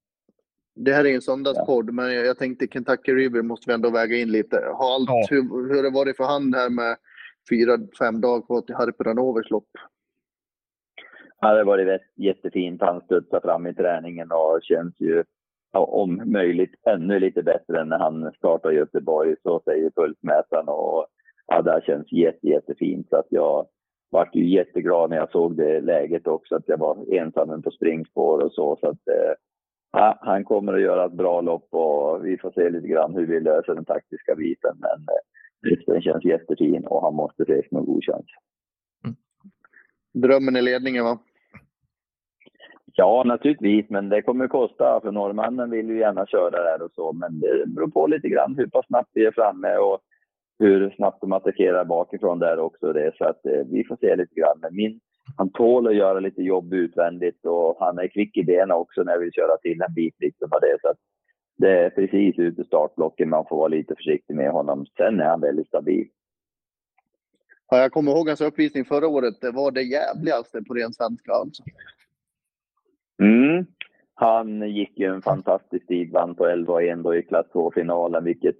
Det 0.74 0.92
här 0.92 1.04
är 1.04 1.14
en 1.14 1.22
söndagspodd, 1.22 1.90
men 1.94 2.14
jag 2.14 2.38
tänkte 2.38 2.66
Kentucky 2.66 3.14
River 3.14 3.42
måste 3.42 3.70
vi 3.70 3.74
ändå 3.74 3.90
väga 3.90 4.16
in 4.16 4.32
lite. 4.32 4.56
Har 4.56 4.94
allt, 4.94 5.08
Ja. 5.08 5.26
hur, 5.30 5.68
hur 5.68 5.76
har 5.76 5.82
det 5.82 5.90
varit 5.90 6.16
för 6.16 6.24
han 6.24 6.54
här 6.54 6.70
med 6.70 6.96
fyra, 7.50 7.78
fem 7.98 8.20
dagar 8.20 8.46
kvar 8.46 8.60
till 8.60 8.74
Harperanovers 8.74 9.50
lopp? 9.50 9.70
Ja, 11.40 11.52
det 11.52 11.58
har 11.58 11.64
varit 11.64 12.02
jättefint. 12.16 12.80
Han 12.80 13.00
studsar 13.00 13.40
fram 13.40 13.66
i 13.66 13.74
träningen 13.74 14.32
och 14.32 14.60
känns 14.62 15.00
ju 15.00 15.24
ja, 15.72 15.80
om 15.80 16.22
möjligt 16.24 16.74
ännu 16.86 17.18
lite 17.18 17.42
bättre 17.42 17.80
än 17.80 17.88
när 17.88 17.98
han 17.98 18.32
startade 18.32 18.74
i 18.74 18.78
Göteborg. 18.78 19.36
Så 19.42 19.60
säger 19.64 19.90
pulsmätaren. 19.90 20.68
Och, 20.68 21.06
ja, 21.46 21.62
det 21.62 21.70
här 21.70 21.80
känns 21.80 22.12
jätte, 22.12 22.46
jättefint. 22.46 23.08
Så 23.08 23.16
att 23.16 23.26
jag 23.28 23.66
vart 24.10 24.34
ju 24.34 24.48
jätteglad 24.48 25.10
när 25.10 25.16
jag 25.16 25.30
såg 25.30 25.56
det 25.56 25.80
läget 25.80 26.26
också. 26.26 26.54
Att 26.54 26.68
jag 26.68 26.78
var 26.78 27.14
ensam 27.14 27.62
på 27.62 27.70
springspår 27.70 28.38
och 28.38 28.52
så. 28.52 28.76
så 28.80 28.88
att, 28.88 29.08
eh, 29.08 29.34
ja, 29.92 30.18
han 30.20 30.44
kommer 30.44 30.72
att 30.72 30.80
göra 30.80 31.04
ett 31.04 31.12
bra 31.12 31.40
lopp 31.40 31.68
och 31.70 32.26
vi 32.26 32.38
får 32.38 32.50
se 32.50 32.70
lite 32.70 32.88
grann 32.88 33.14
hur 33.14 33.26
vi 33.26 33.40
löser 33.40 33.74
den 33.74 33.84
taktiska 33.84 34.34
biten. 34.34 34.76
Men 34.80 34.98
eh, 34.98 35.22
den 35.86 36.02
känns 36.02 36.24
jättefin 36.24 36.86
och 36.86 37.02
han 37.02 37.14
måste 37.14 37.42
ses 37.42 37.70
med 37.70 37.84
god 37.84 38.04
chans. 38.04 38.26
Drömmen 40.14 40.56
i 40.56 40.62
ledningen 40.62 41.04
va? 41.04 41.18
Ja, 42.94 43.22
naturligtvis, 43.26 43.90
men 43.90 44.08
det 44.08 44.22
kommer 44.22 44.48
kosta. 44.48 45.00
För 45.02 45.12
norrmannen 45.12 45.70
vill 45.70 45.88
ju 45.88 45.98
gärna 45.98 46.26
köra 46.26 46.50
där 46.50 46.82
och 46.82 46.92
så, 46.94 47.12
men 47.12 47.40
det 47.40 47.66
beror 47.66 47.90
på 47.90 48.06
lite 48.06 48.28
grann 48.28 48.54
hur 48.56 48.66
pass 48.66 48.86
snabbt 48.86 49.10
vi 49.14 49.24
är 49.24 49.32
framme 49.32 49.76
och 49.76 50.00
hur 50.58 50.90
snabbt 50.90 51.20
de 51.20 51.32
attackerar 51.32 51.84
bakifrån 51.84 52.38
där 52.38 52.58
också. 52.58 52.92
Det. 52.92 53.12
Så 53.18 53.24
att 53.24 53.46
eh, 53.46 53.66
vi 53.70 53.84
får 53.84 53.96
se 53.96 54.16
lite 54.16 54.34
grann. 54.34 54.58
Men 54.60 54.76
min, 54.76 55.00
han 55.36 55.52
tål 55.52 55.86
att 55.86 55.96
göra 55.96 56.20
lite 56.20 56.42
jobb 56.42 56.74
utvändigt 56.74 57.46
och 57.46 57.76
han 57.80 57.98
är 57.98 58.08
kvick 58.08 58.36
i 58.36 58.44
benen 58.44 58.70
också 58.70 59.02
när 59.02 59.18
vi 59.18 59.32
köra 59.32 59.56
till 59.56 59.82
en 59.82 59.94
bit. 59.94 60.14
Liksom 60.18 60.48
av 60.52 60.60
det. 60.60 60.78
Så 60.80 60.88
att 60.88 60.98
det 61.62 61.84
är 61.84 61.90
precis 61.90 62.38
ut 62.38 62.58
i 62.58 62.64
startblocken 62.64 63.28
man 63.28 63.46
får 63.48 63.56
vara 63.56 63.68
lite 63.68 63.94
försiktig 63.94 64.36
med 64.36 64.50
honom. 64.50 64.86
Sen 64.96 65.20
är 65.20 65.24
han 65.24 65.40
väldigt 65.40 65.66
stabil. 65.66 66.08
Ja, 67.70 67.78
jag 67.78 67.92
kommer 67.92 68.12
ihåg 68.12 68.28
hans 68.28 68.40
uppvisning 68.40 68.84
förra 68.84 69.08
året. 69.08 69.40
Det 69.40 69.50
var 69.50 69.70
det 69.70 69.82
jävligaste 69.82 70.62
på 70.62 70.74
ren 70.74 70.92
svenska 70.92 71.32
alltså. 71.32 71.62
Mm. 73.22 73.66
Han 74.14 74.70
gick 74.70 74.98
ju 74.98 75.06
en 75.06 75.22
fantastisk 75.22 75.86
tid, 75.86 76.12
vann 76.12 76.34
på 76.34 76.46
11 76.46 76.96
då 76.96 77.14
i 77.14 77.22
klass 77.22 77.46
2-finalen, 77.52 78.24
vilket 78.24 78.56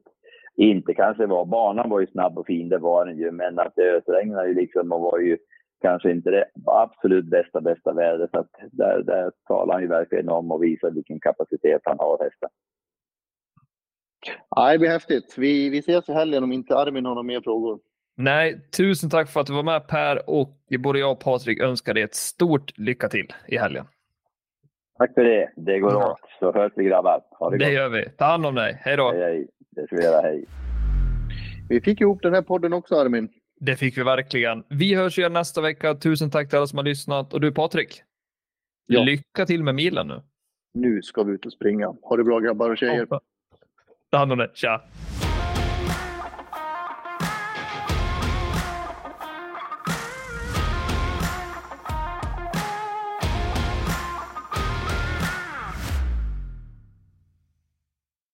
inte 0.57 0.95
kanske 0.95 1.27
var... 1.27 1.45
Banan 1.45 1.91
var 1.91 2.01
ju 2.01 2.07
snabb 2.07 2.39
och 2.39 2.47
fin, 2.47 2.69
det 2.69 2.79
var 2.79 3.07
den 3.07 3.19
ju, 3.19 3.31
men 3.31 3.59
att 3.59 3.73
det 3.77 3.97
ösregnade 3.97 4.49
ju 4.49 4.55
liksom 4.55 4.93
och 4.93 5.01
var 5.01 5.19
ju 5.19 5.39
kanske 5.81 6.11
inte 6.11 6.31
det 6.31 6.45
absolut 6.67 7.25
bästa, 7.25 7.61
bästa 7.61 7.93
vädret. 7.93 8.31
Så 8.31 8.39
att 8.39 8.51
där, 8.73 9.03
där 9.03 9.33
talar 9.49 9.75
han 9.75 9.83
ju 9.83 9.89
verkligen 9.89 10.29
om 10.29 10.51
och 10.51 10.63
visar 10.63 10.91
vilken 10.91 11.21
kapacitet 11.21 11.83
han 11.85 11.99
har, 11.99 12.25
hästen. 12.25 12.49
Ja, 14.51 14.73
det 14.73 14.79
blir 14.79 14.91
häftigt. 14.91 15.35
Vi, 15.39 15.69
vi 15.69 15.79
ses 15.79 16.09
i 16.09 16.13
helgen 16.13 16.43
om 16.45 16.53
inte 16.53 16.77
Armin 16.77 17.05
har 17.05 17.15
några 17.15 17.23
mer 17.27 17.41
frågor. 17.41 17.79
Nej, 18.17 18.61
tusen 18.77 19.11
tack 19.11 19.29
för 19.31 19.41
att 19.41 19.47
du 19.47 19.53
var 19.53 19.63
med 19.63 19.89
Per 19.89 20.31
och 20.31 20.59
både 20.79 20.99
jag 20.99 21.13
och 21.13 21.21
Patrik 21.21 21.61
önskar 21.61 21.95
dig 21.95 22.03
ett 22.03 22.15
stort 22.15 22.79
lycka 22.79 23.09
till 23.09 23.33
i 23.49 23.57
helgen. 23.57 23.85
Tack 24.99 25.15
för 25.15 25.25
det. 25.25 25.53
Det 25.57 25.79
går 25.79 25.93
Ja. 25.93 26.13
åt. 26.13 26.19
Så 26.39 26.53
hörs 26.53 26.73
vi 26.77 26.85
grabbar. 26.85 27.21
Ha 27.39 27.51
det, 27.51 27.59
Det 27.59 27.65
gott. 27.65 27.75
gör 27.75 27.89
vi. 27.89 28.09
Ta 28.19 28.25
hand 28.25 28.47
om 28.47 28.55
dig. 28.55 28.79
Hej 28.81 28.97
då. 28.97 29.11
Hej, 29.13 29.21
hej. 29.23 29.47
Det 29.71 29.87
ska 29.87 29.97
vi 29.97 30.03
göra. 30.03 30.21
Hej. 30.23 30.45
Vi 31.69 31.81
fick 31.81 32.01
ihop 32.01 32.23
den 32.23 32.35
här 32.35 32.43
podden 32.43 32.73
också 32.73 32.95
Armin. 32.95 33.29
Det 33.61 33.77
fick 33.77 33.99
vi 33.99 34.03
verkligen. 34.03 34.65
Vi 34.69 34.95
hörs 34.95 35.19
igen 35.19 35.33
nästa 35.33 35.61
vecka. 35.61 35.95
Tusen 35.95 36.31
tack 36.31 36.49
till 36.49 36.57
alla 36.59 36.67
som 36.67 36.77
har 36.77 36.85
lyssnat. 36.85 37.35
Och 37.35 37.41
du 37.41 37.53
Patrik, 37.53 38.03
Ja. 38.87 39.03
lycka 39.03 39.47
till 39.47 39.63
med 39.65 39.75
milen 39.75 40.09
nu. 40.09 40.21
Nu 40.75 41.03
ska 41.03 41.23
vi 41.23 41.33
ut 41.33 41.47
och 41.47 41.53
springa. 41.53 41.87
Ha 42.03 42.17
det 42.17 42.25
bra 42.25 42.39
grabbar 42.41 42.71
och 42.71 42.79
tjejer. 42.79 43.07
Ta 44.13 44.19
hand 44.19 44.33
om 44.33 44.39
dig. 44.39 44.55
Tja! 44.55 44.81